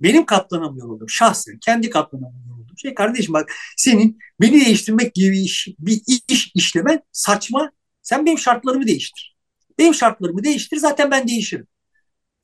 benim 0.00 0.26
katlanamıyor 0.26 0.88
olduğum 0.88 1.08
şahsen 1.08 1.58
kendi 1.58 1.90
katlanamıyor 1.90 2.58
olduğum 2.58 2.76
şey 2.76 2.94
kardeşim 2.94 3.32
bak 3.34 3.52
senin 3.76 4.18
beni 4.40 4.64
değiştirmek 4.64 5.14
gibi 5.14 5.40
iş, 5.40 5.68
bir 5.78 6.02
iş 6.28 6.52
işlemen 6.54 7.02
saçma. 7.12 7.72
Sen 8.10 8.26
benim 8.26 8.38
şartlarımı 8.38 8.86
değiştir. 8.86 9.36
Benim 9.78 9.94
şartlarımı 9.94 10.44
değiştir 10.44 10.76
zaten 10.76 11.10
ben 11.10 11.28
değişirim. 11.28 11.66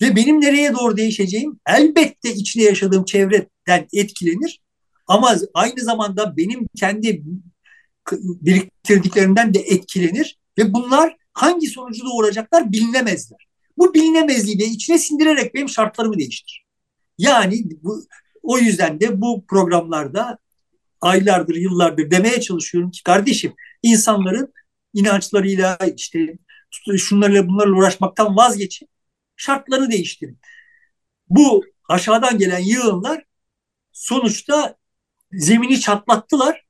Ve 0.03 0.17
benim 0.17 0.41
nereye 0.41 0.75
doğru 0.75 0.97
değişeceğim 0.97 1.61
elbette 1.67 2.35
içinde 2.35 2.65
yaşadığım 2.65 3.05
çevreden 3.05 3.87
etkilenir. 3.93 4.61
Ama 5.07 5.37
aynı 5.55 5.81
zamanda 5.81 6.37
benim 6.37 6.67
kendi 6.77 7.23
biriktirdiklerimden 8.17 9.55
de 9.55 9.59
etkilenir. 9.59 10.39
Ve 10.59 10.73
bunlar 10.73 11.17
hangi 11.33 11.67
sonucu 11.67 12.05
doğuracaklar 12.05 12.73
bilinemezler. 12.73 13.47
Bu 13.79 13.95
bilinemezliği 13.95 14.59
de 14.59 14.65
içine 14.65 14.99
sindirerek 14.99 15.55
benim 15.55 15.69
şartlarımı 15.69 16.19
değiştir. 16.19 16.65
Yani 17.19 17.63
bu 17.83 18.05
o 18.43 18.59
yüzden 18.59 19.01
de 19.01 19.21
bu 19.21 19.45
programlarda 19.47 20.39
aylardır, 21.01 21.55
yıllardır 21.55 22.11
demeye 22.11 22.41
çalışıyorum 22.41 22.91
ki 22.91 23.03
kardeşim 23.03 23.55
insanların 23.83 24.53
inançlarıyla 24.97 25.79
işte 25.97 26.39
şunlarla 26.99 27.49
bunlarla 27.49 27.77
uğraşmaktan 27.77 28.37
vazgeçin. 28.37 28.89
Şartları 29.37 29.91
değiştirin. 29.91 30.39
Bu 31.29 31.65
aşağıdan 31.89 32.39
gelen 32.39 32.59
yığınlar 32.59 33.25
sonuçta 33.93 34.77
zemini 35.33 35.81
çatlattılar 35.81 36.67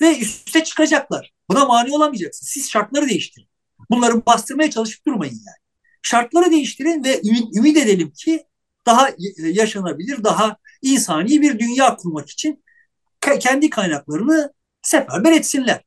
ve 0.00 0.18
üste 0.18 0.64
çıkacaklar. 0.64 1.32
Buna 1.50 1.64
mani 1.64 1.94
olamayacaksın. 1.94 2.46
Siz 2.46 2.70
şartları 2.70 3.08
değiştirin. 3.08 3.48
Bunları 3.90 4.26
bastırmaya 4.26 4.70
çalışıp 4.70 5.06
durmayın 5.06 5.32
yani. 5.32 5.62
Şartları 6.02 6.50
değiştirin 6.50 7.04
ve 7.04 7.20
ümit, 7.24 7.56
ümit 7.56 7.76
edelim 7.76 8.10
ki 8.10 8.46
daha 8.86 9.10
yaşanabilir, 9.38 10.24
daha 10.24 10.56
insani 10.82 11.42
bir 11.42 11.58
dünya 11.58 11.96
kurmak 11.96 12.30
için 12.30 12.64
kendi 13.40 13.70
kaynaklarını 13.70 14.52
seferber 14.82 15.32
etsinler. 15.32 15.84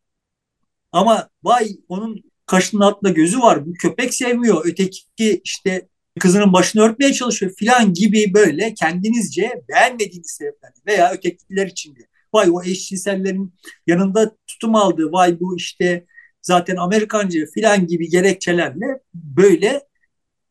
Ama 0.96 1.30
vay 1.44 1.70
onun 1.88 2.24
kaşının 2.46 2.82
altında 2.82 3.12
gözü 3.12 3.40
var, 3.40 3.66
bu 3.66 3.74
köpek 3.74 4.14
sevmiyor, 4.14 4.66
öteki 4.66 5.42
işte 5.44 5.88
kızının 6.20 6.54
başını 6.54 6.82
örtmeye 6.82 7.14
çalışıyor 7.14 7.52
filan 7.60 7.94
gibi 7.94 8.34
böyle 8.34 8.74
kendinizce 8.74 9.62
beğenmediğiniz 9.70 10.32
sebeplerle 10.32 10.76
veya 10.88 11.12
ötekiler 11.12 11.68
içinde 11.68 12.00
vay 12.34 12.50
o 12.52 12.64
eşcinsellerin 12.64 13.54
yanında 13.88 14.36
tutum 14.48 14.76
aldığı 14.76 15.12
vay 15.12 15.40
bu 15.40 15.58
işte 15.58 16.06
zaten 16.42 16.76
Amerikancı 16.76 17.46
filan 17.54 17.88
gibi 17.88 18.10
gerekçelerle 18.10 18.86
böyle 19.14 19.82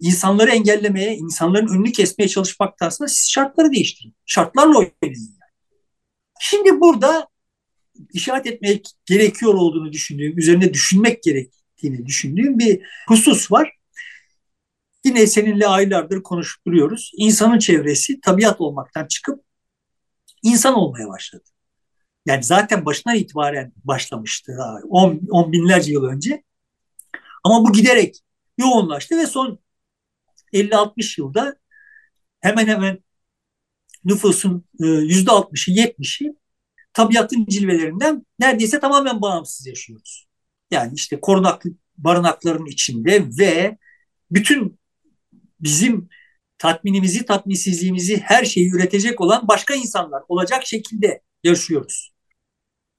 insanları 0.01 0.51
engellemeye, 0.51 1.17
insanların 1.17 1.69
önünü 1.69 1.93
kesmeye 1.93 2.29
çalışmaktansa 2.29 3.09
siz 3.09 3.31
şartları 3.31 3.73
değiştirin. 3.73 4.15
Şartlarla 4.27 4.79
oynayın. 4.79 4.95
Yani. 5.03 5.19
Şimdi 6.41 6.81
burada 6.81 7.29
işaret 8.13 8.47
etmek 8.47 8.87
gerekiyor 9.07 9.55
olduğunu 9.55 9.93
düşündüğüm, 9.93 10.39
üzerine 10.39 10.75
düşünmek 10.75 11.23
gerektiğini 11.23 12.07
düşündüğüm 12.07 12.59
bir 12.59 12.81
husus 13.09 13.53
var. 13.53 13.73
Yine 15.05 15.27
seninle 15.27 15.67
aylardır 15.67 16.23
konuşup 16.23 16.67
duruyoruz. 16.67 17.13
İnsanın 17.17 17.59
çevresi 17.59 18.21
tabiat 18.21 18.61
olmaktan 18.61 19.07
çıkıp 19.07 19.45
insan 20.43 20.75
olmaya 20.75 21.09
başladı. 21.09 21.45
Yani 22.27 22.45
zaten 22.45 22.85
başından 22.85 23.17
itibaren 23.17 23.73
başlamıştı. 23.85 24.59
On, 24.89 25.21
on 25.31 25.53
binlerce 25.53 25.93
yıl 25.93 26.05
önce. 26.05 26.43
Ama 27.45 27.65
bu 27.65 27.73
giderek 27.73 28.17
yoğunlaştı 28.59 29.19
ve 29.19 29.27
son 29.27 29.59
50-60 30.53 31.21
yılda 31.21 31.57
hemen 32.41 32.67
hemen 32.67 32.99
nüfusun 34.05 34.65
%60'ı 34.79 35.73
e, 35.73 35.85
70'i 35.85 36.37
tabiatın 36.95 37.47
cilvelerinden 37.47 38.27
neredeyse 38.39 38.81
tamamen 38.81 39.23
bağımsız 39.23 39.67
yaşıyoruz. 39.67 40.27
Yani 40.71 40.93
işte 40.95 41.21
korunaklı 41.21 41.71
barınakların 41.99 42.67
içinde 42.67 43.29
ve 43.39 43.79
bütün 44.31 44.79
bizim 45.61 46.09
tatminimizi, 46.59 47.25
tatminsizliğimizi, 47.25 48.17
her 48.19 48.45
şeyi 48.45 48.71
üretecek 48.71 49.21
olan 49.21 49.49
başka 49.49 49.75
insanlar 49.75 50.23
olacak 50.29 50.67
şekilde 50.67 51.23
yaşıyoruz. 51.45 52.13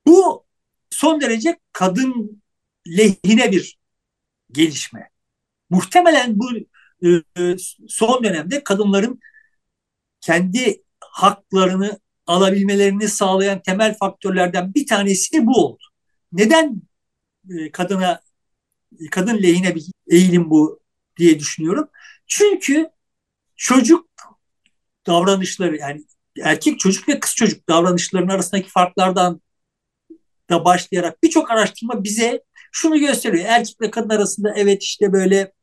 Bu 0.08 0.46
son 0.90 1.22
derece 1.22 1.60
kadın 1.72 2.42
lehine 2.88 3.52
bir 3.52 3.80
gelişme. 4.52 5.10
Muhtemelen 5.70 6.40
bu 6.40 6.50
e, 7.38 7.56
son 7.88 8.24
dönemde 8.24 8.64
kadınların 8.64 9.20
kendi 10.22 10.84
haklarını 11.00 12.00
alabilmelerini 12.28 13.08
sağlayan 13.08 13.62
temel 13.62 13.98
faktörlerden 13.98 14.74
bir 14.74 14.88
tanesi 14.88 15.46
bu 15.46 15.66
oldu. 15.66 15.84
Neden 16.32 16.82
e, 17.50 17.72
kadına 17.72 18.22
kadın 19.12 19.44
lehine 19.44 19.76
bir 19.76 19.86
eğilim 20.08 20.50
bu 20.50 20.80
diye 21.18 21.40
düşünüyorum. 21.40 21.90
Çünkü 22.28 22.90
çocuk 23.56 24.10
davranışları 25.08 25.78
yani 25.78 26.06
erkek 26.44 26.80
çocuk 26.80 27.10
ve 27.10 27.20
kız 27.20 27.36
çocuk 27.36 27.70
davranışlarının 27.70 28.30
arasındaki 28.30 28.70
farklardan 28.70 29.42
da 30.50 30.66
başlayarak 30.66 31.24
birçok 31.24 31.52
araştırma 31.52 32.04
bize 32.04 32.44
şunu 32.72 33.00
gösteriyor. 33.00 33.46
Erkekle 33.48 33.92
kadın 33.92 34.10
arasında 34.10 34.54
evet 34.56 34.84
işte 34.84 35.14
böyle 35.14 35.54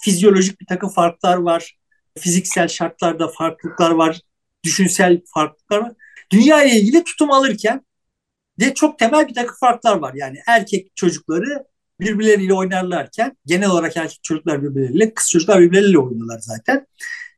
fizyolojik 0.00 0.60
bir 0.60 0.66
takım 0.66 0.90
farklar 0.90 1.36
var. 1.36 1.78
Fiziksel 2.18 2.68
şartlarda 2.68 3.28
farklılıklar 3.28 3.90
var. 3.90 4.20
Düşünsel 4.64 5.20
farklılıklar 5.34 5.78
var. 5.78 5.92
Dünya 6.32 6.64
ile 6.64 6.76
ilgili 6.80 7.04
tutum 7.04 7.30
alırken 7.30 7.86
de 8.60 8.74
çok 8.74 8.98
temel 8.98 9.28
bir 9.28 9.34
takım 9.34 9.56
farklar 9.60 9.96
var. 9.96 10.14
Yani 10.14 10.38
erkek 10.46 10.96
çocukları 10.96 11.64
birbirleriyle 12.00 12.54
oynarlarken 12.54 13.36
genel 13.46 13.70
olarak 13.70 13.96
erkek 13.96 14.22
çocuklar 14.22 14.62
birbirleriyle, 14.62 15.14
kız 15.14 15.30
çocuklar 15.30 15.60
birbirleriyle 15.60 15.98
oynuyorlar 15.98 16.38
zaten. 16.38 16.86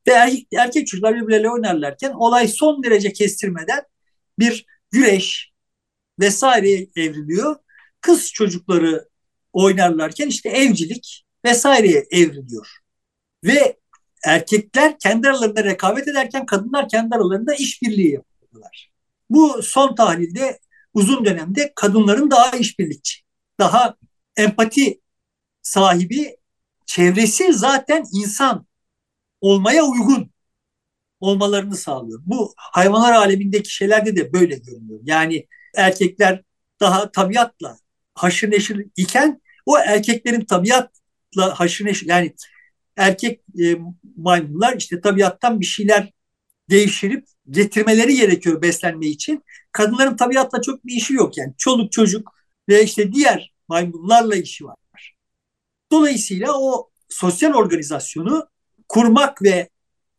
Ve 0.09 0.13
erkek, 0.13 0.47
erkek 0.57 0.87
çocuklar 0.87 1.15
birbirleriyle 1.15 1.51
oynarlarken 1.51 2.11
olay 2.11 2.49
son 2.49 2.83
derece 2.83 3.13
kestirmeden 3.13 3.83
bir 4.39 4.67
güreş 4.91 5.53
vesaire 6.21 6.87
evriliyor. 6.97 7.57
Kız 8.01 8.33
çocukları 8.33 9.09
oynarlarken 9.53 10.29
işte 10.29 10.49
evcilik 10.49 11.25
vesaireye 11.45 12.07
evriliyor. 12.11 12.69
Ve 13.45 13.80
erkekler 14.25 14.99
kendi 14.99 15.29
aralarında 15.29 15.65
rekabet 15.65 16.09
ederken 16.09 16.47
kadınlar 16.47 16.89
kendi 16.89 17.15
aralarında 17.15 17.55
işbirliği 17.55 18.13
yapıyorlar. 18.13 18.91
Bu 19.31 19.63
son 19.63 19.95
tahlilde 19.95 20.59
uzun 20.95 21.25
dönemde 21.25 21.73
kadınların 21.77 22.31
daha 22.31 22.51
işbirlikçi, 22.51 23.21
daha 23.61 23.95
empati 24.37 25.01
sahibi, 25.63 26.37
çevresi 26.87 27.53
zaten 27.53 28.05
insan 28.13 28.67
olmaya 29.41 29.85
uygun 29.85 30.31
olmalarını 31.21 31.77
sağlıyor. 31.77 32.21
Bu 32.27 32.55
hayvanlar 32.57 33.13
alemindeki 33.13 33.75
şeylerde 33.75 34.17
de 34.17 34.33
böyle 34.33 34.57
görünüyor. 34.57 35.01
Yani 35.03 35.47
erkekler 35.77 36.43
daha 36.81 37.11
tabiatla 37.11 37.77
haşır 38.15 38.51
neşir 38.51 38.87
iken 38.97 39.41
o 39.67 39.79
erkeklerin 39.79 40.45
tabiatla 40.45 41.61
haşır 41.61 41.85
neşir 41.85 42.07
yani 42.07 42.35
erkek 42.97 43.41
e, 43.61 43.77
maymunlar 44.17 44.77
işte 44.77 45.01
tabiattan 45.01 45.61
bir 45.61 45.67
şeyler 45.67 46.13
devşirip 46.71 47.27
getirmeleri 47.51 48.17
gerekiyor 48.17 48.63
beslenme 48.63 49.07
için. 49.07 49.45
Kadınların 49.73 50.17
tabiatla 50.17 50.63
çok 50.63 50.87
bir 50.87 50.93
işi 50.93 51.15
yok 51.15 51.39
yani. 51.39 51.55
Çoluk 51.59 51.93
çocuk 51.93 52.33
ve 52.69 52.85
işte 52.85 53.13
diğer 53.13 53.55
maymunlarla 53.69 54.37
işi 54.37 54.65
var. 54.65 54.77
Dolayısıyla 55.93 56.53
o 56.59 56.91
sosyal 57.09 57.55
organizasyonu 57.55 58.49
kurmak 58.89 59.43
ve 59.43 59.69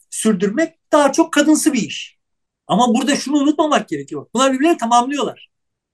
sürdürmek 0.10 0.92
daha 0.92 1.12
çok 1.12 1.34
kadınsı 1.34 1.74
bir 1.74 1.82
iş. 1.82 2.18
Ama 2.68 2.94
burada 2.94 3.16
şunu 3.16 3.38
unutmamak 3.38 3.90
gerekiyor. 3.90 4.26
Bunlar 4.34 4.54
birbirlerini 4.54 4.78
tamamlıyorlar. 4.78 5.52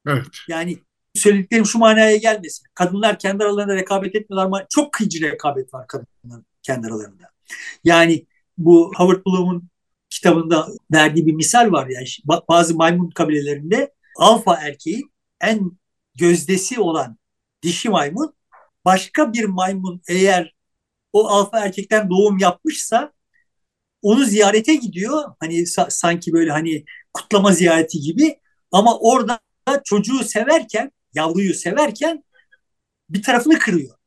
Evet. 0.07 0.25
Yani 0.47 0.77
söylediklerim 1.15 1.65
şu 1.65 1.77
manaya 1.77 2.15
gelmesin. 2.15 2.67
Kadınlar 2.73 3.19
kendi 3.19 3.43
aralarında 3.43 3.75
rekabet 3.75 4.15
etmiyorlar 4.15 4.45
ama 4.45 4.65
çok 4.69 4.93
kıyıcı 4.93 5.21
rekabet 5.21 5.73
var 5.73 5.87
kadınların 5.87 6.45
kendi 6.67 6.87
aralarında. 6.87 7.29
Yani 7.83 8.25
bu 8.57 8.91
Howard 8.97 9.25
Bloom'un 9.25 9.69
kitabında 10.09 10.67
verdiği 10.93 11.25
bir 11.25 11.33
misal 11.33 11.71
var 11.71 11.87
yani 11.87 12.07
bazı 12.49 12.75
maymun 12.75 13.09
kabilelerinde 13.09 13.93
alfa 14.19 14.55
erkeğin 14.55 15.11
en 15.41 15.71
gözdesi 16.15 16.79
olan 16.79 17.17
dişi 17.63 17.89
maymun 17.89 18.33
başka 18.85 19.33
bir 19.33 19.45
maymun 19.45 20.01
eğer 20.09 20.55
o 21.13 21.27
alfa 21.27 21.59
erkekten 21.59 22.09
doğum 22.09 22.37
yapmışsa 22.37 23.13
onu 24.01 24.25
ziyarete 24.25 24.75
gidiyor. 24.75 25.23
Hani 25.39 25.53
sa- 25.53 25.91
sanki 25.91 26.33
böyle 26.33 26.51
hani 26.51 26.85
kutlama 27.13 27.51
ziyareti 27.51 27.99
gibi 27.99 28.39
ama 28.71 28.99
orada 28.99 29.39
çocuğu 29.83 30.23
severken, 30.23 30.91
yavruyu 31.13 31.53
severken 31.53 32.23
bir 33.09 33.23
tarafını 33.23 33.59
kırıyor. 33.59 33.97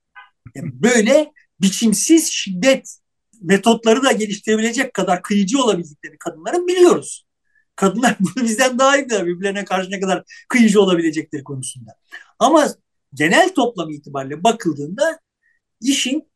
Yani 0.55 0.71
böyle 0.83 1.33
biçimsiz 1.63 2.31
şiddet 2.33 2.97
metotları 3.41 4.03
da 4.03 4.13
geliştirebilecek 4.13 4.95
kadar 4.95 5.23
kıyıcı 5.23 5.63
olabildiklerini 5.63 6.19
kadınların 6.19 6.67
biliyoruz. 6.67 7.27
Kadınlar 7.77 8.17
bunu 8.21 8.45
bizden 8.45 8.79
daha 8.79 8.97
iyi 8.97 9.07
bilir 9.07 9.27
birbirlerine 9.27 9.65
karşı 9.65 9.91
ne 9.91 10.01
kadar 10.01 10.25
kıyıcı 10.49 10.81
olabilecekleri 10.81 11.45
konusunda. 11.45 11.91
Ama 12.39 12.69
genel 13.15 13.55
toplam 13.55 13.91
itibariyle 13.91 14.45
bakıldığında 14.45 15.21
işin 15.81 16.31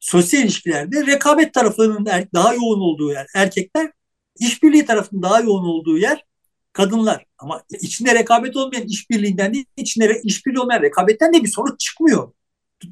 sosyal 0.00 0.42
ilişkilerde 0.42 1.06
rekabet 1.06 1.54
tarafının 1.54 2.06
er, 2.06 2.32
daha 2.34 2.54
yoğun 2.54 2.80
olduğu 2.80 3.12
yer 3.12 3.26
erkekler, 3.34 3.92
işbirliği 4.38 4.86
tarafının 4.86 5.22
daha 5.22 5.40
yoğun 5.40 5.64
olduğu 5.64 5.98
yer 5.98 6.24
kadınlar. 6.72 7.24
Ama 7.38 7.62
içinde 7.82 8.14
rekabet 8.14 8.56
olmayan 8.56 8.86
işbirliğinden 8.86 9.54
değil, 9.54 9.64
içinde 9.76 10.20
işbirliği 10.24 10.60
olmayan 10.60 10.82
rekabetten 10.82 11.32
de 11.34 11.44
bir 11.44 11.48
sonuç 11.48 11.80
çıkmıyor. 11.80 12.32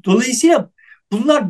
Dolayısıyla 0.05 0.71
bunlar 1.11 1.43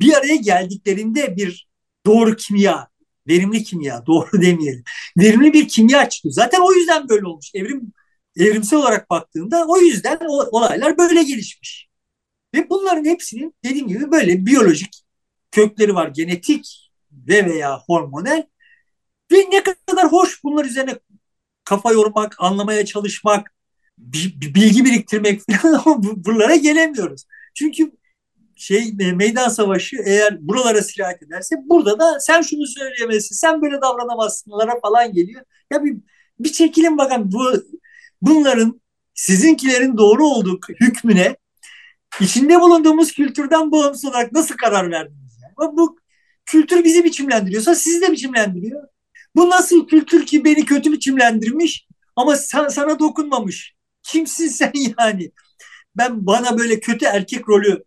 bir 0.00 0.14
araya 0.14 0.36
geldiklerinde 0.36 1.36
bir 1.36 1.68
doğru 2.06 2.36
kimya 2.36 2.88
verimli 3.28 3.64
kimya 3.64 4.02
doğru 4.06 4.42
demeyelim. 4.42 4.84
Verimli 5.18 5.52
bir 5.52 5.68
kimya 5.68 6.08
çıkıyor. 6.08 6.32
Zaten 6.32 6.60
o 6.60 6.72
yüzden 6.72 7.08
böyle 7.08 7.26
olmuş. 7.26 7.50
Evrim 7.54 7.92
evrimsel 8.36 8.78
olarak 8.78 9.10
baktığında 9.10 9.64
o 9.68 9.78
yüzden 9.78 10.18
olaylar 10.50 10.98
böyle 10.98 11.22
gelişmiş. 11.22 11.88
Ve 12.54 12.70
bunların 12.70 13.04
hepsinin 13.04 13.54
dediğim 13.64 13.88
gibi 13.88 14.10
böyle 14.10 14.46
biyolojik 14.46 15.02
kökleri 15.50 15.94
var. 15.94 16.08
Genetik 16.08 16.90
ve 17.12 17.46
veya 17.46 17.78
hormonal 17.78 18.42
ve 19.32 19.36
ne 19.50 19.62
kadar 19.62 20.12
hoş 20.12 20.44
bunlar 20.44 20.64
üzerine 20.64 20.98
kafa 21.64 21.92
yormak, 21.92 22.36
anlamaya 22.38 22.84
çalışmak, 22.84 23.54
bilgi 23.98 24.84
biriktirmek 24.84 25.40
falan 25.62 25.82
ama 25.84 26.02
buralara 26.02 26.56
gelemiyoruz. 26.56 27.24
Çünkü 27.54 27.92
şey 28.60 28.92
meydan 28.92 29.48
savaşı 29.48 29.96
eğer 30.04 30.48
buralara 30.48 30.82
sirayet 30.82 31.22
ederse 31.22 31.56
burada 31.64 31.98
da 31.98 32.20
sen 32.20 32.42
şunu 32.42 32.66
söyleyemezsin, 32.66 33.34
sen 33.34 33.62
böyle 33.62 33.80
davranamazsınlara 33.82 34.80
falan 34.80 35.12
geliyor. 35.12 35.42
Ya 35.72 35.84
bir, 35.84 35.96
bir 36.38 36.52
çekilin 36.52 36.98
bakın 36.98 37.32
bu 37.32 37.52
bunların 38.22 38.80
sizinkilerin 39.14 39.98
doğru 39.98 40.26
olduğu 40.26 40.60
hükmüne 40.80 41.36
içinde 42.20 42.60
bulunduğumuz 42.60 43.12
kültürden 43.12 43.72
bağımsız 43.72 44.04
olarak 44.04 44.32
nasıl 44.32 44.56
karar 44.56 44.90
verdiniz? 44.90 45.38
Yani? 45.42 45.76
Bu 45.76 45.98
kültür 46.46 46.84
bizi 46.84 47.04
biçimlendiriyorsa 47.04 47.74
sizi 47.74 48.02
de 48.02 48.12
biçimlendiriyor. 48.12 48.88
Bu 49.36 49.50
nasıl 49.50 49.86
kültür 49.86 50.26
ki 50.26 50.44
beni 50.44 50.64
kötü 50.64 50.92
biçimlendirmiş 50.92 51.86
ama 52.16 52.36
sen, 52.36 52.68
sana 52.68 52.98
dokunmamış? 52.98 53.74
Kimsin 54.02 54.48
sen 54.48 54.72
yani? 54.98 55.32
Ben 55.96 56.26
bana 56.26 56.58
böyle 56.58 56.80
kötü 56.80 57.04
erkek 57.04 57.48
rolü 57.48 57.84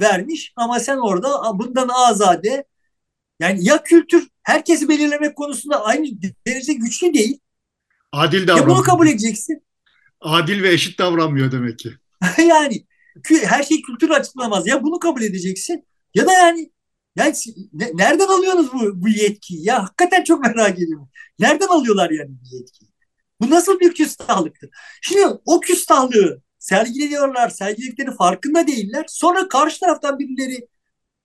vermiş 0.00 0.52
ama 0.56 0.80
sen 0.80 0.96
orada 0.96 1.58
bundan 1.58 1.88
azade 1.88 2.64
yani 3.40 3.64
ya 3.64 3.82
kültür 3.82 4.28
herkesi 4.42 4.88
belirlemek 4.88 5.36
konusunda 5.36 5.84
aynı 5.84 6.06
derece 6.46 6.72
güçlü 6.72 7.14
değil. 7.14 7.38
Adil 8.12 8.46
davranmıyor. 8.46 8.68
Ya 8.68 8.74
bunu 8.76 8.82
kabul 8.82 9.08
edeceksin. 9.08 9.62
Adil 10.20 10.62
ve 10.62 10.72
eşit 10.72 10.98
davranmıyor 10.98 11.52
demek 11.52 11.78
ki. 11.78 11.90
yani 12.38 12.86
her 13.44 13.62
şey 13.62 13.82
kültür 13.82 14.10
açıklamaz. 14.10 14.66
Ya 14.66 14.82
bunu 14.82 14.98
kabul 14.98 15.22
edeceksin 15.22 15.86
ya 16.14 16.26
da 16.26 16.32
yani 16.32 16.70
yani 17.16 17.34
nereden 17.94 18.26
alıyorsunuz 18.26 18.72
bu, 18.72 19.02
bu 19.02 19.08
yetkiyi? 19.08 19.66
Ya 19.66 19.82
hakikaten 19.82 20.24
çok 20.24 20.44
merak 20.46 20.78
ediyorum. 20.78 21.08
Nereden 21.38 21.66
alıyorlar 21.66 22.10
yani 22.10 22.30
bu 22.30 22.56
yetkiyi? 22.56 22.90
Bu 23.40 23.50
nasıl 23.50 23.80
bir 23.80 23.94
küstahlıktır? 23.94 24.70
Şimdi 25.02 25.26
o 25.44 25.60
küstahlığı 25.60 26.42
sergiliyorlar, 26.62 27.50
sergiledikleri 27.50 28.14
farkında 28.16 28.66
değiller. 28.66 29.04
Sonra 29.08 29.48
karşı 29.48 29.80
taraftan 29.80 30.18
birileri 30.18 30.68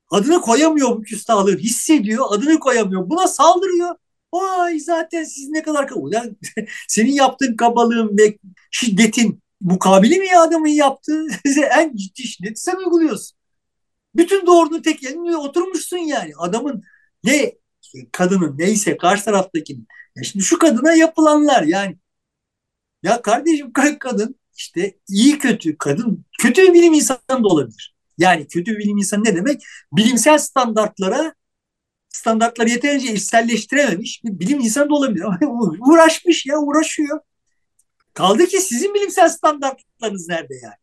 adını 0.09 0.41
koyamıyor 0.41 0.89
bu 0.89 1.01
küstahlığı, 1.01 1.57
hissediyor, 1.57 2.25
adını 2.29 2.59
koyamıyor. 2.59 3.09
Buna 3.09 3.27
saldırıyor. 3.27 3.95
Vay 4.33 4.79
zaten 4.79 5.23
siz 5.23 5.49
ne 5.49 5.63
kadar 5.63 5.89
yani 6.11 6.35
senin 6.87 7.11
yaptığın 7.11 7.55
kabalığın 7.55 8.17
ve 8.17 8.37
şiddetin 8.71 9.41
mukabili 9.61 10.19
mi 10.19 10.27
ya 10.27 10.41
adamın 10.41 10.67
yaptığı? 10.67 11.25
en 11.77 11.95
ciddi 11.95 12.23
şiddeti 12.23 12.61
sen 12.61 12.75
uyguluyorsun. 12.75 13.37
Bütün 14.15 14.47
doğrunun 14.47 14.81
tek 14.81 15.03
yerine 15.03 15.37
oturmuşsun 15.37 15.97
yani. 15.97 16.31
Adamın 16.37 16.83
ne 17.23 17.53
kadının 18.11 18.57
neyse 18.57 18.97
karşı 18.97 19.25
taraftakinin. 19.25 19.87
Ya 20.15 20.23
şimdi 20.23 20.45
şu 20.45 20.59
kadına 20.59 20.93
yapılanlar 20.93 21.63
yani. 21.63 21.97
Ya 23.03 23.21
kardeşim 23.21 23.73
kadın 23.99 24.35
işte 24.57 24.97
iyi 25.09 25.39
kötü 25.39 25.77
kadın 25.77 26.25
kötü 26.39 26.61
bir 26.61 26.73
bilim 26.73 26.93
insanı 26.93 27.19
da 27.29 27.47
olabilir. 27.47 27.95
Yani 28.17 28.47
kötü 28.47 28.71
bir 28.71 28.79
bilim 28.79 28.97
insanı 28.97 29.23
ne 29.23 29.35
demek? 29.35 29.63
Bilimsel 29.93 30.37
standartlara 30.37 31.33
standartları 32.09 32.69
yeterince 32.69 33.13
içselleştirememiş 33.13 34.23
bir 34.23 34.39
bilim 34.39 34.59
insanı 34.59 34.89
da 34.89 34.95
olabilir. 34.95 35.25
Uğraşmış 35.91 36.45
ya 36.45 36.57
uğraşıyor. 36.57 37.19
Kaldı 38.13 38.45
ki 38.45 38.61
sizin 38.61 38.93
bilimsel 38.93 39.29
standartlarınız 39.29 40.27
nerede 40.27 40.53
yani? 40.63 40.75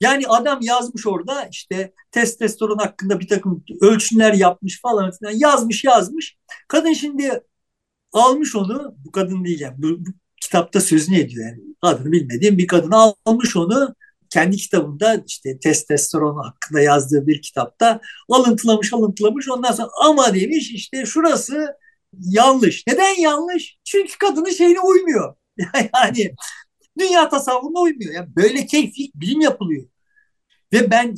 Yani 0.00 0.28
adam 0.28 0.58
yazmış 0.62 1.06
orada 1.06 1.46
işte 1.46 1.92
testosteron 2.10 2.78
hakkında 2.78 3.20
bir 3.20 3.28
takım 3.28 3.64
ölçümler 3.80 4.32
yapmış 4.32 4.80
falan 4.80 5.10
filan 5.10 5.32
yazmış 5.32 5.84
yazmış. 5.84 6.36
Kadın 6.68 6.92
şimdi 6.92 7.40
almış 8.12 8.56
onu 8.56 8.94
bu 9.04 9.12
kadın 9.12 9.44
diyeceğim 9.44 9.74
bu, 9.78 10.06
bu 10.06 10.10
kitapta 10.44 10.80
sözünü 10.80 11.18
ediyor 11.18 11.46
yani 11.46 11.60
adını 11.82 12.12
bilmediğim 12.12 12.58
bir 12.58 12.66
kadın 12.66 12.90
almış 13.26 13.56
onu 13.56 13.94
kendi 14.30 14.56
kitabında 14.56 15.24
işte 15.26 15.58
testosteron 15.58 16.36
hakkında 16.44 16.80
yazdığı 16.80 17.26
bir 17.26 17.42
kitapta 17.42 18.00
alıntılamış 18.30 18.92
alıntılamış 18.92 19.48
ondan 19.48 19.72
sonra 19.72 19.88
ama 20.00 20.34
demiş 20.34 20.70
işte 20.72 21.06
şurası 21.06 21.74
yanlış. 22.20 22.86
Neden 22.86 23.20
yanlış? 23.20 23.78
Çünkü 23.84 24.18
kadının 24.18 24.50
şeyine 24.50 24.80
uymuyor. 24.80 25.34
yani 25.94 26.34
dünya 26.98 27.28
tasavvuruna 27.28 27.80
uymuyor. 27.80 28.14
Yani 28.14 28.36
böyle 28.36 28.66
keyfi 28.66 29.10
bilim 29.14 29.40
yapılıyor. 29.40 29.86
Ve 30.72 30.90
ben 30.90 31.16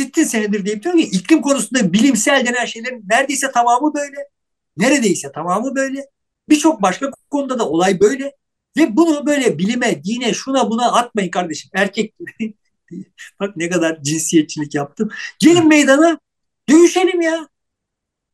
60 0.00 0.28
senedir 0.28 0.66
deyip 0.66 0.82
diyorum 0.82 1.00
ki 1.00 1.06
iklim 1.06 1.42
konusunda 1.42 1.92
bilimsel 1.92 2.46
denen 2.46 2.64
şeylerin 2.64 3.04
neredeyse 3.10 3.50
tamamı 3.52 3.94
böyle. 3.94 4.16
Neredeyse 4.76 5.32
tamamı 5.32 5.76
böyle. 5.76 6.06
Birçok 6.48 6.82
başka 6.82 7.10
konuda 7.30 7.58
da 7.58 7.68
olay 7.68 8.00
böyle. 8.00 8.32
Ve 8.76 8.96
bunu 8.96 9.26
böyle 9.26 9.58
bilime, 9.58 10.04
dine, 10.04 10.34
şuna 10.34 10.70
buna 10.70 10.92
atmayın 10.92 11.30
kardeşim. 11.30 11.70
Erkek 11.74 12.14
Bak 13.40 13.56
ne 13.56 13.70
kadar 13.70 14.02
cinsiyetçilik 14.02 14.74
yaptım. 14.74 15.10
Gelin 15.38 15.68
meydana 15.68 16.18
dövüşelim 16.70 17.20
ya. 17.20 17.48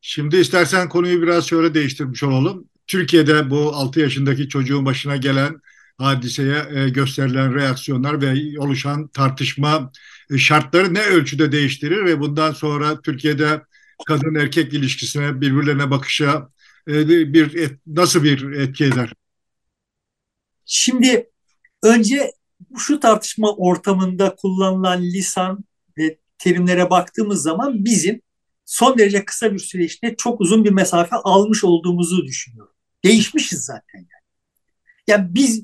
Şimdi 0.01 0.37
istersen 0.37 0.89
konuyu 0.89 1.21
biraz 1.21 1.47
şöyle 1.47 1.73
değiştirmiş 1.73 2.23
olalım. 2.23 2.69
Türkiye'de 2.87 3.49
bu 3.49 3.75
6 3.75 3.99
yaşındaki 3.99 4.49
çocuğun 4.49 4.85
başına 4.85 5.17
gelen 5.17 5.61
hadiseye 5.97 6.65
e, 6.75 6.89
gösterilen 6.89 7.55
reaksiyonlar 7.55 8.21
ve 8.21 8.59
oluşan 8.59 9.07
tartışma 9.07 9.91
e, 10.31 10.37
şartları 10.37 10.93
ne 10.93 11.01
ölçüde 11.01 11.51
değiştirir 11.51 12.05
ve 12.05 12.19
bundan 12.19 12.51
sonra 12.51 13.01
Türkiye'de 13.01 13.61
kadın 14.07 14.35
erkek 14.35 14.73
ilişkisine 14.73 15.41
birbirlerine 15.41 15.91
bakışa 15.91 16.49
e, 16.87 17.07
bir 17.33 17.71
nasıl 17.87 18.23
bir 18.23 18.51
etki 18.51 18.85
eder? 18.85 19.13
Şimdi 20.73 21.29
önce 21.83 22.31
şu 22.77 22.99
tartışma 22.99 23.55
ortamında 23.55 24.35
kullanılan 24.35 25.01
lisan 25.01 25.63
ve 25.97 26.17
terimlere 26.37 26.89
baktığımız 26.89 27.41
zaman 27.41 27.85
bizim 27.85 28.21
son 28.65 28.97
derece 28.97 29.25
kısa 29.25 29.53
bir 29.53 29.59
süreçte 29.59 30.15
çok 30.15 30.41
uzun 30.41 30.65
bir 30.65 30.71
mesafe 30.71 31.15
almış 31.15 31.63
olduğumuzu 31.63 32.25
düşünüyorum. 32.25 32.73
Değişmişiz 33.03 33.65
zaten 33.65 33.99
yani. 33.99 34.25
Yani 35.07 35.35
biz 35.35 35.63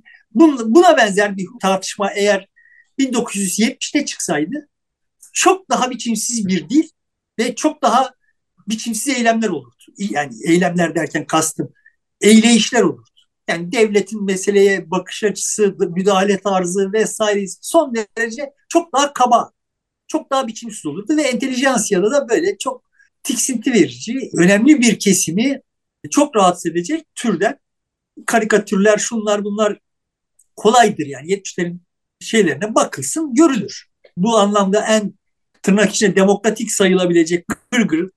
buna 0.66 0.97
benzer 0.97 1.38
bir 1.38 1.47
tartışma 1.62 2.12
eğer 2.12 2.47
1970'te 2.99 4.05
çıksaydı 4.05 4.70
çok 5.34 5.70
daha 5.70 5.91
biçimsiz 5.91 6.47
bir 6.47 6.70
dil 6.70 6.89
ve 7.39 7.55
çok 7.55 7.82
daha 7.82 8.14
biçimsiz 8.68 9.18
eylemler 9.18 9.49
olurdu. 9.49 9.84
Yani 9.97 10.36
eylemler 10.45 10.95
derken 10.95 11.26
kastım 11.26 11.74
eyleyişler 12.22 12.82
olurdu. 12.82 13.16
Yani 13.48 13.72
devletin 13.72 14.26
meseleye 14.26 14.91
bakış 14.91 15.24
açısı, 15.24 15.76
müdahale 15.80 16.39
tarzı 16.39 16.93
vesaire 16.93 17.45
son 17.62 17.93
derece 17.95 18.52
çok 18.70 18.93
daha 18.93 19.14
kaba, 19.14 19.52
çok 20.08 20.32
daha 20.32 20.48
biçimsiz 20.48 20.86
olurdu 20.86 21.18
ve 21.18 21.22
entelijansiyada 21.22 22.12
da 22.12 22.30
böyle 22.30 22.58
çok 22.58 22.84
tiksinti 23.24 23.74
verici, 23.74 24.30
önemli 24.38 24.82
bir 24.82 25.00
kesimi 25.00 25.62
çok 26.12 26.36
rahatsız 26.36 26.66
edecek 26.66 27.06
türden 27.16 27.60
karikatürler, 28.26 28.98
şunlar 28.98 29.43
bunlar 29.43 29.80
kolaydır 30.56 31.06
yani 31.06 31.28
70'lerin 31.28 31.80
şeylerine 32.20 32.76
bakılsın 32.76 33.34
görülür. 33.34 33.88
Bu 34.18 34.38
anlamda 34.38 34.86
en 34.86 35.14
tırnak 35.62 35.91
içinde 35.91 36.16
demokratik 36.16 36.72
sayılabilecek 36.72 37.45
Gırgır 37.72 38.10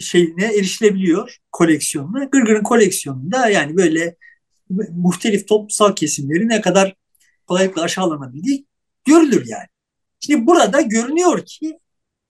şeyine 0.00 0.44
erişilebiliyor 0.44 1.36
koleksiyonuna. 1.52 2.24
Gırgır'ın 2.24 2.62
koleksiyonunda 2.62 3.48
yani 3.48 3.76
böyle 3.76 4.16
muhtelif 4.92 5.48
toplumsal 5.48 5.94
kesimleri 5.94 6.48
ne 6.48 6.60
kadar 6.60 6.94
kolaylıkla 7.46 7.82
aşağılanabildiği 7.82 8.66
görülür 9.04 9.46
yani. 9.46 9.66
Şimdi 10.20 10.46
burada 10.46 10.80
görünüyor 10.80 11.44
ki 11.46 11.78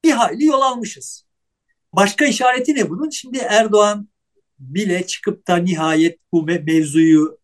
bir 0.04 0.10
hayli 0.10 0.44
yol 0.44 0.60
almışız. 0.60 1.24
Başka 1.92 2.24
işareti 2.24 2.74
ne 2.74 2.90
bunun? 2.90 3.10
Şimdi 3.10 3.38
Erdoğan 3.38 4.08
bile 4.58 5.06
çıkıp 5.06 5.48
da 5.48 5.56
nihayet 5.56 6.18
bu 6.32 6.42
mevzuyu 6.42 7.38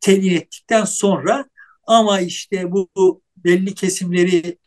telin 0.00 0.36
ettikten 0.36 0.84
sonra 0.84 1.44
ama 1.86 2.20
işte 2.20 2.72
bu 2.72 2.88
belli 3.36 3.74
kesimleri 3.74 4.58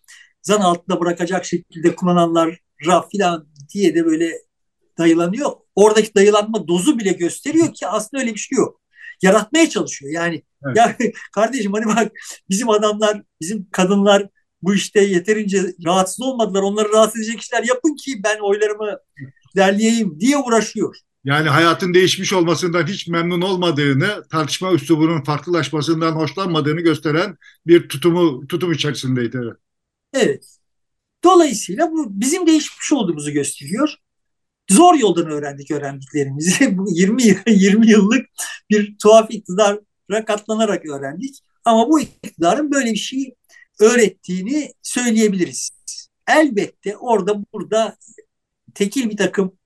zan 0.41 0.61
altında 0.61 0.99
bırakacak 0.99 1.45
şekilde 1.45 1.95
kullananlara 1.95 3.01
filan 3.11 3.47
diye 3.73 3.95
de 3.95 4.05
böyle 4.05 4.33
dayılanıyor. 4.97 5.51
Oradaki 5.75 6.15
dayılanma 6.15 6.67
dozu 6.67 6.99
bile 6.99 7.11
gösteriyor 7.11 7.73
ki 7.73 7.87
aslında 7.87 8.23
öyle 8.23 8.33
bir 8.33 8.39
şey 8.39 8.57
yok. 8.57 8.81
Yaratmaya 9.21 9.69
çalışıyor. 9.69 10.13
Yani 10.13 10.43
evet. 10.65 10.77
ya 10.77 10.97
kardeşim 11.33 11.73
hani 11.73 11.85
bak 11.85 12.11
bizim 12.49 12.69
adamlar, 12.69 13.21
bizim 13.41 13.69
kadınlar 13.71 14.27
bu 14.61 14.75
işte 14.75 15.01
yeterince 15.01 15.73
rahatsız 15.85 16.21
olmadılar. 16.21 16.61
Onları 16.61 16.91
rahatsız 16.91 17.21
edecek 17.21 17.41
işler 17.41 17.63
yapın 17.63 17.95
ki 17.95 18.21
ben 18.23 18.37
oylarımı 18.39 18.97
derleyeyim 19.55 20.19
diye 20.19 20.37
uğraşıyor. 20.37 20.95
Yani 21.23 21.49
hayatın 21.49 21.93
değişmiş 21.93 22.33
olmasından 22.33 22.87
hiç 22.87 23.07
memnun 23.07 23.41
olmadığını, 23.41 24.23
tartışma 24.31 24.73
üslubunun 24.73 25.23
farklılaşmasından 25.23 26.11
hoşlanmadığını 26.11 26.81
gösteren 26.81 27.37
bir 27.67 27.89
tutumu 27.89 28.47
tutum 28.47 28.71
içerisindeydi. 28.71 29.39
Evet. 30.13 30.57
Dolayısıyla 31.23 31.91
bu 31.91 32.21
bizim 32.21 32.47
değişmiş 32.47 32.93
olduğumuzu 32.93 33.31
gösteriyor. 33.31 33.95
Zor 34.71 34.95
yoldan 34.95 35.25
öğrendik 35.25 35.71
öğrendiklerimizi. 35.71 36.77
Bu 36.77 36.85
20 36.89 37.23
20 37.47 37.87
yıllık 37.89 38.25
bir 38.69 38.97
tuhaf 38.97 39.31
iktidara 39.31 40.25
katlanarak 40.25 40.85
öğrendik. 40.85 41.35
Ama 41.65 41.89
bu 41.89 41.99
iktidarın 41.99 42.71
böyle 42.71 42.91
bir 42.91 42.97
şey 42.97 43.35
öğrettiğini 43.79 44.71
söyleyebiliriz. 44.81 45.69
Elbette 46.27 46.97
orada 46.97 47.43
burada 47.53 47.97
tekil 48.73 49.09
bir 49.09 49.17
takım 49.17 49.57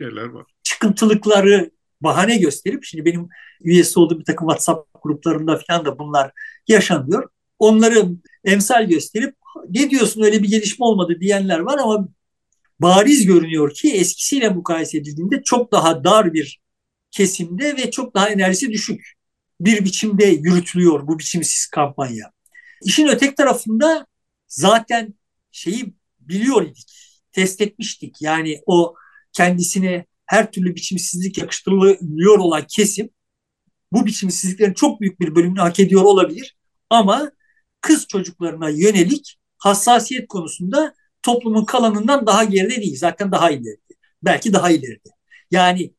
yerler 0.00 0.24
var. 0.24 0.46
Çıkıntılıkları 0.62 1.70
bahane 2.00 2.36
gösterip 2.36 2.84
şimdi 2.84 3.04
benim 3.04 3.28
üyesi 3.60 4.00
olduğum 4.00 4.18
bir 4.18 4.24
takım 4.24 4.48
WhatsApp 4.48 5.02
gruplarında 5.02 5.60
falan 5.66 5.84
da 5.84 5.98
bunlar 5.98 6.32
yaşanıyor. 6.68 7.28
Onları 7.58 8.08
emsal 8.44 8.88
gösterip 8.88 9.34
ne 9.68 9.90
diyorsun 9.90 10.22
öyle 10.22 10.42
bir 10.42 10.48
gelişme 10.48 10.86
olmadı 10.86 11.16
diyenler 11.20 11.58
var 11.58 11.78
ama 11.78 12.08
bariz 12.80 13.26
görünüyor 13.26 13.74
ki 13.74 13.92
eskisiyle 13.92 14.48
mukayese 14.48 14.98
edildiğinde 14.98 15.42
çok 15.42 15.72
daha 15.72 16.04
dar 16.04 16.34
bir 16.34 16.60
kesimde 17.10 17.76
ve 17.76 17.90
çok 17.90 18.14
daha 18.14 18.28
enerjisi 18.28 18.70
düşük 18.72 19.12
bir 19.60 19.84
biçimde 19.84 20.24
yürütülüyor 20.24 21.06
bu 21.06 21.18
biçimsiz 21.18 21.66
kampanya. 21.66 22.32
İşin 22.84 23.08
ötek 23.08 23.36
tarafında 23.36 24.06
zaten 24.46 25.14
şeyi 25.52 25.94
biliyor 26.20 26.62
idik, 26.62 27.18
test 27.32 27.60
etmiştik. 27.60 28.22
Yani 28.22 28.60
o 28.66 28.94
kendisine 29.32 30.06
her 30.26 30.52
türlü 30.52 30.74
biçimsizlik 30.74 31.38
yakıştırılıyor 31.38 32.38
olan 32.38 32.64
kesim 32.68 33.10
bu 33.92 34.06
biçimsizliklerin 34.06 34.74
çok 34.74 35.00
büyük 35.00 35.20
bir 35.20 35.34
bölümünü 35.34 35.60
hak 35.60 35.80
ediyor 35.80 36.02
olabilir. 36.02 36.56
Ama 36.90 37.32
kız 37.80 38.06
çocuklarına 38.06 38.68
yönelik 38.68 39.38
hassasiyet 39.58 40.28
konusunda 40.28 40.94
toplumun 41.28 41.64
kalanından 41.64 42.26
daha 42.26 42.44
geride 42.44 42.76
değil. 42.76 42.96
Zaten 42.96 43.32
daha 43.32 43.50
ileride. 43.50 43.94
Belki 44.22 44.52
daha 44.52 44.70
ileride. 44.70 45.08
Yani 45.50 45.92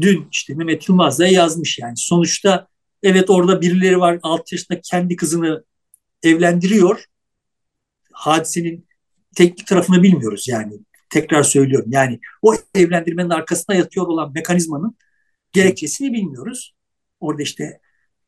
dün 0.00 0.28
işte 0.32 0.54
Mehmet 0.54 0.88
Yılmaz 0.88 1.18
da 1.18 1.26
yazmış 1.26 1.78
yani. 1.78 1.96
Sonuçta 1.96 2.68
evet 3.02 3.30
orada 3.30 3.60
birileri 3.60 4.00
var 4.00 4.18
6 4.22 4.54
yaşında 4.54 4.80
kendi 4.80 5.16
kızını 5.16 5.64
evlendiriyor. 6.22 7.04
Hadisenin 8.12 8.86
teknik 9.36 9.66
tarafını 9.66 10.02
bilmiyoruz 10.02 10.48
yani. 10.48 10.72
Tekrar 11.10 11.42
söylüyorum. 11.42 11.90
Yani 11.92 12.20
o 12.42 12.54
evlendirmenin 12.74 13.30
arkasında 13.30 13.76
yatıyor 13.76 14.06
olan 14.06 14.32
mekanizmanın 14.32 14.96
gerekçesini 15.52 16.12
bilmiyoruz. 16.12 16.74
Orada 17.20 17.42
işte 17.42 17.80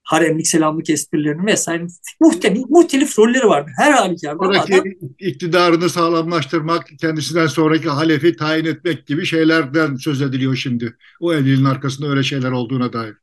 haremlik 0.05 0.47
selamlık 0.47 0.91
esprilerinin 0.91 1.47
vesaire 1.47 1.87
muhtelif, 2.21 2.65
muhtelif 2.69 3.19
rolleri 3.19 3.47
vardı. 3.47 3.71
Her 3.79 3.93
halükarda 3.93 4.39
Oradaki 4.39 4.75
adam, 4.75 4.85
iktidarını 5.19 5.89
sağlamlaştırmak, 5.91 6.87
kendisinden 7.01 7.47
sonraki 7.47 7.89
halefi 7.89 8.37
tayin 8.37 8.65
etmek 8.65 9.07
gibi 9.07 9.27
şeylerden 9.27 9.97
söz 9.97 10.23
ediliyor 10.23 10.57
şimdi. 10.57 10.97
O 11.21 11.35
evliliğin 11.35 11.65
arkasında 11.65 12.09
öyle 12.09 12.23
şeyler 12.23 12.51
olduğuna 12.51 12.93
dair. 12.93 13.15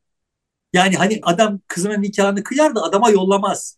Yani 0.73 0.95
hani 0.95 1.19
adam 1.23 1.59
kızının 1.67 2.01
nikahını 2.01 2.43
kıyar 2.43 2.75
da 2.75 2.83
adama 2.83 3.09
yollamaz. 3.09 3.77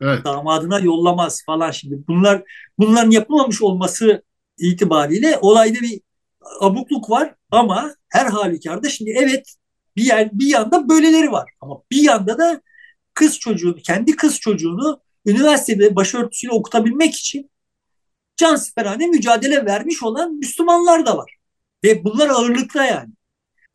Evet. 0.00 0.24
Damadına 0.24 0.78
yollamaz 0.78 1.42
falan 1.46 1.70
şimdi. 1.70 1.98
Bunlar 2.08 2.42
bunların 2.78 3.10
yapılmamış 3.10 3.62
olması 3.62 4.22
itibariyle 4.58 5.38
olayda 5.40 5.80
bir 5.80 6.00
abukluk 6.60 7.10
var 7.10 7.34
ama 7.50 7.94
her 8.08 8.26
halükarda 8.26 8.88
şimdi 8.88 9.10
evet 9.10 9.54
bir 9.96 10.04
yer, 10.04 10.30
bir 10.32 10.46
yanda 10.46 10.88
böyleleri 10.88 11.32
var 11.32 11.50
ama 11.60 11.82
bir 11.90 12.02
yanda 12.02 12.38
da 12.38 12.62
kız 13.14 13.38
çocuğunu 13.38 13.76
kendi 13.76 14.16
kız 14.16 14.40
çocuğunu 14.40 15.00
üniversitede 15.26 15.96
başörtüsüyle 15.96 16.52
okutabilmek 16.52 17.14
için 17.14 17.50
can 18.36 18.56
siperhane 18.56 19.06
mücadele 19.06 19.64
vermiş 19.64 20.02
olan 20.02 20.34
Müslümanlar 20.34 21.06
da 21.06 21.16
var. 21.16 21.36
Ve 21.84 22.04
bunlar 22.04 22.28
ağırlıkta 22.28 22.84
yani. 22.84 23.12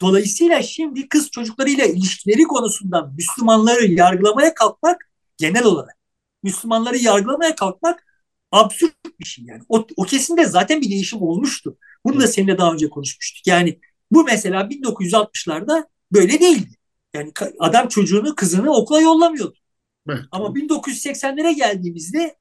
Dolayısıyla 0.02 0.64
şimdi 0.64 1.10
kız 1.10 1.32
çocuklarıyla 1.32 1.86
ilişkileri 1.86 2.44
konusunda 2.44 3.02
Müslümanları 3.18 3.86
yargılamaya 3.86 4.54
kalkmak 4.54 5.10
genel 5.38 5.64
olarak 5.64 5.98
Müslümanları 6.44 6.98
yargılamaya 6.98 7.56
kalkmak 7.56 8.06
absürt 8.52 8.96
bir 9.20 9.26
şey 9.26 9.46
yani. 9.46 9.62
O, 9.70 9.88
o 9.98 10.04
kesimde 10.04 10.46
zaten 10.46 10.82
bir 10.82 10.90
değişim 10.90 11.22
olmuştu. 11.22 11.78
Bunu 12.06 12.22
da 12.22 12.28
seninle 12.28 12.58
daha 12.58 12.74
önce 12.74 12.90
konuşmuştuk. 12.90 13.48
Yani 13.48 13.80
bu 14.12 14.24
mesela 14.24 14.62
1960'larda 14.62 15.88
böyle 16.12 16.40
değildi. 16.40 16.76
Yani 17.14 17.32
adam 17.60 17.88
çocuğunu, 17.88 18.36
kızını 18.36 18.72
okula 18.72 19.02
yollamıyordu. 19.02 19.58
Evet. 20.10 20.22
Ama 20.32 20.48
1980'lere 20.48 21.56
geldiğimizde 21.56 22.36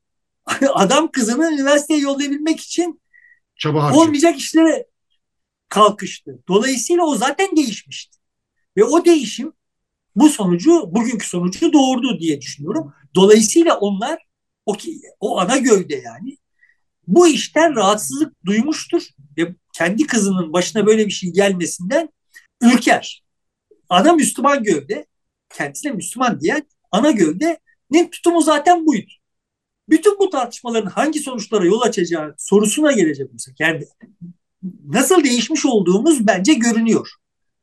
adam 0.72 1.10
kızını 1.10 1.52
üniversiteye 1.52 2.00
yollayabilmek 2.00 2.60
için 2.60 3.00
Çaba 3.56 3.92
olmayacak 3.94 4.38
işlere 4.38 4.86
kalkıştı. 5.68 6.38
Dolayısıyla 6.48 7.04
o 7.04 7.16
zaten 7.16 7.56
değişmişti. 7.56 8.18
Ve 8.76 8.84
o 8.84 9.04
değişim 9.04 9.52
bu 10.16 10.28
sonucu, 10.28 10.70
bugünkü 10.94 11.28
sonucu 11.28 11.72
doğurdu 11.72 12.20
diye 12.20 12.40
düşünüyorum. 12.40 12.94
Dolayısıyla 13.14 13.78
onlar 13.78 14.18
o, 14.66 14.76
o 15.20 15.40
ana 15.40 15.58
gövde 15.58 15.96
yani 15.96 16.38
bu 17.06 17.28
işten 17.28 17.76
rahatsızlık 17.76 18.44
duymuştur 18.44 19.02
ve 19.38 19.54
kendi 19.72 20.06
kızının 20.06 20.52
başına 20.52 20.86
böyle 20.86 21.06
bir 21.06 21.12
şey 21.12 21.32
gelmesinden 21.32 22.08
ürker. 22.62 23.22
Ana 23.88 24.12
Müslüman 24.12 24.62
gövde, 24.62 25.06
kendisine 25.54 25.92
Müslüman 25.92 26.40
diyen 26.40 26.62
ana 26.90 27.10
gövdenin 27.10 28.10
tutumu 28.10 28.42
zaten 28.42 28.86
buydu. 28.86 29.10
Bütün 29.88 30.18
bu 30.18 30.30
tartışmaların 30.30 30.90
hangi 30.90 31.20
sonuçlara 31.20 31.64
yol 31.64 31.80
açacağı 31.80 32.34
sorusuna 32.38 32.92
gelecek 32.92 33.30
olursak 33.30 33.60
yani 33.60 33.84
nasıl 34.84 35.24
değişmiş 35.24 35.66
olduğumuz 35.66 36.26
bence 36.26 36.54
görünüyor. 36.54 37.08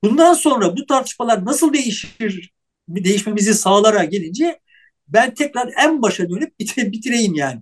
Bundan 0.03 0.33
sonra 0.33 0.77
bu 0.77 0.85
tartışmalar 0.85 1.45
nasıl 1.45 1.73
değişir, 1.73 2.51
değişmemizi 2.87 3.53
sağlara 3.53 4.03
gelince 4.03 4.59
ben 5.07 5.33
tekrar 5.33 5.73
en 5.83 6.01
başa 6.01 6.29
dönüp 6.29 6.59
bitireyim 6.59 7.33
yani. 7.33 7.61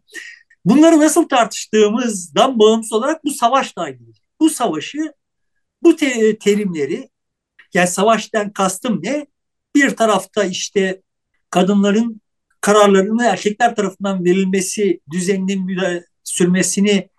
Bunları 0.66 1.00
nasıl 1.00 1.28
tartıştığımızdan 1.28 2.60
bağımsız 2.60 2.94
olarak 2.94 3.24
bu 3.24 3.32
savaşla 3.32 3.90
ilgili. 3.90 4.12
Bu 4.40 4.50
savaşı, 4.50 5.14
bu 5.82 5.96
te- 5.96 6.38
terimleri, 6.38 7.10
yani 7.74 7.88
savaştan 7.88 8.54
kastım 8.54 9.00
ne? 9.04 9.28
Bir 9.76 9.96
tarafta 9.96 10.44
işte 10.44 11.02
kadınların 11.50 12.22
kararlarını 12.62 13.26
erkekler 13.26 13.76
tarafından 13.76 14.26
verilmesi, 14.26 15.00
düzeninin 15.12 16.04
sürmesini 16.24 17.10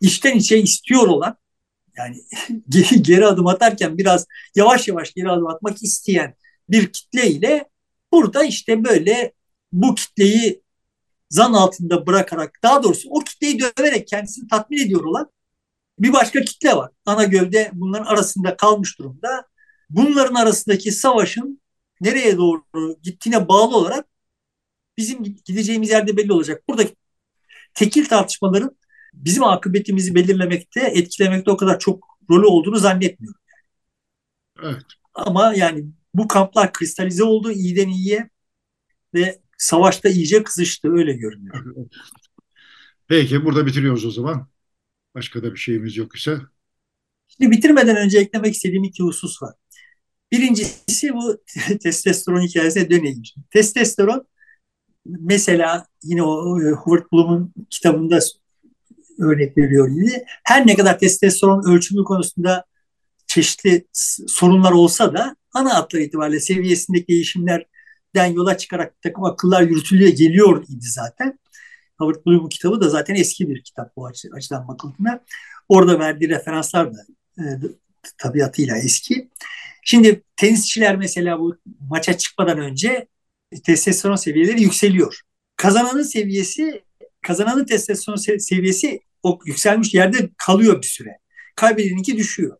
içten 0.00 0.36
içe 0.36 0.58
istiyor 0.58 1.08
olan, 1.08 1.36
yani 1.96 2.16
geri, 2.68 3.02
geri 3.02 3.26
adım 3.26 3.46
atarken 3.46 3.98
biraz 3.98 4.26
yavaş 4.54 4.88
yavaş 4.88 5.14
geri 5.14 5.30
adım 5.30 5.46
atmak 5.46 5.82
isteyen 5.82 6.34
bir 6.68 6.92
kitle 6.92 7.30
ile 7.30 7.68
burada 8.12 8.44
işte 8.44 8.84
böyle 8.84 9.32
bu 9.72 9.94
kitleyi 9.94 10.62
zan 11.30 11.52
altında 11.52 12.06
bırakarak 12.06 12.58
daha 12.62 12.82
doğrusu 12.82 13.08
o 13.10 13.18
kitleyi 13.18 13.60
döverek 13.60 14.08
kendisini 14.08 14.48
tatmin 14.48 14.86
ediyor 14.86 15.04
olan 15.04 15.30
bir 15.98 16.12
başka 16.12 16.40
kitle 16.40 16.76
var. 16.76 16.90
Ana 17.06 17.24
gövde 17.24 17.70
bunların 17.72 18.04
arasında 18.04 18.56
kalmış 18.56 18.98
durumda. 18.98 19.46
Bunların 19.92 20.34
arasındaki 20.34 20.92
savaşın 20.92 21.60
nereye 22.00 22.36
doğru 22.36 22.64
gittiğine 23.02 23.48
bağlı 23.48 23.76
olarak 23.76 24.06
bizim 24.98 25.24
gideceğimiz 25.24 25.90
yerde 25.90 26.16
belli 26.16 26.32
olacak. 26.32 26.68
Buradaki 26.68 26.96
tekil 27.74 28.04
tartışmaların 28.04 28.76
bizim 29.14 29.44
akıbetimizi 29.44 30.14
belirlemekte, 30.14 30.80
etkilemekte 30.80 31.50
o 31.50 31.56
kadar 31.56 31.78
çok 31.78 32.18
rolü 32.30 32.46
olduğunu 32.46 32.78
zannetmiyorum. 32.78 33.40
Evet. 34.62 34.82
Ama 35.14 35.54
yani 35.56 35.84
bu 36.14 36.28
kamplar 36.28 36.72
kristalize 36.72 37.24
oldu 37.24 37.52
iyiden 37.52 37.88
iyiye 37.88 38.30
ve 39.14 39.40
savaşta 39.58 40.08
iyice 40.08 40.42
kızıştı 40.42 40.92
öyle 40.92 41.12
görünüyor. 41.12 41.64
Peki 43.08 43.44
burada 43.44 43.66
bitiriyoruz 43.66 44.04
o 44.04 44.10
zaman. 44.10 44.48
Başka 45.14 45.42
da 45.42 45.52
bir 45.52 45.58
şeyimiz 45.58 45.96
yok 45.96 46.16
ise. 46.16 46.38
Şimdi 47.28 47.50
bitirmeden 47.50 47.96
önce 47.96 48.18
eklemek 48.18 48.54
istediğim 48.54 48.84
iki 48.84 49.02
husus 49.02 49.42
var. 49.42 49.54
Birincisi 50.32 51.14
bu 51.14 51.42
testosteron 51.82 52.40
hikayesine 52.40 52.90
döneyim. 52.90 53.22
Testosteron 53.50 54.26
mesela 55.06 55.86
yine 56.02 56.22
o 56.22 56.60
Howard 56.60 57.04
Bloom'un 57.12 57.54
kitabında 57.70 58.18
örnek 59.18 59.58
veriyor 59.58 59.88
yine. 59.88 60.24
Her 60.44 60.66
ne 60.66 60.76
kadar 60.76 60.98
testosteron 60.98 61.72
ölçümü 61.72 62.04
konusunda 62.04 62.64
çeşitli 63.26 63.86
sorunlar 64.26 64.72
olsa 64.72 65.14
da 65.14 65.36
ana 65.52 65.74
hatlar 65.74 66.00
itibariyle 66.00 66.40
seviyesindeki 66.40 67.08
değişimler 67.08 67.66
den 68.14 68.26
yola 68.26 68.56
çıkarak 68.56 68.96
bir 68.96 69.10
takım 69.10 69.24
akıllar 69.24 69.62
yürütülüyor 69.62 70.10
geliyor 70.10 70.64
idi 70.68 70.86
zaten. 70.86 71.38
Howard 71.98 72.26
Bloom'un 72.26 72.48
kitabı 72.48 72.80
da 72.80 72.88
zaten 72.88 73.14
eski 73.14 73.48
bir 73.48 73.62
kitap 73.62 73.96
bu 73.96 74.06
açıdan 74.06 74.68
bakıldığında. 74.68 75.24
Orada 75.68 75.98
verdiği 75.98 76.28
referanslar 76.28 76.94
da 76.94 76.98
e, 77.38 77.44
tabiatıyla 78.18 78.78
eski. 78.78 79.28
Şimdi 79.82 80.22
tenisçiler 80.36 80.96
mesela 80.96 81.38
bu 81.38 81.56
maça 81.90 82.18
çıkmadan 82.18 82.58
önce 82.58 83.08
testosteron 83.64 84.16
seviyeleri 84.16 84.62
yükseliyor. 84.62 85.20
Kazananın 85.56 86.02
seviyesi, 86.02 86.84
kazananın 87.22 87.64
testosteron 87.64 88.38
seviyesi 88.38 89.00
o 89.22 89.38
yükselmiş 89.46 89.94
yerde 89.94 90.30
kalıyor 90.36 90.82
bir 90.82 90.86
süre. 90.86 91.18
Kaybedeninki 91.56 92.16
düşüyor. 92.16 92.56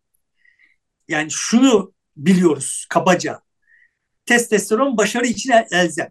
Yani 1.09 1.31
şunu 1.31 1.95
biliyoruz 2.17 2.87
kabaca. 2.91 3.41
Testosteron 4.27 4.97
başarı 4.97 5.27
için 5.27 5.53
elzem. 5.71 6.11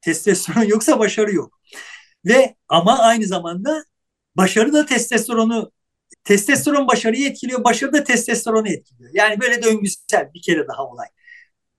Testosteron 0.00 0.62
yoksa 0.62 0.98
başarı 0.98 1.34
yok. 1.34 1.60
Ve 2.24 2.56
ama 2.68 2.98
aynı 2.98 3.26
zamanda 3.26 3.84
başarı 4.36 4.72
da 4.72 4.86
testosteronu 4.86 5.72
testosteron 6.24 6.88
başarıyı 6.88 7.28
etkiliyor, 7.28 7.64
başarı 7.64 7.92
da 7.92 8.04
testosteronu 8.04 8.68
etkiliyor. 8.68 9.10
Yani 9.14 9.40
böyle 9.40 9.62
döngüsel 9.62 10.30
bir 10.34 10.42
kere 10.42 10.68
daha 10.68 10.86
olay. 10.86 11.06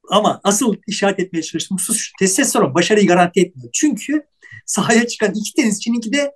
Ama 0.09 0.41
asıl 0.43 0.75
işaret 0.87 1.19
etmeye 1.19 1.41
çalıştığım 1.41 1.77
husus 1.77 2.11
testosteron 2.19 2.75
başarıyı 2.75 3.07
garanti 3.07 3.41
etmiyor. 3.41 3.69
Çünkü 3.73 4.23
sahaya 4.65 5.07
çıkan 5.07 5.33
iki 5.35 5.53
tenisçininki 5.53 6.13
de 6.13 6.31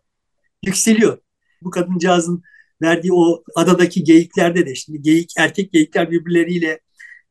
yükseliyor. 0.65 1.17
Bu 1.61 1.69
kadıncağızın 1.69 2.43
verdiği 2.81 3.13
o 3.13 3.43
adadaki 3.55 4.03
geyiklerde 4.03 4.65
de 4.65 4.75
şimdi 4.75 5.01
geyik 5.01 5.33
erkek 5.37 5.73
geyikler 5.73 6.11
birbirleriyle 6.11 6.79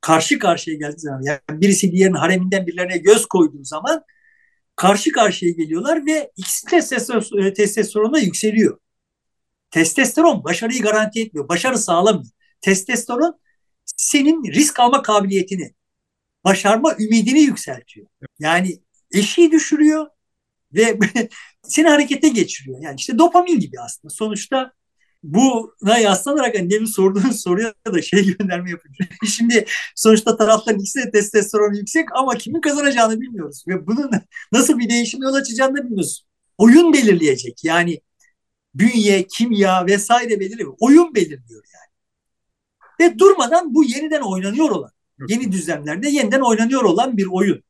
karşı 0.00 0.38
karşıya 0.38 0.76
geldiği 0.76 1.00
zaman 1.00 1.22
yani 1.22 1.40
birisi 1.50 1.92
diğerinin 1.92 2.16
hareminden 2.16 2.66
birilerine 2.66 2.96
göz 2.96 3.26
koyduğu 3.26 3.64
zaman 3.64 4.02
karşı 4.76 5.12
karşıya 5.12 5.52
geliyorlar 5.52 6.06
ve 6.06 6.30
ikisi 6.36 6.66
testosteron, 6.66 7.54
testosterona 7.54 8.18
yükseliyor. 8.18 8.78
Testosteron 9.74 10.44
başarıyı 10.44 10.82
garanti 10.82 11.20
etmiyor. 11.20 11.48
Başarı 11.48 11.78
sağlamıyor. 11.78 12.32
Testosteron 12.60 13.40
senin 13.84 14.52
risk 14.52 14.80
alma 14.80 15.02
kabiliyetini, 15.02 15.74
başarma 16.44 16.96
ümidini 16.98 17.40
yükseltiyor. 17.40 18.06
Yani 18.38 18.78
eşiği 19.12 19.52
düşürüyor 19.52 20.06
ve 20.74 20.98
seni 21.62 21.88
harekete 21.88 22.28
geçiriyor. 22.28 22.78
Yani 22.82 22.96
işte 22.98 23.18
dopamin 23.18 23.60
gibi 23.60 23.80
aslında. 23.80 24.14
Sonuçta 24.14 24.72
buna 25.22 25.98
yaslanarak 25.98 26.58
hani 26.58 26.70
demin 26.70 26.86
sorduğunuz 26.86 27.40
soruya 27.42 27.74
da 27.86 28.02
şey 28.02 28.24
gönderme 28.38 28.70
yapıyorum. 28.70 29.16
Şimdi 29.28 29.66
sonuçta 29.96 30.36
tarafların 30.36 30.80
ikisi 30.80 30.98
de 30.98 31.10
testosteron 31.10 31.74
yüksek 31.74 32.08
ama 32.16 32.34
kimin 32.34 32.60
kazanacağını 32.60 33.20
bilmiyoruz. 33.20 33.64
Ve 33.68 33.86
bunun 33.86 34.10
nasıl 34.52 34.78
bir 34.78 34.88
değişim 34.88 35.22
yol 35.22 35.34
açacağını 35.34 35.76
da 35.76 35.84
bilmiyoruz. 35.84 36.26
Oyun 36.58 36.92
belirleyecek. 36.92 37.64
Yani 37.64 38.00
bünye, 38.74 39.26
kimya 39.26 39.86
vesaire 39.86 40.40
belirliyor. 40.40 40.74
Oyun 40.80 41.14
belirliyor 41.14 41.64
yani. 41.74 41.90
Ve 43.00 43.18
durmadan 43.18 43.74
bu 43.74 43.84
yeniden 43.84 44.20
oynanıyor 44.20 44.70
olan, 44.70 44.90
yeni 45.28 45.52
düzlemlerde 45.52 46.08
yeniden 46.08 46.40
oynanıyor 46.40 46.84
olan 46.84 47.16
bir 47.16 47.26
oyun. 47.30 47.62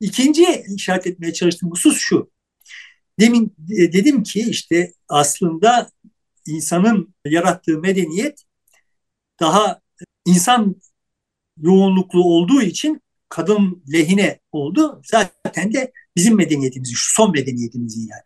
İkinci 0.00 0.64
işaret 0.76 1.06
etmeye 1.06 1.32
çalıştığım 1.32 1.70
husus 1.70 1.98
şu. 1.98 2.30
Demin 3.20 3.54
dedim 3.68 4.22
ki 4.22 4.40
işte 4.40 4.92
aslında 5.08 5.90
insanın 6.46 7.14
yarattığı 7.24 7.78
medeniyet 7.78 8.42
daha 9.40 9.80
insan 10.26 10.76
yoğunluklu 11.60 12.24
olduğu 12.24 12.62
için 12.62 13.02
kadın 13.28 13.84
lehine 13.92 14.40
oldu. 14.52 15.02
Zaten 15.04 15.72
de 15.72 15.92
bizim 16.16 16.36
medeniyetimizin, 16.36 16.94
şu 16.94 17.14
son 17.14 17.32
medeniyetimizin 17.32 18.08
yani 18.08 18.22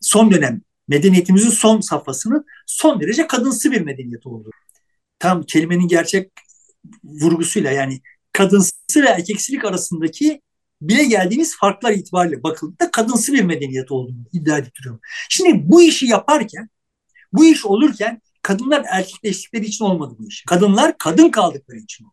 son 0.00 0.30
dönem 0.30 0.62
medeniyetimizin 0.88 1.50
son 1.50 1.80
safhasının 1.80 2.46
son 2.66 3.00
derece 3.00 3.26
kadınsı 3.26 3.72
bir 3.72 3.80
medeniyet 3.80 4.26
oldu. 4.26 4.50
Tam 5.18 5.42
kelimenin 5.42 5.88
gerçek 5.88 6.32
vurgusuyla 7.04 7.70
yani 7.70 8.00
kadınsı 8.32 8.72
ve 8.96 9.08
erkeksilik 9.08 9.64
arasındaki 9.64 10.42
bile 10.80 11.04
geldiğimiz 11.04 11.56
farklar 11.56 11.92
itibariyle 11.92 12.42
bakıldığında 12.42 12.90
kadınsı 12.90 13.32
bir 13.32 13.42
medeniyet 13.42 13.92
olduğunu 13.92 14.24
iddia 14.32 14.58
ediyorum. 14.58 15.00
Şimdi 15.28 15.68
bu 15.68 15.82
işi 15.82 16.06
yaparken, 16.06 16.68
bu 17.32 17.44
iş 17.44 17.66
olurken 17.66 18.22
kadınlar 18.42 18.84
erkekleştikleri 18.88 19.64
için 19.64 19.84
olmadı 19.84 20.14
bu 20.18 20.28
iş. 20.28 20.44
Kadınlar 20.46 20.98
kadın 20.98 21.30
kaldıkları 21.30 21.78
için 21.78 22.04
oldu. 22.04 22.12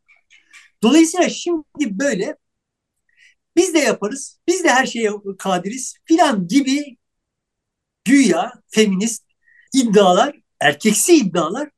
Dolayısıyla 0.84 1.30
şimdi 1.30 1.64
böyle 2.00 2.36
biz 3.56 3.74
de 3.74 3.80
yaparız, 3.80 4.40
biz 4.48 4.64
de 4.64 4.70
her 4.70 4.86
şeye 4.86 5.12
kadiriz 5.40 5.96
filan 6.06 6.48
gibi 6.48 6.98
güya 8.06 8.54
feminist 8.68 9.24
iddialar, 9.74 10.36
erkeksi 10.62 11.16
iddialar 11.16 11.70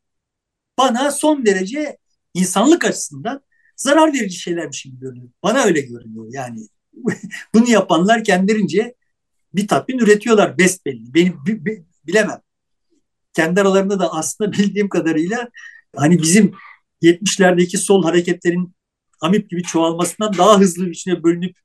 bana 0.77 1.11
son 1.11 1.45
derece 1.45 1.97
insanlık 2.33 2.85
açısından 2.85 3.41
zarar 3.75 4.13
verici 4.13 4.39
şeylermiş 4.39 4.83
gibi 4.83 4.99
görünüyor. 4.99 5.29
Bana 5.43 5.63
öyle 5.63 5.81
görünüyor. 5.81 6.25
Yani 6.29 6.67
bunu 7.53 7.69
yapanlar 7.69 8.23
kendilerince 8.23 8.95
bir 9.53 9.67
tatmin 9.67 9.97
üretiyorlar 9.97 10.57
besbelli. 10.57 11.13
Benim 11.13 11.39
bilemem. 12.07 12.41
Kendi 13.33 13.61
aralarında 13.61 13.99
da 13.99 14.13
aslında 14.13 14.51
bildiğim 14.57 14.89
kadarıyla 14.89 15.49
hani 15.95 16.21
bizim 16.21 16.53
70'lerdeki 17.01 17.77
sol 17.77 18.03
hareketlerin 18.03 18.75
amip 19.21 19.49
gibi 19.49 19.63
çoğalmasından 19.63 20.33
daha 20.37 20.59
hızlı 20.59 20.85
bir 20.85 20.91
içine 20.91 21.23
bölünüp 21.23 21.57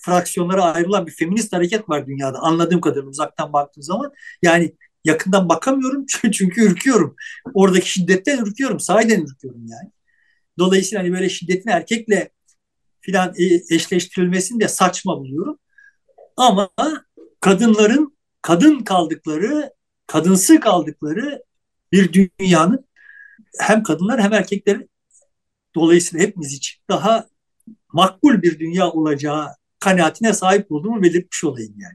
fraksiyonlara 0.00 0.64
ayrılan 0.64 1.06
bir 1.06 1.12
feminist 1.12 1.52
hareket 1.52 1.88
var 1.88 2.06
dünyada. 2.06 2.38
Anladığım 2.38 2.80
kadarıyla 2.80 3.10
uzaktan 3.10 3.52
baktığım 3.52 3.82
zaman. 3.82 4.12
Yani 4.42 4.76
yakından 5.04 5.48
bakamıyorum 5.48 6.06
çünkü 6.32 6.62
ürküyorum. 6.62 7.16
Oradaki 7.54 7.90
şiddetten 7.90 8.38
ürküyorum. 8.38 8.80
Sahiden 8.80 9.20
ürküyorum 9.20 9.66
yani. 9.66 9.90
Dolayısıyla 10.58 11.04
hani 11.04 11.12
böyle 11.12 11.28
şiddetin 11.28 11.70
erkekle 11.70 12.30
filan 13.00 13.34
e, 13.36 13.74
eşleştirilmesini 13.74 14.60
de 14.60 14.68
saçma 14.68 15.18
buluyorum. 15.18 15.58
Ama 16.36 16.70
kadınların 17.40 18.16
kadın 18.42 18.78
kaldıkları, 18.78 19.72
kadınsı 20.06 20.60
kaldıkları 20.60 21.42
bir 21.92 22.12
dünyanın 22.12 22.88
hem 23.58 23.82
kadınlar 23.82 24.22
hem 24.22 24.32
erkeklerin 24.32 24.90
dolayısıyla 25.74 26.26
hepimiz 26.26 26.52
için 26.52 26.80
daha 26.90 27.28
makbul 27.92 28.42
bir 28.42 28.58
dünya 28.58 28.90
olacağı 28.90 29.59
kanaatine 29.80 30.32
sahip 30.32 30.72
olduğumu 30.72 31.02
belirtmiş 31.02 31.44
olayım 31.44 31.74
yani. 31.78 31.94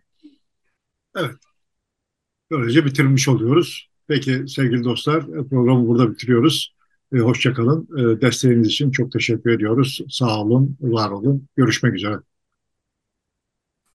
Evet. 1.16 1.36
Böylece 2.52 2.86
bitirmiş 2.86 3.28
oluyoruz. 3.28 3.90
Peki 4.08 4.46
sevgili 4.48 4.84
dostlar 4.84 5.26
programı 5.50 5.88
burada 5.88 6.12
bitiriyoruz. 6.12 6.76
E, 7.14 7.18
Hoşçakalın. 7.18 7.88
E, 7.98 8.22
desteğiniz 8.22 8.68
için 8.68 8.92
çok 8.92 9.12
teşekkür 9.12 9.52
ediyoruz. 9.52 10.02
Sağ 10.10 10.42
olun, 10.42 10.78
var 10.82 11.12
olun. 11.12 11.48
Görüşmek 11.56 11.94
üzere. 11.96 12.16